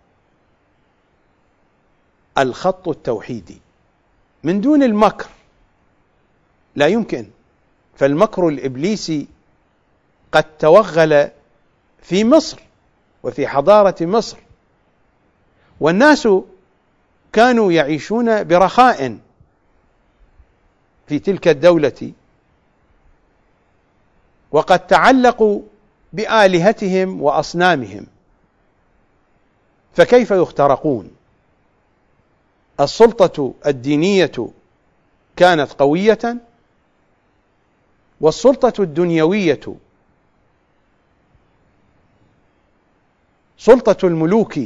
[2.37, 3.61] الخط التوحيدي؟
[4.43, 5.29] من دون المكر
[6.75, 7.27] لا يمكن.
[7.95, 9.27] فالمكر الإبليسي
[10.31, 11.29] قد توغل
[12.01, 12.59] في مصر
[13.23, 14.37] وفي حضارة مصر.
[15.79, 16.27] والناس
[17.33, 19.17] كانوا يعيشون برخاء
[21.07, 22.11] في تلك الدولة
[24.51, 25.61] وقد تعلقوا
[26.13, 28.07] بآلهتهم وأصنامهم.
[29.95, 31.11] فكيف يخترقون؟
[32.79, 34.31] السلطة الدينية
[35.35, 36.37] كانت قوية
[38.21, 39.75] والسلطة الدنيوية
[43.57, 44.59] سلطة الملوك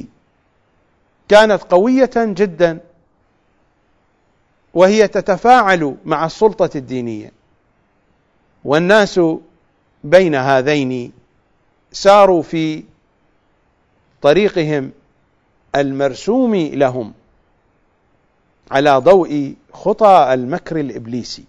[1.30, 2.80] كانت قوية جدا.
[4.74, 7.32] وهي تتفاعل مع السلطة الدينية.
[8.64, 9.20] والناس
[10.04, 11.12] بين هذين
[11.92, 12.84] ساروا في
[14.22, 14.92] طريقهم
[15.76, 17.14] المرسوم لهم
[18.72, 21.46] على ضوء خطى المكر الإبليسي.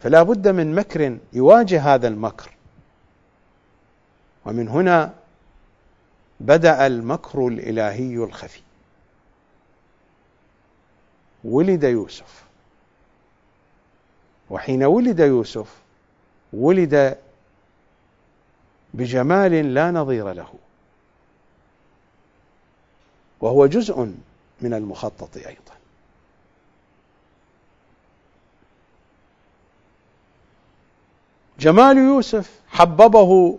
[0.00, 2.50] فلا بد من مكر يواجه هذا المكر.
[4.44, 5.14] ومن هنا
[6.40, 8.60] بدأ المكر الإلهي الخفي.
[11.44, 12.44] ولد يوسف.
[14.50, 15.76] وحين ولد يوسف
[16.52, 17.18] ولد
[18.94, 20.54] بجمال لا نظير له.
[23.40, 24.14] وهو جزء
[24.60, 25.78] من المخطط أيضا.
[31.58, 33.58] جمال يوسف حببه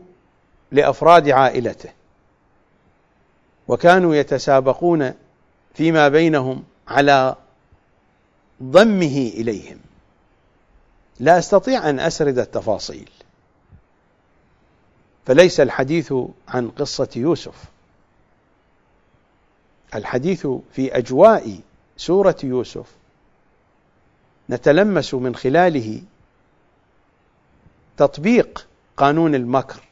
[0.71, 1.98] لأفراد عائلته.
[3.69, 5.13] وكانوا يتسابقون
[5.73, 7.35] فيما بينهم على
[8.63, 9.79] ضمه إليهم.
[11.19, 13.09] لا أستطيع أن أسرد التفاصيل.
[15.25, 16.13] فليس الحديث
[16.47, 17.63] عن قصة يوسف.
[19.95, 21.59] الحديث في أجواء
[21.97, 22.85] سورة يوسف
[24.49, 26.01] نتلمس من خلاله
[27.97, 28.67] تطبيق
[28.97, 29.83] قانون المكر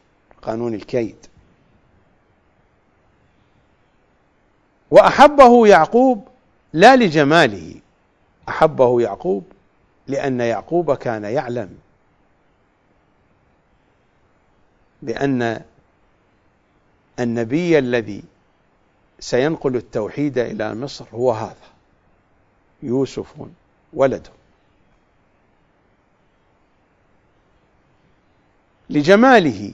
[0.42, 1.27] قانون الكيد.
[4.92, 6.28] وأحبه يعقوب
[6.74, 7.76] لا لجماله
[8.50, 9.44] أحبه يعقوب
[10.08, 11.78] لأن يعقوب كان يعلم
[15.02, 15.62] بأن
[17.20, 18.24] النبي الذي
[19.20, 21.56] سينقل التوحيد إلى مصر هو هذا
[22.84, 23.34] يوسف
[23.94, 24.32] ولده.
[28.90, 29.74] لجماله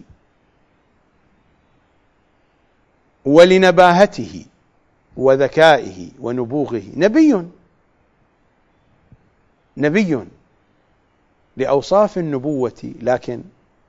[3.26, 4.46] ولنباهته
[5.18, 6.84] وذكائه ونبوغه.
[6.96, 7.48] نبي.
[9.78, 10.26] نبي
[11.58, 13.44] لأوصاف النبوة لكن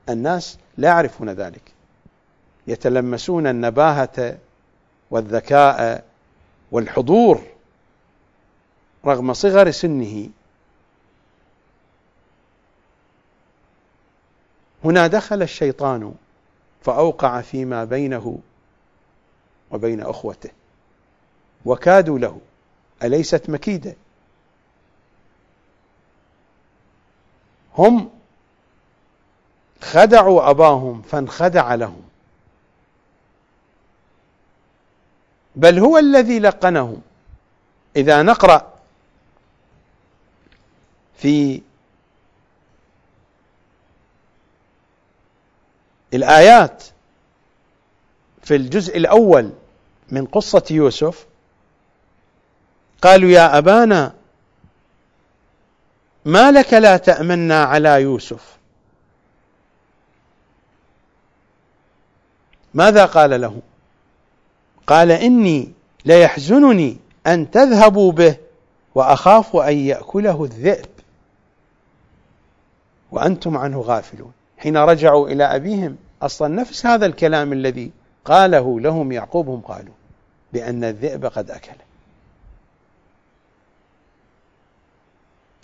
[0.08, 1.72] الناس لا يعرفون ذلك.
[2.66, 4.38] يتلمسون النباهة
[5.10, 6.04] والذكاء
[6.72, 7.42] والحضور
[9.06, 10.28] رغم صغر سنه.
[14.84, 16.14] هنا دخل الشيطان
[16.82, 18.38] فأوقع فيما بينه
[19.70, 20.50] وبين أخوته.
[21.64, 22.40] وكادوا له
[23.02, 23.96] أليست مكيدة
[27.78, 28.10] هم
[29.80, 32.02] خدعوا أباهم فانخدع لهم.
[35.56, 37.02] بل هو الذي لقنهم.
[37.96, 38.72] إذا نقرأ
[41.18, 41.62] في
[46.14, 46.84] الآيات
[48.42, 49.52] في الجزء الأول
[50.08, 51.26] من قصة يوسف
[53.04, 54.12] قالوا يا أبانا
[56.24, 58.56] ما لك لا تأمنا على يوسف؟
[62.74, 63.60] ماذا قال له؟
[64.86, 65.72] قال إني
[66.04, 68.36] ليحزنني أن تذهبوا به
[68.94, 70.86] وأخاف أن يأكله الذئب.
[73.10, 74.32] وأنتم عنه غافلون.
[74.58, 77.90] حين رجعوا إلى أبيهم أصلا نفس هذا الكلام الذي
[78.24, 79.94] قاله لهم يعقوب هم قالوا
[80.52, 81.93] بأن الذئب قد أكله.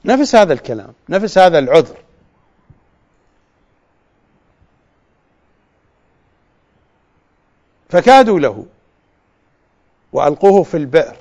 [0.04, 1.96] نفس هذا الكلام نفس هذا العذر.
[7.88, 8.66] فكادوا له
[10.12, 11.16] وألقوه في البئر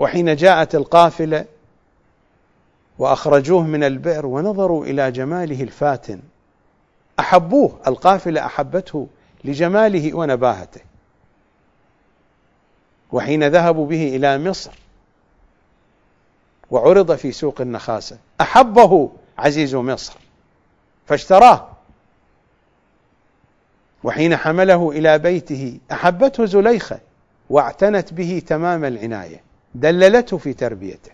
[0.00, 1.44] وحين جاءت القافلة
[2.98, 6.20] وأخرجوه من البئر ونظروا إلى جماله الفاتن.
[7.20, 9.06] أحبوه القافلة أحبته
[9.44, 10.80] لجماله ونباهته.
[13.12, 14.85] وحين ذهبوا به إلى مصر
[16.70, 18.18] وعرض في سوق النخاسة.
[18.40, 20.14] أحبه عزيز مصر.
[21.06, 21.68] فاشتراه.
[24.04, 26.98] وحين حمله إلى بيته أحبته زليخة
[27.50, 29.40] واعتنت به تمام العناية.
[29.74, 31.10] دللته في تربيته.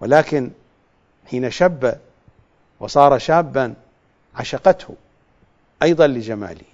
[0.00, 0.50] ولكن
[1.30, 1.94] حين شب
[2.80, 3.74] وصار شابا
[4.34, 4.94] عشقته
[5.82, 6.64] أيضا لجماله.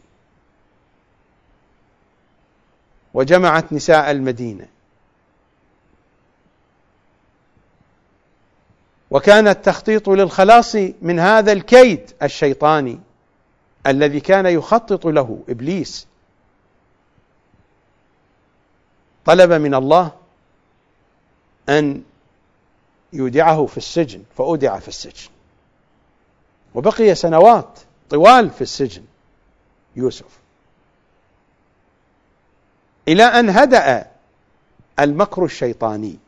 [3.15, 4.66] وجمعت نساء المدينة.
[9.10, 13.00] وكان التخطيط للخلاص من هذا الكيد الشيطاني
[13.86, 16.06] الذي كان يخطط له إبليس.
[19.24, 20.12] طلب من الله
[21.68, 22.02] أن
[23.12, 25.28] يودعه في السجن فأودع في السجن.
[26.74, 27.78] وبقي سنوات
[28.10, 29.04] طوال في السجن
[29.96, 30.38] يوسف.
[33.08, 34.06] إلى أن هدأ
[35.00, 36.18] المكر الشيطاني.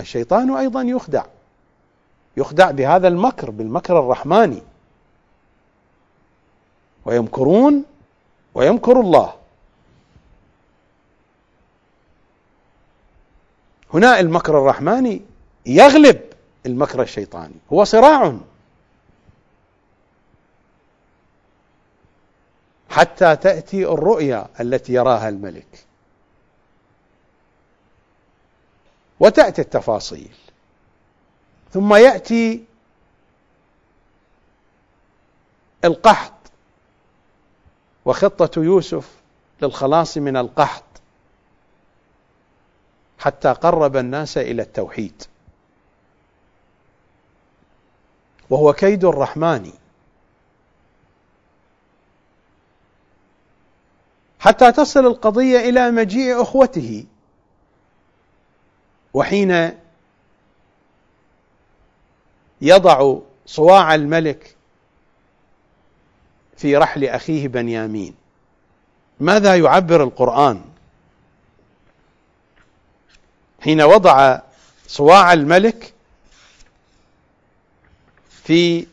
[0.00, 1.24] الشيطان أيضا يخدع.
[2.36, 4.62] يخدع بهذا المكر بالمكر الرحماني.
[7.04, 7.84] ويمكرون
[8.54, 9.34] ويمكر الله.
[13.94, 15.22] هنا المكر الرحماني
[15.66, 16.20] يغلب
[16.66, 17.54] المكر الشيطاني.
[17.72, 18.36] هو صراع.
[22.90, 25.85] حتى تأتي الرؤيا التي يراها الملك.
[29.20, 30.34] وتأتي التفاصيل.
[31.72, 32.64] ثم يأتي
[35.84, 36.32] القحط
[38.04, 39.10] وخطة يوسف
[39.62, 40.82] للخلاص من القحط
[43.18, 45.22] حتى قرب الناس إلى التوحيد.
[48.50, 49.72] وهو كيد الرحمن.
[54.40, 57.04] حتى تصل القضية إلى مجيء أخوته.
[59.16, 59.72] وحين
[62.60, 64.56] يضع صواع الملك
[66.56, 68.14] في رحل أخيه بنيامين
[69.20, 70.64] ماذا يعبر القرآن؟
[73.60, 74.40] حين وضع
[74.86, 75.92] صواع الملك
[78.44, 78.86] في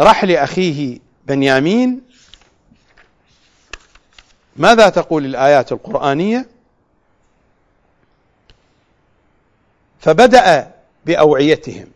[0.00, 2.00] رحل أخيه بنيامين
[4.56, 6.53] ماذا تقول الآيات القرآنية؟
[10.04, 10.74] فبدأ
[11.06, 11.86] بأوعيتهم.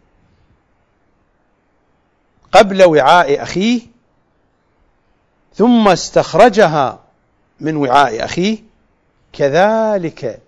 [2.53, 3.81] قبل وعاء أخيه
[5.55, 7.05] ثم استخرجها
[7.61, 8.59] من وعاء أخيه.
[9.33, 10.41] كذلك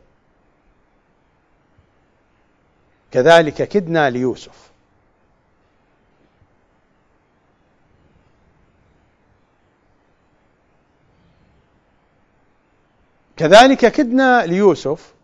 [3.10, 4.70] كذلك كدنا ليوسف.
[13.36, 15.19] كذلك كدنا ليوسف.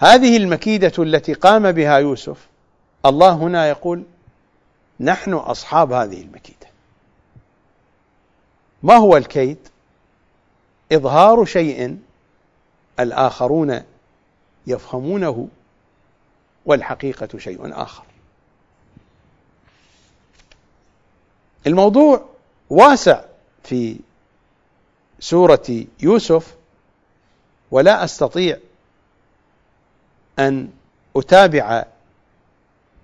[0.00, 2.48] هذه المكيدة التي قام بها يوسف
[3.06, 4.04] الله هنا يقول
[5.00, 6.66] نحن أصحاب هذه المكيدة
[8.82, 9.58] ما هو الكيد؟
[10.92, 11.98] إظهار شيء
[13.00, 13.82] الآخرون
[14.66, 15.48] يفهمونه
[16.66, 18.04] والحقيقة شيء آخر
[21.66, 22.28] الموضوع
[22.70, 23.24] واسع
[23.64, 23.96] في
[25.20, 26.54] سورة يوسف
[27.70, 28.58] ولا أستطيع
[30.40, 30.68] أن
[31.16, 31.84] أتابع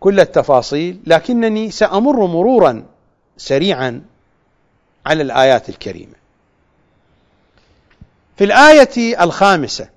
[0.00, 2.86] كل التفاصيل لكنني سأمر مرورا
[3.36, 4.02] سريعا
[5.06, 6.14] على الآيات الكريمة.
[8.36, 9.88] في الآية الخامسة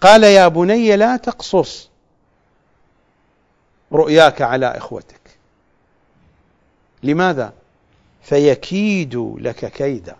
[0.00, 1.88] قال يا بني لا تقصص
[3.92, 5.20] رؤياك على إخوتك.
[7.02, 7.52] لماذا؟
[8.22, 10.16] فيكيدوا لك كيدا.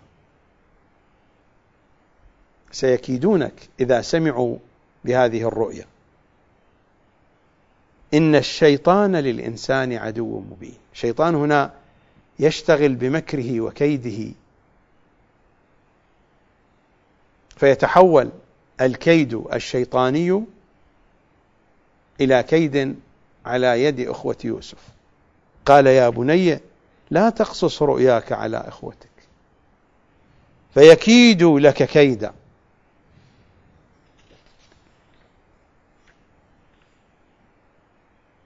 [2.71, 4.57] سيكيدونك إذا سمعوا
[5.05, 5.85] بهذه الرؤيا
[8.13, 10.77] إن الشيطان للإنسان عدو مبين.
[10.93, 11.73] الشيطان هنا
[12.39, 14.33] يشتغل بمكره وكيده.
[17.57, 18.29] فيتحول
[18.81, 20.43] الكيد الشيطاني
[22.21, 22.95] إلى كيد
[23.45, 24.77] على يد أخوة يوسف.
[25.65, 26.59] قال يا بني
[27.11, 29.09] لا تقصص رؤياك على إخوتك.
[30.73, 32.33] فيكيدوا لك كيدا.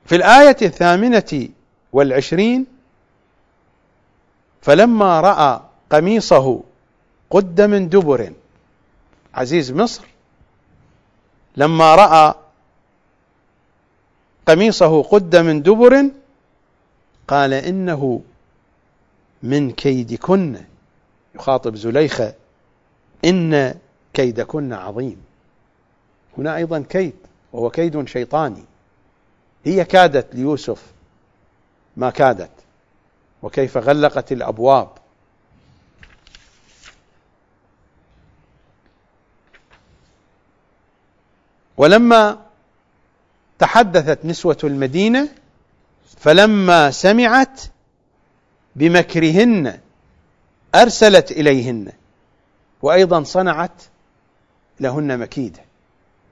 [0.05, 1.49] في الآية الثامنة
[1.93, 2.65] والعشرين
[4.61, 6.61] فلما رأى قميصه
[7.29, 8.33] قد من دبر.
[9.33, 10.03] عزيز مصر
[11.57, 12.33] لما رأى
[14.47, 16.09] قميصه قد من دبر
[17.27, 18.21] قال إنه
[19.43, 20.61] من كيدكن.
[21.35, 22.33] يخاطب زليخة
[23.25, 23.75] إن
[24.13, 25.17] كيدكن عظيم.
[26.37, 27.13] هنا أيضا كيد
[27.53, 28.63] وهو كيد شيطاني.
[29.65, 30.81] هي كادت ليوسف.
[31.97, 32.49] ما كادت.
[33.43, 34.89] وكيف غلقت الأبواب.
[41.77, 42.45] ولما
[43.59, 45.29] تحدثت نسوة المدينة
[46.17, 47.61] فلما سمعت
[48.75, 49.79] بمكرهن
[50.75, 51.91] أرسلت إليهن.
[52.81, 53.81] وأيضا صنعت
[54.79, 55.59] لهن مكيدة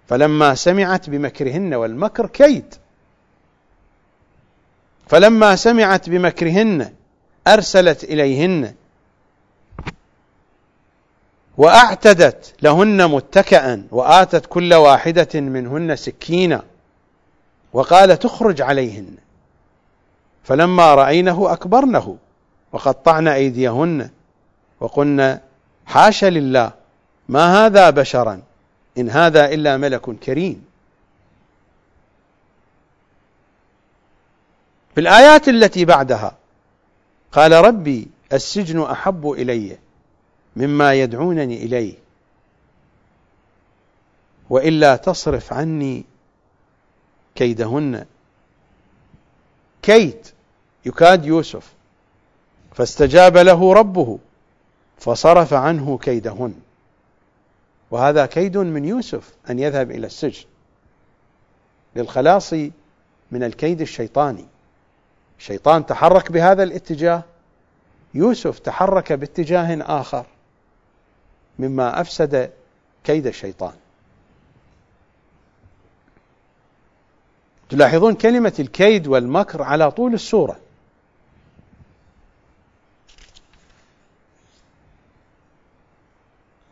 [0.08, 2.76] فلما سمعت بمكرهن والمكر كيد.
[5.08, 6.94] فلما سمعت بمكرهن
[7.48, 8.74] أرسلت إليهن
[11.58, 16.64] وأعتدت لهن متكئا وآتت كل واحدة منهن سكينا
[17.74, 19.16] وقال تخرج عليهن.
[20.44, 22.18] فلما رأينه أكبرنه
[22.72, 24.10] وقطعن أيديهن
[24.80, 25.40] وقلن
[25.86, 26.72] حاش لله
[27.30, 28.42] ما هذا بشرا؟
[28.98, 30.66] إن هذا إلا ملك كريم.
[34.96, 36.38] في الآيات التي بعدها
[37.32, 39.78] قال ربي السجن أحب إلي
[40.56, 41.94] مما يدعونني إليه
[44.50, 46.06] وإلا تصرف عني
[47.36, 48.06] كيدهن.
[49.82, 50.28] كيد
[50.86, 51.74] يكاد يوسف.
[52.74, 54.20] فاستجاب له ربه
[54.98, 56.54] فصرف عنه كيدهن.
[57.92, 60.46] وهذا كيد من يوسف أن يذهب إلى السجن
[61.96, 62.54] للخلاص
[63.32, 64.46] من الكيد الشيطاني.
[65.40, 67.24] الشيطان تحرك بهذا الاتجاه
[68.14, 70.26] يوسف تحرك باتجاه آخر
[71.60, 72.52] مما أفسد
[73.04, 73.74] كيد الشيطان.
[77.70, 80.60] تلاحظون كلمة الكيد والمكر على طول السورة.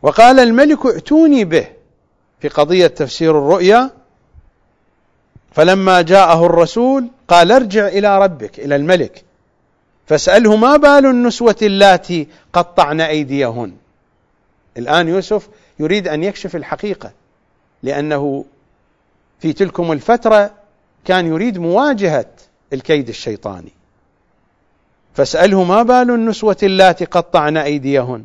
[0.02, 1.66] وقال الملك ائتوني به
[2.40, 3.90] في قضية تفسير الرؤيا
[5.52, 9.24] فلما جاءه الرسول قال ارجع إلى ربك إلى الملك.
[10.06, 13.72] فاسأله ما بال النسوة اللاتي قطعن أيديهن؟
[14.76, 15.48] الآن يوسف
[15.78, 17.10] يريد أن يكشف الحقيقة
[17.82, 18.44] لأنه
[19.40, 20.50] في تلكم الفترة
[21.04, 22.26] كان يريد مواجهة
[22.72, 23.72] الكيد الشيطاني.
[25.14, 28.24] فاسأله ما بال النسوة اللاتي قطعن أيديهن؟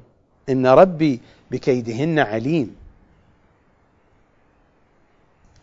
[0.49, 1.19] إن ربي
[1.51, 2.75] بكيدهن عليم.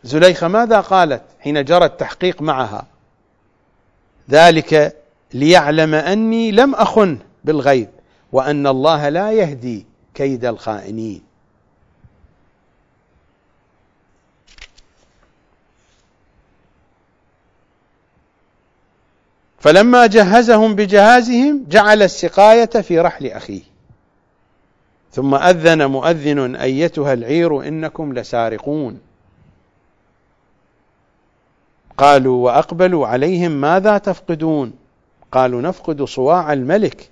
[0.05, 2.87] زليخة ماذا قالت حين جرى التحقيق معها؟
[4.31, 4.97] ذلك
[5.35, 7.89] ليعلم أني لم أخن بالغيب
[8.33, 11.23] وأن الله لا يهدي كيد الخائنين.
[19.59, 23.63] فلما جهزهم بجهازهم جعل السقاية في رحل أخيه.
[25.13, 29.01] ثم أذن مؤذن أيتها العير إنكم لسارقون.
[31.97, 34.73] قالوا وأقبلوا عليهم ماذا تفقدون؟
[35.33, 37.11] قالوا نفقد صواع الملك.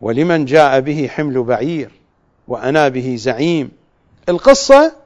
[0.00, 1.90] ولمن جاء به حمل بعير
[2.48, 3.70] وأنا به زعيم.
[4.28, 4.96] القصة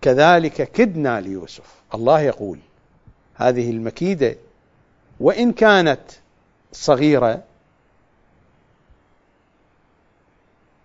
[0.00, 1.74] كذلك كدنا ليوسف.
[1.94, 2.58] الله يقول
[3.34, 4.36] هذه المكيدة.
[5.20, 6.00] وإن كانت
[6.72, 7.42] صغيرة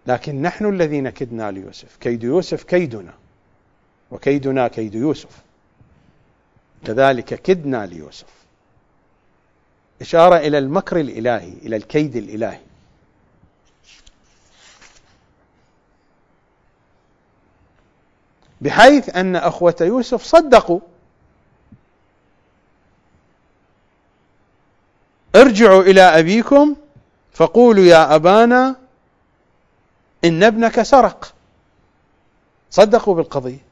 [0.08, 1.98] لكن نحن الذين كدنا ليوسف.
[2.00, 3.14] كيد يوسف كيدنا.
[4.12, 5.47] وكيدنا كيد يوسف.
[6.88, 8.28] كذلك كدنا ليوسف.
[10.02, 12.60] إشارة إلى المكر الإلهي إلى الكيد الإلهي.
[18.62, 20.80] بحيث أن أخوة يوسف صدقوا.
[25.36, 26.76] ارجعوا إلى أبيكم
[27.34, 28.76] فقولوا يا أبانا
[30.26, 31.34] إن ابنك سرق.
[32.70, 33.67] صدقوا بالقضية.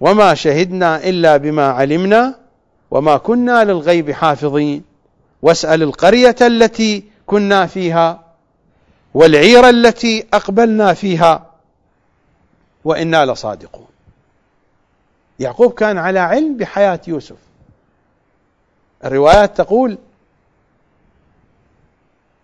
[0.00, 2.38] وما شهدنا إلا بما علمنا
[2.90, 4.84] وما كنا للغيب حافظين.
[5.42, 8.24] واسأل القرية التي كنا فيها
[9.14, 11.46] والعير التي أقبلنا فيها
[12.84, 13.86] وإنا لصادقون.
[15.38, 17.36] يعقوب كان على علم بحياة يوسف.
[19.04, 19.98] الروايات تقول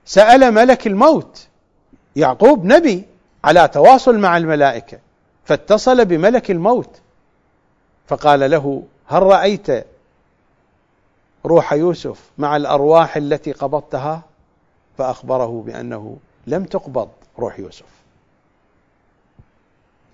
[0.05, 1.47] سأل ملك الموت
[2.17, 3.05] يعقوب نبي
[3.45, 4.99] على تواصل مع الملائكة
[5.45, 7.01] فاتصل بملك الموت.
[8.07, 9.87] فقال له هل رأيت
[11.47, 14.23] روح يوسف مع الأرواح التي قبضتها؟
[14.99, 16.17] فأخبره بأنه
[16.47, 17.09] لم تقبض
[17.39, 17.87] روح يوسف.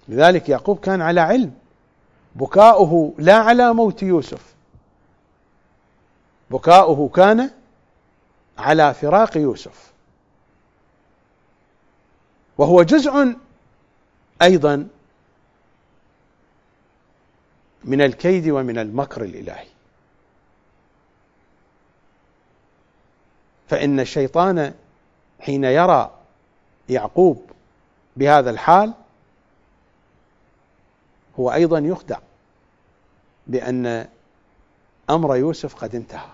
[0.08, 1.54] لذلك يعقوب كان على علم.
[2.34, 4.54] بكاؤه لا على موت يوسف.
[6.50, 7.50] بكاؤه كان
[8.58, 9.92] على فراق يوسف.
[12.58, 13.36] وهو جزء
[14.42, 14.88] أيضا
[17.84, 19.66] من الكيد ومن المكر الإلهي.
[23.68, 24.74] فإن الشيطان
[25.40, 26.10] حين يرى
[26.88, 27.50] يعقوب
[28.16, 28.92] بهذا الحال
[31.40, 32.18] هو أيضا يخدع
[33.46, 34.06] بأن
[35.10, 36.28] أمر يوسف قد انتهى.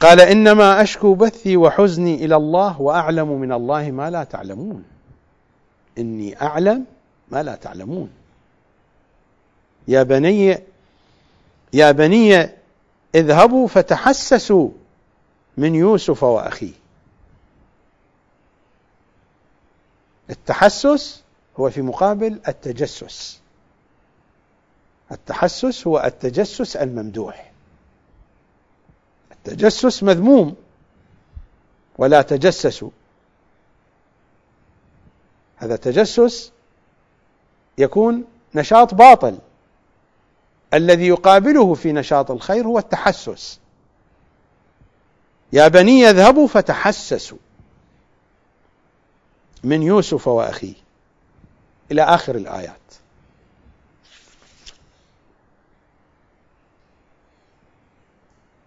[0.00, 4.84] قال إنما أشكو بثي وحزني إلى الله وأعلم من الله ما لا تعلمون.
[6.00, 6.84] إني أعلم
[7.28, 8.10] ما لا تعلمون.
[9.88, 10.58] يا بني
[11.72, 12.48] يا بني
[13.14, 14.70] اذهبوا فتحسسوا
[15.56, 16.72] من يوسف وأخيه.
[20.30, 21.22] التحسس
[21.60, 23.40] هو في مقابل التجسس.
[25.12, 27.52] التحسس هو التجسس الممدوح.
[29.32, 30.56] التجسس مذموم.
[31.98, 32.90] ولا تجسسوا.
[35.60, 36.52] هذا تجسس
[37.78, 38.24] يكون
[38.54, 39.38] نشاط باطل.
[40.74, 43.60] الذي يقابله في نشاط الخير هو التحسس.
[45.52, 47.38] يا بني اذهبوا فتحسسوا.
[49.64, 50.74] من يوسف وأخيه.
[51.92, 52.80] إلى آخر الآيات.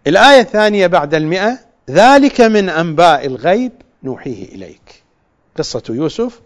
[0.08, 1.60] الآية الثانية بعد المئة.
[1.90, 3.72] ذلك من أنباء الغيب
[4.04, 5.04] نوحيه إليك.
[5.58, 6.42] قصة يوسف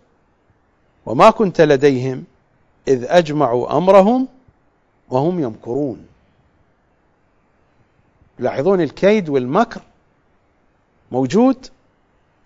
[1.07, 2.23] وما كنت لديهم
[2.87, 4.27] إذ أجمعوا أمرهم
[5.09, 6.07] وهم يمكرون.
[8.39, 9.81] لاحظون الكيد والمكر
[11.11, 11.67] موجود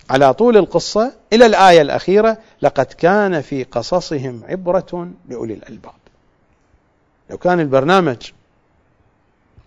[0.09, 5.93] على طول القصة إلى الآية الأخيرة لقد كان في قصصهم عبرة لأولي الألباب.
[7.29, 8.31] لو كان البرنامج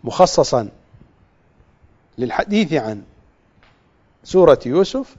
[0.05, 0.69] مخصصا
[2.19, 3.03] للحديث عن
[4.25, 5.17] سورة يوسف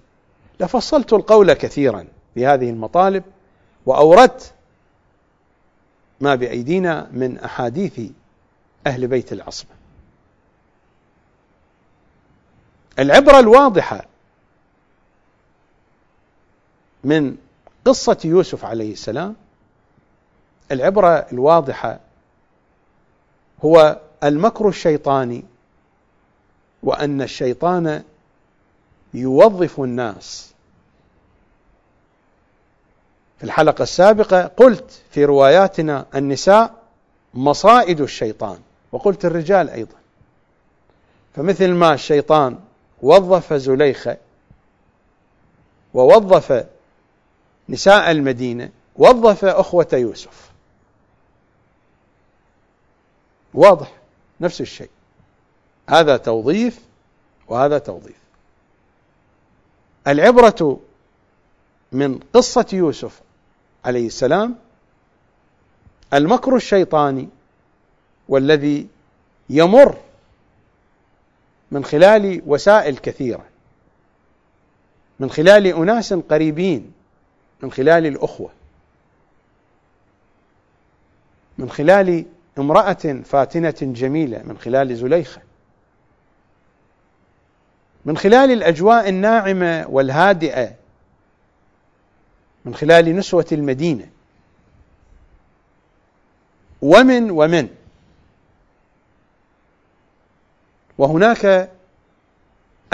[0.59, 3.23] لفصلت القول كثيرا في هذه المطالب
[3.85, 4.53] وأوردت
[6.21, 8.01] ما بأيدينا من أحاديث
[8.87, 9.69] أهل بيت العصمة.
[12.99, 14.05] العبرة الواضحة
[17.03, 17.37] من
[17.85, 19.35] قصة يوسف عليه السلام
[20.71, 21.99] العبرة الواضحة
[23.65, 25.43] هو المكر الشيطاني
[26.83, 28.03] وأن الشيطان
[29.13, 30.53] يوظف الناس
[33.37, 36.73] في الحلقة السابقة قلت في رواياتنا النساء
[37.33, 38.59] مصائد الشيطان
[38.91, 39.95] وقلت الرجال أيضا.
[41.35, 42.59] فمثل ما الشيطان
[43.01, 44.17] وظف زليخة
[45.93, 46.65] ووظف
[47.69, 50.51] نساء المدينة وظف أخوة يوسف.
[53.53, 53.91] واضح
[54.41, 54.89] نفس الشيء.
[55.89, 56.79] هذا توظيف
[57.47, 58.17] وهذا توظيف.
[60.07, 60.79] العبرة
[61.91, 63.21] من قصة يوسف
[63.85, 64.55] عليه السلام
[66.13, 67.29] المكر الشيطاني
[68.29, 68.87] والذي
[69.49, 69.97] يمر
[71.71, 73.45] من خلال وسائل كثيرة
[75.19, 76.91] من خلال أناس قريبين
[77.63, 78.49] من خلال الأخوة
[81.57, 82.25] من خلال
[82.57, 85.41] امرأة فاتنة جميلة من خلال زليخة
[88.05, 90.73] من خلال الأجواء الناعمة والهادئة
[92.65, 94.09] من خلال نسوة المدينة.
[96.81, 97.69] ومن ومن.
[100.97, 101.71] وهناك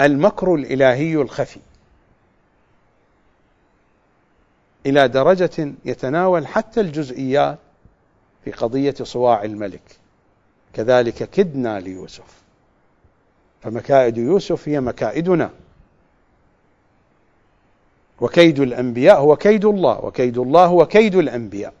[0.00, 1.60] المكر الإلهي الخفي.
[4.86, 7.58] إلى درجة يتناول حتى الجزئيات
[8.44, 9.98] في قضية صواع الملك.
[10.72, 12.42] كذلك كدنا ليوسف.
[13.62, 15.50] فمكائد يوسف هي مكائدنا.
[18.22, 21.72] وكيد الأنبياء هو كيد الله وكيد الله هو كيد الأنبياء.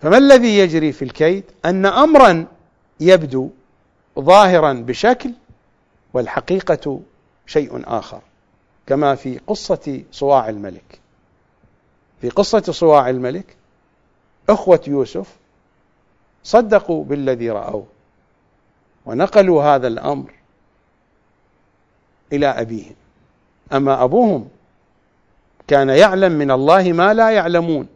[0.00, 2.46] فما الذي يجري في الكيد؟ أن أمرا
[3.00, 3.50] يبدو
[4.18, 5.32] ظاهرا بشكل
[6.14, 7.00] والحقيقة
[7.46, 8.20] شيء آخر
[8.86, 11.00] كما في قصة صواع الملك.
[12.20, 13.56] في قصة صواع الملك
[14.48, 15.36] أخوة يوسف
[16.44, 17.84] صدقوا بالذي رأوا
[19.06, 20.37] ونقلوا هذا الأمر
[22.32, 22.94] إلى أبيهم.
[23.72, 24.48] أما أبوهم
[25.68, 27.88] كان يعلم من الله ما لا يعلمون.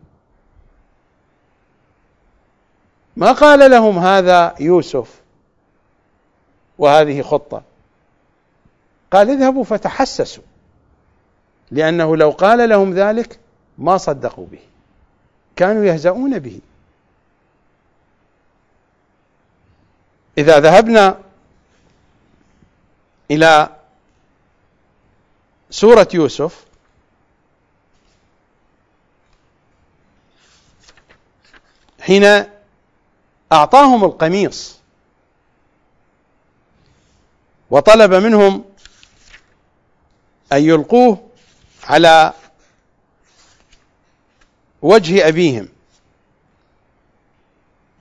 [3.16, 5.20] ما قال لهم هذا يوسف
[6.78, 7.62] وهذه خطة؟
[9.10, 10.42] قال اذهبوا فتحسسوا
[11.70, 13.38] لأنه لو قال لهم ذلك
[13.78, 14.60] ما صدقوا به
[15.56, 16.60] كانوا يهزؤون به.
[20.38, 21.18] إذا ذهبنا
[23.30, 23.68] إلى
[25.72, 26.64] سورة يوسف.
[32.00, 32.44] حين
[33.52, 34.78] أعطاهم القميص
[37.70, 38.64] وطلب منهم
[40.52, 41.28] أن يلقوه
[41.84, 42.32] على
[44.82, 45.68] وجه أبيهم.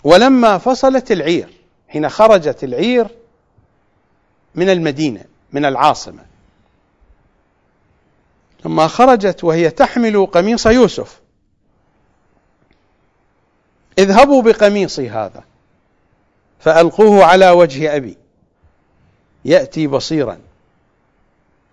[0.03, 1.49] ولما فصلت العير
[1.89, 3.07] حين خرجت العير
[4.56, 6.30] من المدينة من العاصمة
[8.65, 11.21] لما خرجت وهي تحمل قميص يوسف.
[13.97, 15.43] اذهبوا بقميصي هذا
[16.59, 18.17] فألقوه على وجه أبي
[19.45, 20.39] يأتي بصيرا.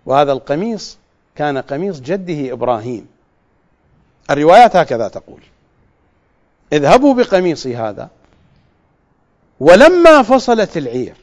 [0.05, 0.97] وهذا القميص
[1.35, 3.07] كان قميص جده إبراهيم.
[4.29, 5.41] الروايات هكذا تقول
[6.73, 8.09] اذهبوا بقميصي هذا
[9.59, 11.15] ولما فصلت العير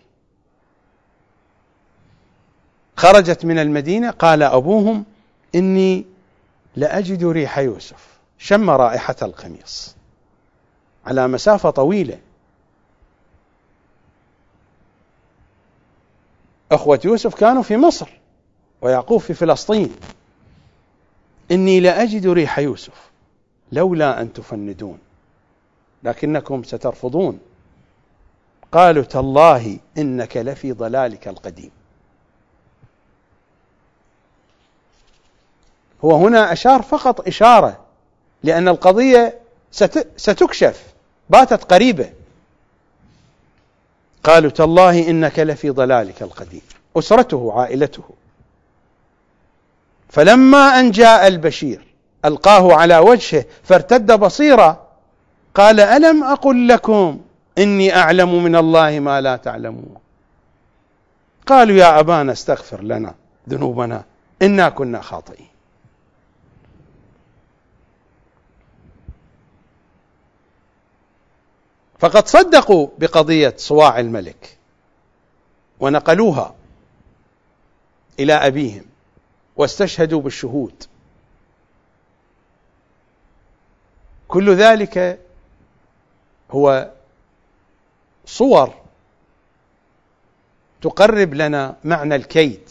[2.97, 5.05] خرجت من المدينة قال أبوهم
[5.57, 6.05] إني
[6.77, 8.19] لأجد ريح يوسف.
[8.39, 9.97] شم رائحة القميص.
[11.07, 12.19] على مسافة طويلة.
[16.73, 18.09] أخوة يوسف كانوا في مصر
[18.81, 19.97] ويعقوب في فلسطين.
[21.51, 23.11] إني لأجد ريح يوسف
[23.73, 24.99] لولا أن تفندون.
[26.03, 27.39] لكنكم سترفضون.
[28.73, 31.70] قالوا تالله إنك لفي ضلالك القديم.
[36.07, 37.78] هو هنا أشار فقط إشارة
[38.43, 39.39] لأن القضية
[39.73, 40.83] ست- ستكشف
[41.31, 42.12] باتت قريبة.
[44.24, 46.61] قالوا تالله إنك لفي ضلالك القديم
[46.97, 48.03] أسرته عائلته.
[50.09, 51.87] فلما أن جاء البشير
[52.24, 54.87] ألقاه على وجهه فارتد بصيرا
[55.55, 57.20] قال ألم أقل لكم
[57.59, 59.95] إني أعلم من الله ما لا تعلمون؟
[61.47, 63.15] قالوا يا أبانا استغفر لنا
[63.49, 64.05] ذنوبنا
[64.43, 65.47] إنا كنا خاطئين.
[72.07, 74.59] فقد صدقوا بقضية صواع الملك
[75.81, 76.55] ونقلوها
[78.19, 78.85] إلى أبيهم
[79.57, 80.85] واستشهدوا بالشهود.
[84.28, 85.20] كل ذلك
[86.51, 86.91] هو
[88.27, 88.74] صور
[90.83, 92.69] تقرب لنا معنى الكيد.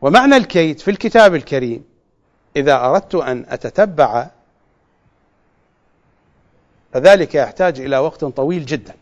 [0.00, 1.84] ومعنى الكيد في الكتاب الكريم
[2.56, 4.30] إذا أردت أن أتتبع
[6.92, 8.94] فذلك يحتاج إلى وقت طويل جدا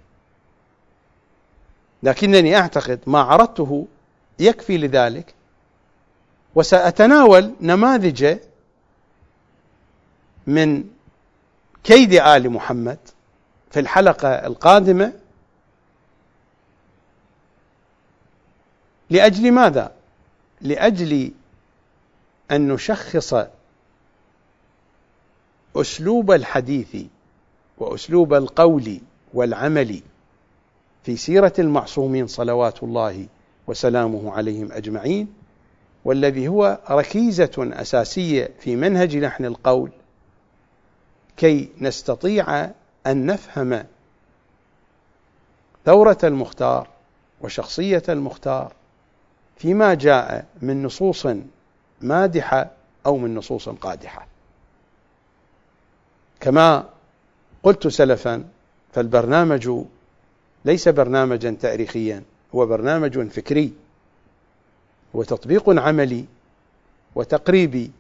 [2.02, 3.86] لكنني أعتقد ما عرضته
[4.38, 5.34] يكفي لذلك
[6.54, 8.38] وسأتناول نماذج
[10.46, 10.84] من
[11.84, 12.98] كيد آل محمد
[13.70, 15.12] في الحلقة القادمة
[19.10, 19.92] لأجل ماذا؟
[20.60, 21.32] لأجل
[22.50, 23.34] أن نشخص
[25.76, 26.96] أسلوب الحديث
[27.80, 29.00] وأسلوب القول
[29.34, 30.00] والعمل
[31.02, 33.26] في سيرة المعصومين صلوات الله
[33.66, 35.32] وسلامه عليهم أجمعين
[36.04, 39.90] والذي هو ركيزة أساسية في منهج لحن القول
[41.36, 42.64] كي نستطيع
[43.06, 43.84] أن نفهم
[45.84, 46.88] ثورة المختار
[47.40, 48.72] وشخصية المختار
[49.56, 51.26] فيما جاء من نصوص
[52.00, 52.70] مادحة
[53.06, 54.26] أو من نصوص قادحة.
[56.40, 56.88] كما
[57.62, 58.44] قلت سلفا
[58.92, 59.70] فالبرنامج
[60.64, 62.22] ليس برنامجا تاريخيا
[62.54, 63.72] هو برنامج فكري
[65.14, 66.24] وتطبيق عملي
[67.14, 67.90] وتقريبي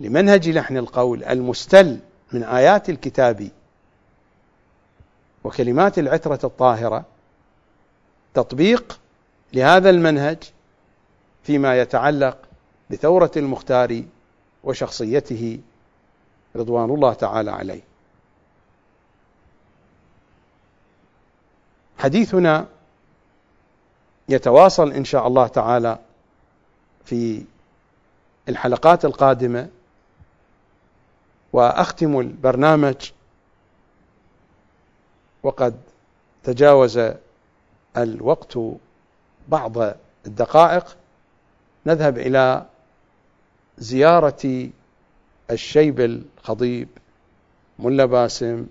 [0.00, 1.98] لمنهج لحن القول المستل
[2.32, 3.48] من آيات الكتاب
[5.44, 7.04] وكلمات العترة الطاهرة
[8.34, 9.00] تطبيق
[9.52, 10.38] لهذا المنهج
[11.42, 12.38] فيما يتعلق
[12.90, 14.02] بثورة المختار
[14.64, 15.58] وشخصيته
[16.56, 17.93] رضوان الله تعالى عليه.
[21.98, 22.66] حديثنا
[24.28, 25.98] يتواصل إن شاء الله تعالى
[27.04, 27.44] في
[28.48, 29.68] الحلقات القادمة
[31.52, 33.10] وأختم البرنامج
[35.42, 35.74] وقد
[36.44, 37.00] تجاوز
[37.96, 38.58] الوقت
[39.48, 39.78] بعض
[40.26, 40.96] الدقائق.
[41.86, 42.66] نذهب إلى
[43.78, 44.70] زيارة
[45.50, 46.88] الشيب الخضيب
[47.78, 48.66] ملا باسم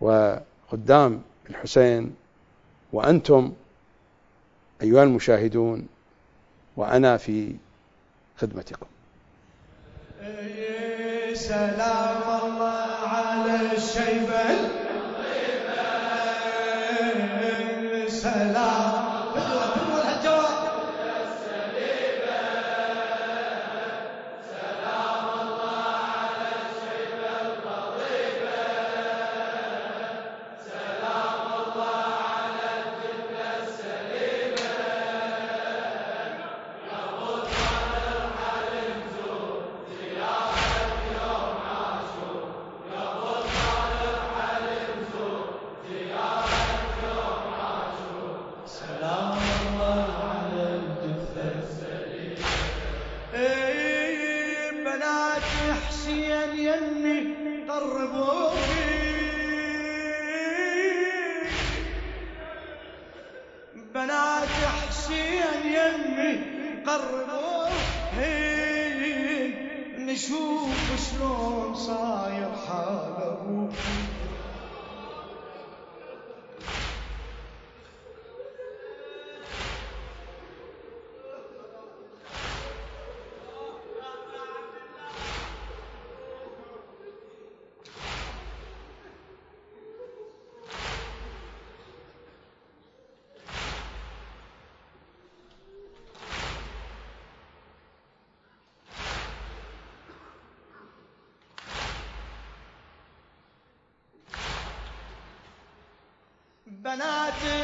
[0.00, 2.14] وخدام الحسين
[2.92, 3.52] وأنتم
[4.82, 5.88] أيها المشاهدون
[6.76, 7.54] وأنا في
[8.36, 8.86] خدمتكم.
[11.34, 14.50] سلام الله على الشيبة.
[17.40, 19.67] إيه سلام.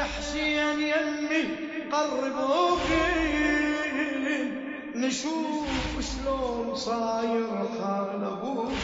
[0.04, 1.44] حسين يمي
[1.92, 3.34] قربوكي
[4.94, 7.48] نشوف شلون صاير
[7.80, 8.78] حال أبوك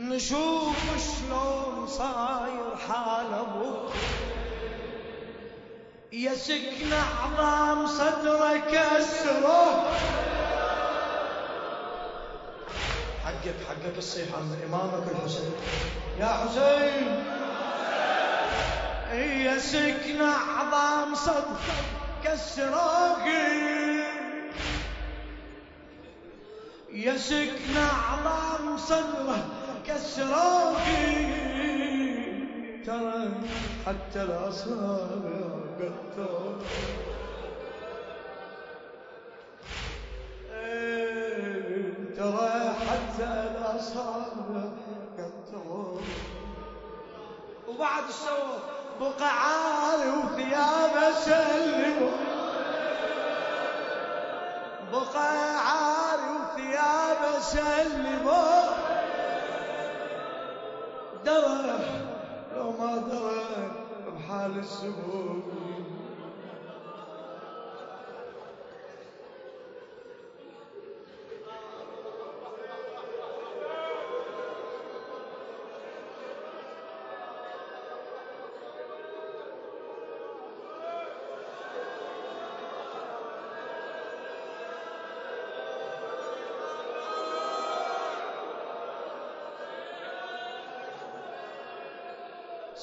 [0.00, 3.92] نشوف شلون صاير حال أبوك
[6.12, 9.92] يا سكن عظام صدرك أسره.
[13.24, 15.52] حقك حقك الصيح عن إمامك الحسين.
[16.20, 17.41] يا حسين.
[19.12, 21.68] يا سكن عظام صدرك
[22.24, 23.62] كسراقي
[26.92, 29.46] يا سكن عظام صدره
[29.86, 31.32] كسراقي
[32.86, 33.30] ترى
[33.86, 35.40] حتى الأصابع
[35.80, 36.56] قطر
[42.16, 44.64] ترى حتى الأصابع
[45.18, 46.00] قطر
[47.68, 52.10] وبعد سوى بقى عاري وثيابه سلم
[54.92, 58.28] بقى عاري وثيابه سلم
[61.24, 61.78] درى
[62.56, 63.44] لو ما درى
[64.06, 65.36] بحال السبوع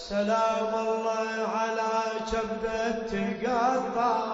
[0.09, 1.93] سلام الله على
[2.31, 4.25] كبدة تقطع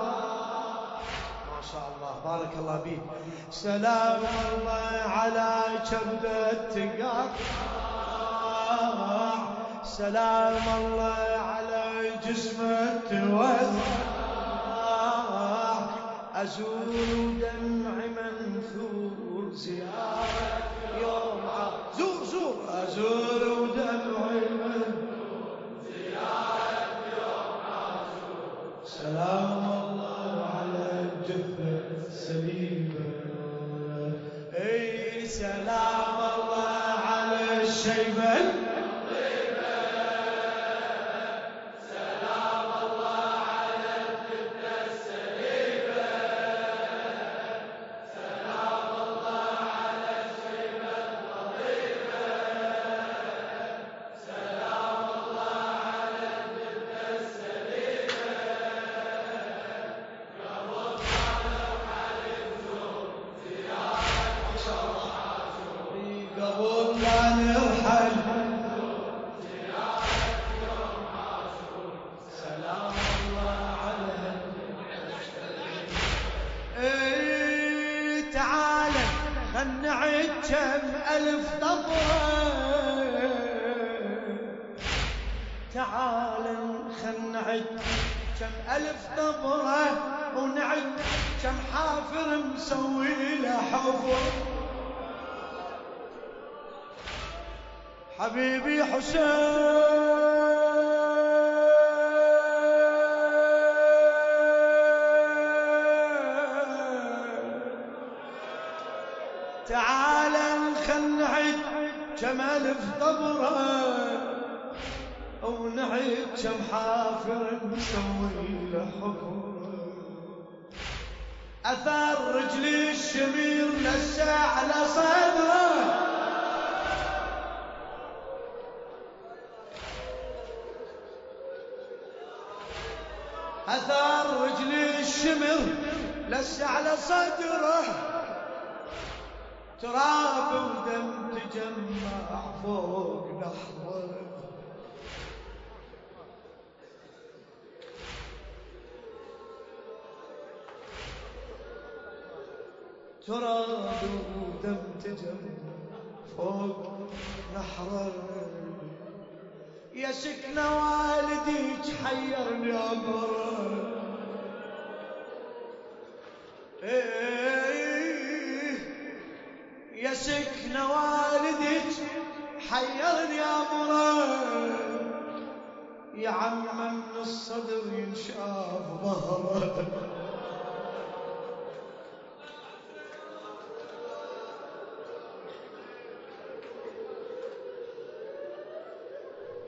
[1.51, 2.13] ما شاء الله.
[2.25, 3.03] بارك الله بيك
[3.51, 5.51] سلام الله على
[5.91, 7.25] كبدة تقطع
[9.83, 11.83] سلام الله على
[12.27, 13.91] جسمة توسع
[16.35, 20.63] أزول دمع منثور زيارة.
[21.01, 21.41] يوم
[21.97, 22.55] زور زور.
[22.69, 23.43] أزول
[23.75, 24.54] دمع
[29.05, 31.77] سلام الله على الجثة
[32.07, 33.05] السليمة
[34.53, 35.84] اي سلام.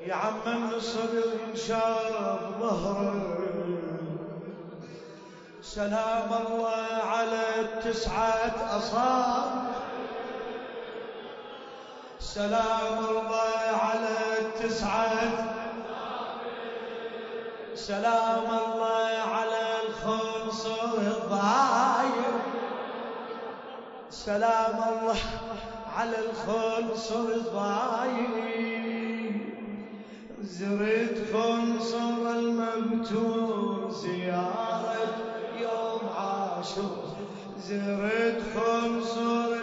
[0.08, 3.16] يا عم الصدر ينشاف ظهره
[5.62, 9.62] سلام الله على التسعة أصابع
[12.20, 15.57] سلام الله على التسعة
[17.88, 22.32] سلام الله على الخنصر الضايع
[24.10, 25.20] سلام الله
[25.98, 28.28] على الخنصر الضايع
[30.42, 35.08] زرت خنصر المبتور زيارة
[35.60, 37.04] يوم عاشور.
[37.60, 39.57] زرت خنصر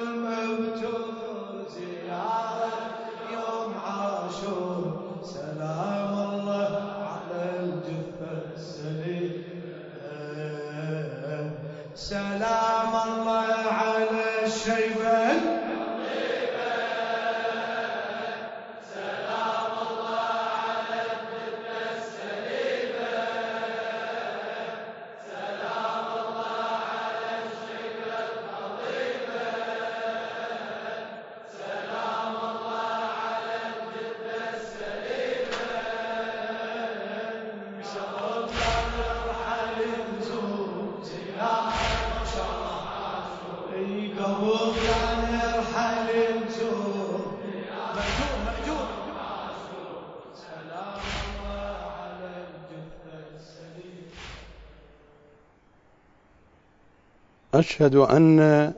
[57.65, 58.75] أشهد أن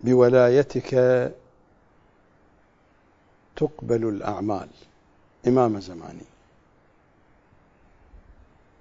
[0.00, 0.90] بولايتك
[3.56, 4.68] تقبل الأعمال.
[5.46, 6.24] إمام زماني.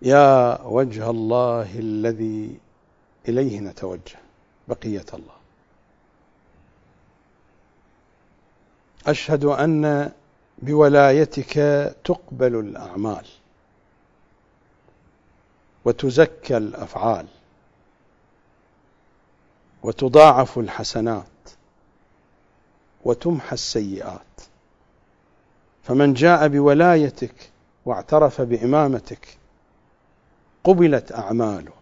[0.01, 2.59] يا وجه الله الذي
[3.27, 4.19] إليه نتوجه
[4.67, 5.37] بقية الله.
[9.07, 10.11] أشهد أن
[10.57, 11.53] بولايتك
[12.03, 13.25] تقبل الأعمال
[15.85, 17.25] وتزكى الأفعال.
[19.83, 21.25] وتضاعف الحسنات
[23.05, 24.21] وتمحى السيئات.
[25.83, 27.51] فمن جاء بولايتك
[27.85, 29.37] واعترف بإمامتك
[30.63, 31.73] قبلت أعماله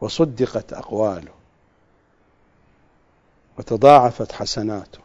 [0.00, 1.32] وصدقت أقواله
[3.58, 5.00] وتضاعفت حسناته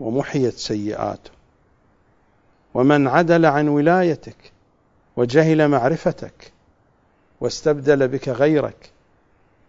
[0.00, 1.30] ومحيت سيئاته.
[2.74, 4.52] ومن عدل عن ولايتك
[5.16, 6.52] وجهل معرفتك
[7.40, 8.90] واستبدل بك غيرك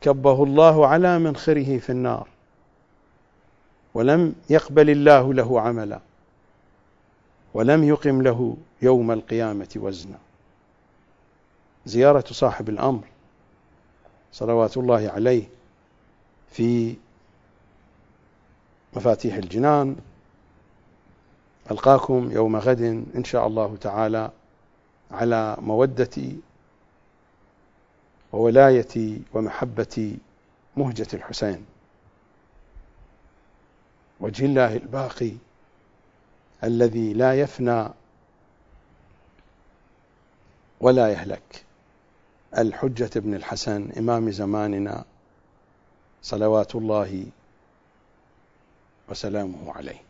[0.02, 2.28] كبه الله على منخره في النار
[3.94, 6.00] ولم يقبل الله له عملا
[7.54, 10.18] ولم يقم له يوم القيامة وزنا.
[11.86, 13.04] زيارة صاحب الأمر
[14.32, 15.44] صلوات الله عليه
[16.52, 16.96] في
[18.96, 19.96] مفاتيح الجنان.
[21.72, 22.82] ألقاكم يوم غد
[23.16, 24.32] إن شاء الله تعالى
[25.12, 26.40] على مودتي
[28.34, 30.18] وولايتي ومحبة
[30.78, 31.66] مهجة الحسين.
[34.20, 35.32] وجه الله الباقي
[36.64, 37.88] الذي لا يفنى
[40.80, 41.64] ولا يهلك.
[42.58, 45.06] الحجة بن الحسن إمام زماننا
[46.22, 47.26] صلوات الله
[49.10, 50.02] وسلامه عليه.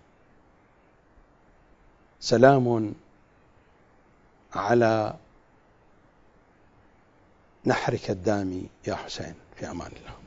[2.19, 2.93] سلام
[4.55, 5.15] على
[7.65, 10.20] نحرك الدامي يا حسين في أمان الله.